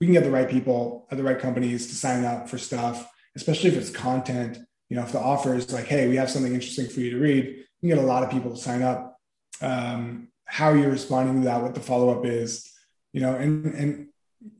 we 0.00 0.06
can 0.06 0.14
get 0.14 0.24
the 0.24 0.30
right 0.30 0.48
people 0.48 1.06
at 1.10 1.16
the 1.16 1.22
right 1.22 1.38
companies 1.38 1.86
to 1.86 1.94
sign 1.94 2.24
up 2.24 2.48
for 2.48 2.58
stuff, 2.58 3.10
especially 3.34 3.70
if 3.70 3.76
it's 3.76 3.90
content. 3.90 4.58
You 4.88 4.96
know, 4.96 5.02
if 5.02 5.12
the 5.12 5.20
offer 5.20 5.54
is 5.54 5.72
like, 5.72 5.86
hey, 5.86 6.08
we 6.08 6.16
have 6.16 6.30
something 6.30 6.54
interesting 6.54 6.88
for 6.88 7.00
you 7.00 7.10
to 7.10 7.18
read, 7.18 7.44
you 7.46 7.64
can 7.80 7.88
get 7.88 7.98
a 7.98 8.06
lot 8.06 8.22
of 8.22 8.30
people 8.30 8.50
to 8.50 8.56
sign 8.56 8.82
up. 8.82 9.18
Um, 9.60 10.28
how 10.44 10.74
you're 10.74 10.90
responding 10.90 11.40
to 11.40 11.46
that, 11.46 11.62
what 11.62 11.74
the 11.74 11.80
follow 11.80 12.16
up 12.16 12.24
is, 12.24 12.70
you 13.12 13.20
know, 13.20 13.34
and 13.34 13.74
and 13.74 14.08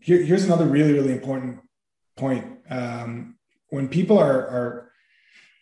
here, 0.00 0.22
here's 0.22 0.44
another 0.44 0.66
really 0.66 0.94
really 0.94 1.12
important 1.12 1.60
point. 2.16 2.44
Um, 2.68 3.36
when 3.68 3.88
people 3.88 4.18
are 4.18 4.40
are 4.40 4.85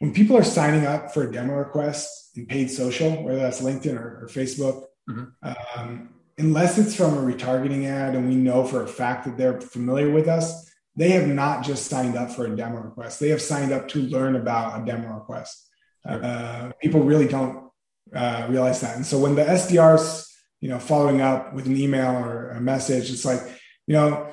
when 0.04 0.12
people 0.12 0.36
are 0.36 0.44
signing 0.44 0.84
up 0.84 1.14
for 1.14 1.22
a 1.22 1.32
demo 1.32 1.54
request 1.54 2.36
in 2.36 2.44
paid 2.44 2.70
social, 2.70 3.10
whether 3.22 3.38
that's 3.38 3.62
LinkedIn 3.62 3.98
or, 3.98 4.24
or 4.24 4.28
Facebook, 4.30 4.84
mm-hmm. 5.08 5.80
um, 5.80 6.10
unless 6.36 6.76
it's 6.76 6.94
from 6.94 7.14
a 7.14 7.32
retargeting 7.32 7.86
ad 7.86 8.14
and 8.14 8.28
we 8.28 8.34
know 8.34 8.66
for 8.66 8.82
a 8.82 8.86
fact 8.86 9.24
that 9.24 9.38
they're 9.38 9.62
familiar 9.62 10.10
with 10.10 10.28
us, 10.28 10.70
they 10.94 11.08
have 11.12 11.26
not 11.26 11.64
just 11.64 11.86
signed 11.86 12.16
up 12.16 12.30
for 12.30 12.44
a 12.44 12.54
demo 12.54 12.80
request. 12.80 13.18
They 13.18 13.30
have 13.30 13.40
signed 13.40 13.72
up 13.72 13.88
to 13.88 14.00
learn 14.00 14.36
about 14.36 14.82
a 14.82 14.84
demo 14.84 15.08
request. 15.14 15.70
Uh, 16.06 16.72
people 16.82 17.02
really 17.02 17.26
don't 17.26 17.70
uh, 18.14 18.46
realize 18.50 18.82
that. 18.82 18.96
And 18.96 19.06
so 19.06 19.18
when 19.18 19.34
the 19.34 19.44
SDRs, 19.44 20.28
you 20.60 20.68
know, 20.68 20.78
following 20.78 21.22
up 21.22 21.54
with 21.54 21.64
an 21.64 21.78
email 21.78 22.10
or 22.10 22.50
a 22.50 22.60
message, 22.60 23.10
it's 23.10 23.24
like, 23.24 23.40
you 23.86 23.94
know, 23.94 24.28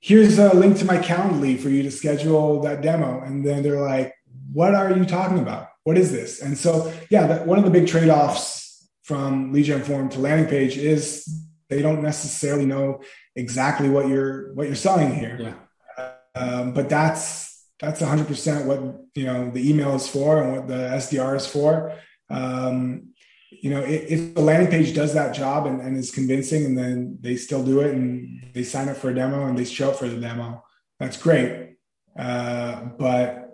here's 0.00 0.40
a 0.40 0.52
link 0.52 0.78
to 0.78 0.84
my 0.84 0.98
Calendly 0.98 1.60
for 1.60 1.68
you 1.68 1.84
to 1.84 1.92
schedule 1.92 2.60
that 2.62 2.82
demo. 2.82 3.20
And 3.20 3.46
then 3.46 3.62
they're 3.62 3.80
like, 3.80 4.12
what 4.52 4.74
are 4.74 4.96
you 4.96 5.04
talking 5.04 5.38
about? 5.38 5.68
What 5.84 5.98
is 5.98 6.12
this? 6.12 6.40
And 6.42 6.56
so, 6.56 6.92
yeah, 7.10 7.26
that, 7.26 7.46
one 7.46 7.58
of 7.58 7.64
the 7.64 7.70
big 7.70 7.88
trade 7.88 8.08
offs 8.08 8.88
from 9.02 9.52
lead 9.52 9.64
gen 9.64 9.82
form 9.82 10.08
to 10.10 10.20
landing 10.20 10.46
page 10.46 10.76
is 10.76 11.28
they 11.68 11.82
don't 11.82 12.02
necessarily 12.02 12.66
know 12.66 13.00
exactly 13.34 13.88
what 13.88 14.08
you're 14.08 14.52
what 14.54 14.66
you're 14.66 14.76
selling 14.76 15.14
here. 15.14 15.56
Yeah. 15.98 16.12
Um, 16.34 16.72
but 16.72 16.88
that's 16.88 17.66
that's 17.80 18.00
100% 18.00 18.66
what 18.66 18.80
you 19.14 19.24
know 19.24 19.50
the 19.50 19.68
email 19.68 19.94
is 19.94 20.08
for 20.08 20.42
and 20.42 20.52
what 20.52 20.68
the 20.68 20.74
SDR 20.74 21.36
is 21.36 21.46
for. 21.46 21.94
Um, 22.30 23.08
you 23.50 23.70
know, 23.70 23.80
if, 23.80 24.34
the 24.34 24.40
landing 24.40 24.70
page 24.70 24.94
does 24.94 25.14
that 25.14 25.34
job 25.34 25.66
and, 25.66 25.80
and, 25.80 25.96
is 25.96 26.10
convincing, 26.10 26.64
and 26.64 26.78
then 26.78 27.18
they 27.20 27.36
still 27.36 27.62
do 27.62 27.80
it 27.80 27.94
and 27.94 28.42
they 28.54 28.64
sign 28.64 28.88
up 28.88 28.96
for 28.96 29.10
a 29.10 29.14
demo 29.14 29.46
and 29.46 29.58
they 29.58 29.64
show 29.64 29.90
up 29.90 29.96
for 29.96 30.08
the 30.08 30.18
demo, 30.18 30.64
that's 30.98 31.18
great. 31.18 31.76
Uh, 32.18 32.86
but 32.98 33.51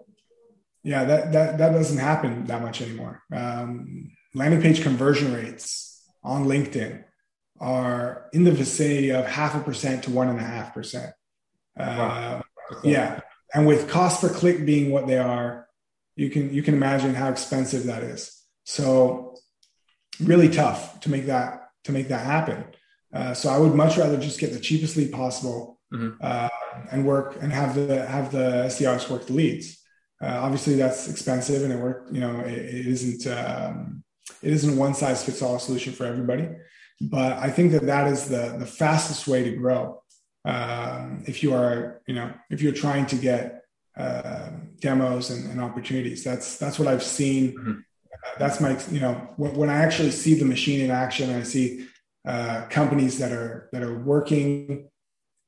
yeah, 0.89 1.05
that 1.05 1.33
that 1.33 1.59
that 1.59 1.73
doesn't 1.73 1.99
happen 1.99 2.47
that 2.47 2.63
much 2.63 2.81
anymore. 2.81 3.23
Um, 3.31 4.11
landing 4.35 4.63
page 4.63 4.83
conversion 4.83 5.35
rates 5.35 6.03
on 6.25 6.47
LinkedIn 6.47 7.05
are 7.61 8.31
in 8.33 8.45
the 8.45 8.53
vicinity 8.53 9.11
of 9.11 9.27
half 9.27 9.55
a 9.55 9.61
percent 9.61 10.05
to 10.05 10.11
one 10.11 10.29
and 10.29 10.39
a 10.39 10.43
half 10.43 10.73
percent. 10.73 11.13
Uh, 11.79 12.41
yeah, 12.83 13.21
and 13.53 13.67
with 13.67 13.91
cost 13.91 14.23
per 14.23 14.31
click 14.31 14.65
being 14.65 14.91
what 14.91 15.07
they 15.07 15.19
are, 15.19 15.69
you 16.17 16.31
can 16.31 16.55
you 16.55 16.63
can 16.63 16.73
imagine 16.73 17.15
how 17.15 17.29
expensive 17.29 17.85
that 17.85 18.03
is. 18.03 18.43
So 18.65 19.37
really 20.21 20.49
tough 20.49 21.01
to 21.01 21.11
make 21.11 21.27
that 21.27 21.69
to 21.85 21.93
make 21.93 22.09
that 22.09 22.25
happen. 22.25 22.65
Uh, 23.13 23.35
so 23.35 23.51
I 23.51 23.59
would 23.59 23.75
much 23.75 23.99
rather 23.99 24.17
just 24.17 24.41
get 24.41 24.55
the 24.55 24.61
cheapest 24.61 24.97
lead 24.97 25.13
possible 25.13 25.81
mm-hmm. 25.93 26.17
uh, 26.23 26.49
and 26.91 27.05
work 27.05 27.37
and 27.43 27.53
have 27.53 27.75
the 27.75 28.07
have 28.07 28.33
the 28.33 28.65
SDRs 28.69 29.11
work 29.11 29.27
the 29.27 29.35
leads. 29.35 29.78
Uh, 30.23 30.41
obviously, 30.41 30.75
that's 30.75 31.09
expensive, 31.09 31.63
and 31.63 31.73
it 31.73 31.79
work. 31.79 32.09
You 32.11 32.21
know, 32.21 32.41
it, 32.41 32.53
it 32.53 32.87
isn't 32.87 33.27
um, 33.33 34.03
it 34.43 34.53
isn't 34.53 34.77
one 34.77 34.95
size 34.95 35.25
fits 35.25 35.43
all 35.43 35.59
solution 35.59 35.93
for 35.93 36.07
everybody. 36.07 36.49
But 37.01 37.35
I 37.35 37.51
think 37.51 37.73
that 37.73 37.87
that 37.87 38.09
is 38.09 38.29
the 38.29 38.57
the 38.59 38.67
fastest 38.67 39.29
way 39.29 39.45
to 39.45 39.57
grow 39.57 40.03
um, 40.45 41.23
if 41.27 41.43
you 41.43 41.55
are 41.55 42.01
you 42.07 42.15
know 42.15 42.33
if 42.51 42.63
you're 42.63 42.73
trying 42.73 43.07
to 43.07 43.17
get 43.17 43.63
uh, 43.97 44.51
demos 44.81 45.31
and, 45.31 45.51
and, 45.51 45.61
opportunities 45.61 46.23
that's 46.23 46.57
that's 46.57 46.79
what 46.79 46.87
i've 46.87 47.03
seen 47.03 47.53
mm-hmm. 47.53 47.71
uh, 47.73 48.39
that's 48.39 48.61
my 48.61 48.79
you 48.91 49.01
know 49.01 49.15
when, 49.37 49.55
when, 49.57 49.69
i 49.69 49.75
actually 49.75 50.11
see 50.11 50.35
the 50.35 50.45
machine 50.45 50.81
in 50.81 50.91
action 50.91 51.31
i 51.31 51.43
see 51.43 51.87
uh, 52.27 52.65
companies 52.71 53.19
that 53.19 53.33
are 53.33 53.69
that 53.73 53.83
are 53.83 53.99
working 53.99 54.89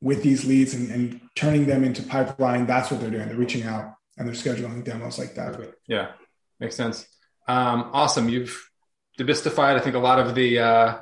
with 0.03 0.23
these 0.23 0.45
leads 0.45 0.75
and, 0.75 0.91
and, 0.91 1.21
turning 1.37 1.65
them 1.65 1.85
into 1.85 2.03
pipeline 2.03 2.67
that's 2.67 2.91
what 2.91 3.01
they're 3.01 3.11
doing 3.11 3.27
they're 3.29 3.37
reaching 3.37 3.63
out 3.63 3.95
and 4.21 4.29
they're 4.29 4.35
scheduling 4.35 4.85
demos 4.85 5.19
like 5.19 5.35
that 5.35 5.59
yeah 5.89 6.13
makes 6.61 6.77
sense 6.77 7.07
um, 7.49 7.91
awesome 7.93 8.29
you've 8.29 8.71
demystified 9.19 9.75
i 9.75 9.81
think 9.81 9.97
a 9.97 9.99
lot 9.99 10.21
of 10.21 10.37
the 10.37 10.61
uh, 10.61 10.99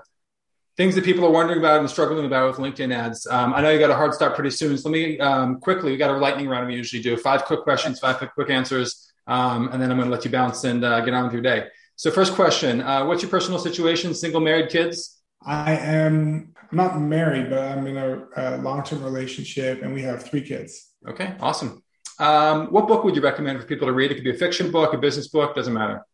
things 0.78 0.94
that 0.94 1.04
people 1.04 1.24
are 1.26 1.30
wondering 1.30 1.58
about 1.58 1.80
and 1.80 1.90
struggling 1.90 2.24
about 2.24 2.48
with 2.48 2.58
LinkedIn 2.58 2.94
ads. 2.94 3.26
Um, 3.26 3.52
I 3.52 3.60
know 3.60 3.70
you 3.70 3.80
got 3.80 3.90
a 3.90 3.96
hard 3.96 4.14
stop 4.14 4.36
pretty 4.36 4.50
soon, 4.50 4.78
so 4.78 4.88
let 4.88 4.92
me 4.92 5.18
um, 5.18 5.58
quickly. 5.58 5.90
We 5.90 5.98
got 5.98 6.10
a 6.10 6.16
lightning 6.16 6.48
round 6.48 6.68
we 6.68 6.76
usually 6.76 7.02
do: 7.02 7.16
five 7.16 7.44
quick 7.44 7.62
questions, 7.62 7.98
five 7.98 8.16
quick, 8.18 8.32
quick 8.32 8.48
answers, 8.48 9.12
um, 9.26 9.68
and 9.72 9.82
then 9.82 9.90
I'm 9.90 9.98
going 9.98 10.08
to 10.08 10.14
let 10.14 10.24
you 10.24 10.30
bounce 10.30 10.62
and 10.62 10.84
uh, 10.84 11.00
get 11.00 11.14
on 11.14 11.24
with 11.24 11.32
your 11.32 11.42
day. 11.42 11.66
So, 11.96 12.12
first 12.12 12.34
question: 12.34 12.80
uh, 12.80 13.04
What's 13.04 13.22
your 13.22 13.30
personal 13.30 13.58
situation? 13.58 14.14
Single, 14.14 14.40
married, 14.40 14.70
kids? 14.70 15.20
I 15.44 15.76
am 15.76 16.54
not 16.70 17.00
married, 17.00 17.50
but 17.50 17.58
I'm 17.58 17.84
in 17.88 17.96
a, 17.96 18.26
a 18.36 18.58
long-term 18.58 19.02
relationship, 19.02 19.82
and 19.82 19.92
we 19.92 20.02
have 20.02 20.22
three 20.22 20.42
kids. 20.42 20.92
Okay, 21.08 21.34
awesome. 21.40 21.82
Um, 22.18 22.66
what 22.68 22.88
book 22.88 23.04
would 23.04 23.14
you 23.14 23.22
recommend 23.22 23.60
for 23.60 23.66
people 23.66 23.86
to 23.86 23.92
read? 23.92 24.10
It 24.10 24.16
could 24.16 24.24
be 24.24 24.30
a 24.30 24.38
fiction 24.38 24.70
book, 24.70 24.92
a 24.92 24.98
business 24.98 25.28
book, 25.28 25.54
doesn't 25.54 25.72
matter. 25.72 26.04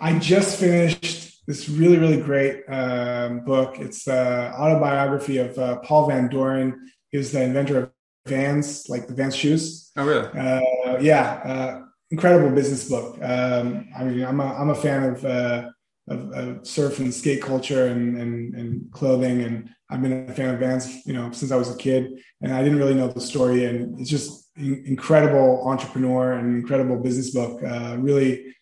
I 0.00 0.18
just 0.18 0.58
finished 0.58 1.42
this 1.46 1.68
really, 1.68 1.98
really 1.98 2.20
great 2.20 2.62
um, 2.68 3.40
book. 3.40 3.78
It's 3.78 4.04
the 4.04 4.52
autobiography 4.54 5.38
of 5.38 5.58
uh, 5.58 5.78
Paul 5.80 6.08
Van 6.08 6.28
Doren. 6.28 6.90
He 7.10 7.18
was 7.18 7.32
the 7.32 7.42
inventor 7.42 7.78
of 7.78 7.90
Vans, 8.26 8.88
like 8.88 9.06
the 9.06 9.14
Vans 9.14 9.34
shoes. 9.34 9.90
Oh, 9.96 10.06
really? 10.06 10.28
Uh, 10.28 10.98
yeah, 11.00 11.40
uh, 11.44 11.82
incredible 12.10 12.54
business 12.54 12.88
book. 12.88 13.18
Um, 13.22 13.88
I 13.98 14.04
mean, 14.04 14.24
I'm 14.24 14.40
a, 14.40 14.54
I'm 14.54 14.70
a 14.70 14.74
fan 14.74 15.04
of, 15.04 15.24
uh, 15.24 15.70
of, 16.08 16.32
of, 16.32 16.66
surf 16.66 16.98
and 17.00 17.12
skate 17.12 17.42
culture 17.42 17.86
and, 17.86 18.20
and, 18.20 18.54
and 18.54 18.92
clothing, 18.92 19.42
and 19.42 19.70
I've 19.90 20.02
been 20.02 20.28
a 20.28 20.34
fan 20.34 20.54
of 20.54 20.60
Vans, 20.60 21.06
you 21.06 21.12
know, 21.12 21.30
since 21.32 21.50
I 21.50 21.56
was 21.56 21.74
a 21.74 21.76
kid. 21.76 22.20
And 22.40 22.52
I 22.52 22.62
didn't 22.62 22.78
really 22.78 22.94
know 22.94 23.08
the 23.08 23.20
story, 23.20 23.64
and 23.64 23.98
it's 23.98 24.10
just 24.10 24.47
incredible 24.58 25.62
entrepreneur 25.66 26.32
and 26.32 26.56
incredible 26.56 26.98
business 26.98 27.30
book. 27.30 27.62
Uh, 27.62 27.96
really 27.98 28.54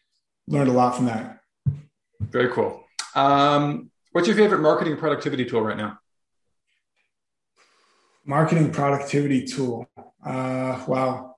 learned 0.46 0.68
a 0.68 0.72
lot 0.72 0.96
from 0.96 1.06
that. 1.06 1.40
Very 2.20 2.50
cool. 2.50 2.84
Um, 3.14 3.90
what's 4.12 4.28
your 4.28 4.36
favorite 4.36 4.60
marketing 4.60 4.96
productivity 4.96 5.44
tool 5.44 5.62
right 5.62 5.76
now? 5.76 5.98
Marketing 8.24 8.72
productivity 8.72 9.44
tool. 9.44 9.88
Uh, 10.24 10.82
wow. 10.86 11.36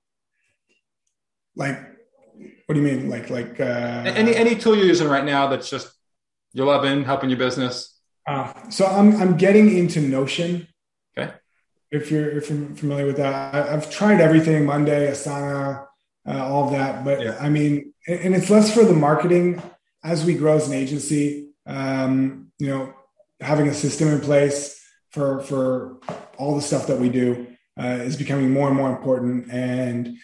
Like, 1.54 1.78
what 2.66 2.74
do 2.74 2.80
you 2.80 2.86
mean? 2.86 3.10
Like, 3.10 3.30
like 3.30 3.60
uh, 3.60 3.64
any 4.06 4.34
any 4.34 4.54
tool 4.54 4.76
you're 4.76 4.86
using 4.86 5.08
right 5.08 5.24
now 5.24 5.48
that's 5.48 5.68
just 5.68 5.92
you're 6.52 6.66
loving, 6.66 7.04
helping 7.04 7.30
your 7.30 7.38
business. 7.38 7.98
Uh, 8.26 8.52
so 8.70 8.86
I'm 8.86 9.16
I'm 9.16 9.36
getting 9.36 9.76
into 9.76 10.00
Notion. 10.00 10.67
If 11.90 12.10
you're 12.10 12.28
if 12.30 12.50
you're 12.50 12.68
familiar 12.76 13.06
with 13.06 13.16
that, 13.16 13.54
I, 13.54 13.70
have 13.70 13.90
tried 13.90 14.20
everything: 14.20 14.66
Monday, 14.66 15.10
Asana, 15.10 15.86
uh, 16.26 16.44
all 16.46 16.66
of 16.66 16.72
that. 16.72 17.04
But 17.04 17.22
yeah. 17.22 17.38
I 17.40 17.48
mean, 17.48 17.94
and 18.06 18.34
it's 18.34 18.50
less 18.50 18.72
for 18.72 18.84
the 18.84 18.94
marketing 18.94 19.62
as 20.04 20.24
we 20.24 20.34
grow 20.34 20.56
as 20.56 20.68
an 20.68 20.74
agency, 20.74 21.50
um, 21.66 22.52
you 22.58 22.68
know, 22.68 22.92
having 23.40 23.68
a 23.68 23.74
system 23.74 24.08
in 24.08 24.20
place 24.20 24.80
for 25.10 25.40
for 25.40 25.98
all 26.36 26.56
the 26.56 26.62
stuff 26.62 26.86
that 26.86 26.98
we 26.98 27.08
do 27.08 27.46
uh, 27.80 28.00
is 28.02 28.16
becoming 28.16 28.50
more 28.50 28.68
and 28.68 28.76
more 28.76 28.90
important. 28.90 29.50
And 29.50 30.16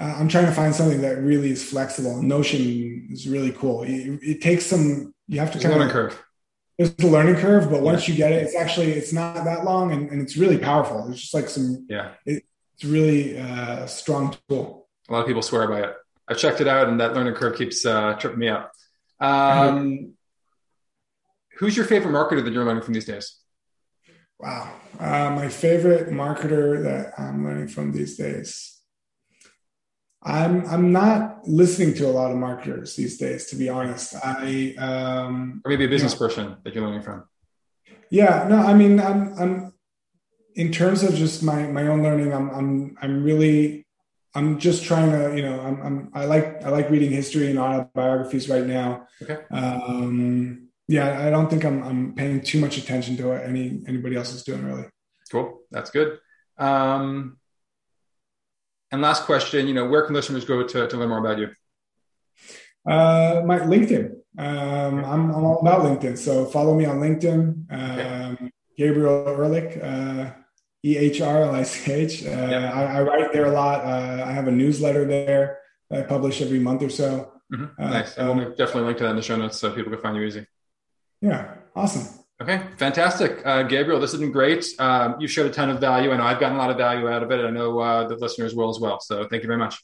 uh, 0.00 0.16
I'm 0.18 0.28
trying 0.28 0.46
to 0.46 0.52
find 0.52 0.74
something 0.74 1.02
that 1.02 1.18
really 1.18 1.50
is 1.50 1.62
flexible. 1.62 2.22
Notion 2.22 3.08
is 3.10 3.28
really 3.28 3.52
cool. 3.52 3.82
It, 3.82 4.20
it 4.22 4.40
takes 4.40 4.66
some. 4.66 5.14
You 5.28 5.40
have 5.40 5.52
to 5.52 5.58
kind 5.58 5.82
of 5.82 5.90
curve. 5.90 6.23
There's 6.78 6.94
the 6.94 7.06
learning 7.06 7.36
curve, 7.36 7.70
but 7.70 7.82
once 7.82 8.08
you 8.08 8.14
get 8.14 8.32
it, 8.32 8.42
it's 8.42 8.56
actually 8.56 8.92
it's 8.92 9.12
not 9.12 9.44
that 9.44 9.64
long 9.64 9.92
and, 9.92 10.10
and 10.10 10.20
it's 10.20 10.36
really 10.36 10.58
powerful. 10.58 11.08
It's 11.08 11.20
just 11.20 11.34
like 11.34 11.48
some. 11.48 11.86
Yeah. 11.88 12.12
It, 12.26 12.44
it's 12.74 12.84
really 12.84 13.38
uh, 13.38 13.84
a 13.84 13.88
strong 13.88 14.36
tool. 14.48 14.88
A 15.08 15.12
lot 15.12 15.20
of 15.20 15.26
people 15.26 15.42
swear 15.42 15.68
by 15.68 15.82
it. 15.82 15.94
I've 16.26 16.38
checked 16.38 16.60
it 16.60 16.66
out, 16.66 16.88
and 16.88 17.00
that 17.00 17.14
learning 17.14 17.34
curve 17.34 17.56
keeps 17.56 17.84
uh, 17.86 18.14
tripping 18.14 18.40
me 18.40 18.48
up. 18.48 18.72
Um, 19.20 20.14
who's 21.58 21.76
your 21.76 21.86
favorite 21.86 22.12
marketer 22.12 22.42
that 22.42 22.52
you're 22.52 22.64
learning 22.64 22.82
from 22.82 22.94
these 22.94 23.04
days? 23.04 23.38
Wow. 24.40 24.74
Uh, 24.98 25.30
my 25.30 25.48
favorite 25.48 26.08
marketer 26.08 26.82
that 26.82 27.12
I'm 27.18 27.44
learning 27.44 27.68
from 27.68 27.92
these 27.92 28.16
days. 28.16 28.73
I'm 30.24 30.66
I'm 30.66 30.92
not 30.92 31.46
listening 31.46 31.94
to 31.94 32.06
a 32.06 32.12
lot 32.12 32.30
of 32.30 32.38
marketers 32.38 32.96
these 32.96 33.18
days, 33.18 33.46
to 33.46 33.56
be 33.56 33.68
honest. 33.68 34.14
I 34.24 34.74
um, 34.78 35.60
or 35.64 35.70
maybe 35.70 35.84
a 35.84 35.88
business 35.88 36.12
you 36.12 36.18
know, 36.18 36.26
person 36.26 36.56
that 36.64 36.74
you're 36.74 36.84
learning 36.84 37.02
from. 37.02 37.24
Yeah, 38.10 38.46
no, 38.48 38.56
I 38.56 38.74
mean, 38.74 39.00
I'm 39.00 39.38
I'm 39.38 39.72
in 40.54 40.72
terms 40.72 41.02
of 41.02 41.14
just 41.14 41.42
my 41.42 41.66
my 41.66 41.86
own 41.88 42.02
learning. 42.02 42.32
I'm 42.32 42.48
I'm 42.50 42.96
I'm 43.02 43.22
really 43.22 43.84
I'm 44.34 44.58
just 44.58 44.84
trying 44.84 45.12
to, 45.12 45.36
you 45.36 45.42
know, 45.42 45.60
I'm, 45.60 45.80
I'm, 45.80 46.10
i 46.12 46.24
like 46.24 46.64
I 46.64 46.68
like 46.70 46.90
reading 46.90 47.10
history 47.10 47.50
and 47.50 47.58
autobiographies 47.58 48.48
right 48.48 48.66
now. 48.66 49.06
Okay. 49.22 49.38
Um, 49.50 50.68
yeah, 50.88 51.24
I 51.24 51.30
don't 51.30 51.48
think 51.48 51.64
I'm 51.64 51.82
I'm 51.82 52.14
paying 52.14 52.40
too 52.40 52.60
much 52.60 52.76
attention 52.76 53.16
to 53.18 53.28
what 53.28 53.44
any 53.44 53.82
anybody 53.86 54.16
else 54.16 54.32
is 54.34 54.42
doing 54.42 54.64
really. 54.64 54.86
Cool, 55.30 55.60
that's 55.70 55.90
good. 55.90 56.18
Um, 56.58 57.38
and 58.94 59.02
last 59.02 59.24
question, 59.24 59.66
you 59.66 59.74
know, 59.74 59.86
where 59.86 60.02
can 60.06 60.14
listeners 60.14 60.44
go 60.44 60.62
to, 60.62 60.88
to 60.88 60.96
learn 60.96 61.08
more 61.08 61.18
about 61.18 61.38
you? 61.38 61.50
Uh, 62.86 63.42
my 63.44 63.58
LinkedIn, 63.58 64.12
Um, 64.38 65.04
I'm, 65.04 65.30
I'm, 65.30 65.44
all 65.44 65.60
about 65.60 65.82
LinkedIn. 65.82 66.16
So 66.16 66.46
follow 66.46 66.74
me 66.74 66.84
on 66.86 67.00
LinkedIn. 67.00 67.38
Um, 67.70 68.50
Gabriel 68.76 69.28
Ehrlich, 69.28 69.78
uh, 69.82 70.30
E 70.84 70.96
H 70.96 71.20
R 71.20 71.42
L 71.42 71.54
I 71.54 71.62
C 71.62 71.92
H. 71.92 72.24
Uh, 72.24 72.30
I, 72.30 73.02
write 73.02 73.32
there 73.32 73.46
a 73.46 73.52
lot. 73.52 73.84
Uh, 73.84 74.24
I 74.26 74.32
have 74.32 74.48
a 74.48 74.52
newsletter 74.52 75.04
there 75.04 75.58
that 75.90 76.00
I 76.00 76.02
publish 76.06 76.40
every 76.40 76.58
month 76.58 76.82
or 76.82 76.90
so. 76.90 77.32
Mm-hmm. 77.52 77.82
Uh, 77.82 77.90
nice. 77.90 78.16
And 78.16 78.38
we'll 78.38 78.50
definitely 78.50 78.82
link 78.82 78.98
to 78.98 79.04
that 79.04 79.10
in 79.10 79.16
the 79.16 79.22
show 79.22 79.36
notes 79.36 79.58
so 79.58 79.72
people 79.72 79.92
can 79.92 80.00
find 80.00 80.16
you 80.16 80.22
easy. 80.22 80.46
Yeah. 81.20 81.54
Awesome. 81.74 82.23
Okay, 82.42 82.60
fantastic. 82.78 83.40
Uh, 83.44 83.62
Gabriel, 83.62 84.00
this 84.00 84.10
has 84.10 84.20
been 84.20 84.32
great. 84.32 84.66
Um, 84.78 85.16
you 85.20 85.28
showed 85.28 85.46
a 85.46 85.50
ton 85.50 85.70
of 85.70 85.80
value. 85.80 86.10
I 86.10 86.16
know 86.16 86.24
I've 86.24 86.40
gotten 86.40 86.56
a 86.56 86.58
lot 86.58 86.70
of 86.70 86.76
value 86.76 87.08
out 87.08 87.22
of 87.22 87.30
it. 87.30 87.44
I 87.44 87.50
know 87.50 87.78
uh, 87.78 88.08
the 88.08 88.16
listeners 88.16 88.54
will 88.54 88.70
as 88.70 88.80
well. 88.80 89.00
So 89.00 89.26
thank 89.28 89.42
you 89.44 89.46
very 89.46 89.58
much. 89.58 89.80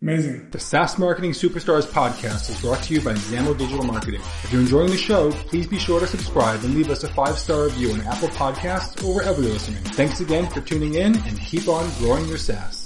Amazing. 0.00 0.50
The 0.50 0.58
SaaS 0.58 0.98
Marketing 0.98 1.32
Superstars 1.32 1.86
podcast 1.86 2.50
is 2.50 2.60
brought 2.60 2.82
to 2.84 2.94
you 2.94 3.00
by 3.00 3.14
Zamo 3.14 3.56
Digital 3.56 3.84
Marketing. 3.84 4.20
If 4.42 4.52
you're 4.52 4.60
enjoying 4.60 4.90
the 4.90 4.98
show, 4.98 5.30
please 5.30 5.66
be 5.66 5.78
sure 5.78 6.00
to 6.00 6.06
subscribe 6.06 6.62
and 6.64 6.74
leave 6.74 6.90
us 6.90 7.04
a 7.04 7.08
five-star 7.08 7.64
review 7.64 7.92
on 7.92 8.00
Apple 8.02 8.28
Podcasts 8.28 9.02
or 9.04 9.14
wherever 9.14 9.40
you're 9.40 9.52
listening. 9.52 9.82
Thanks 9.84 10.20
again 10.20 10.46
for 10.50 10.60
tuning 10.62 10.94
in 10.94 11.16
and 11.16 11.40
keep 11.40 11.68
on 11.68 11.88
growing 11.98 12.26
your 12.26 12.38
SaaS. 12.38 12.82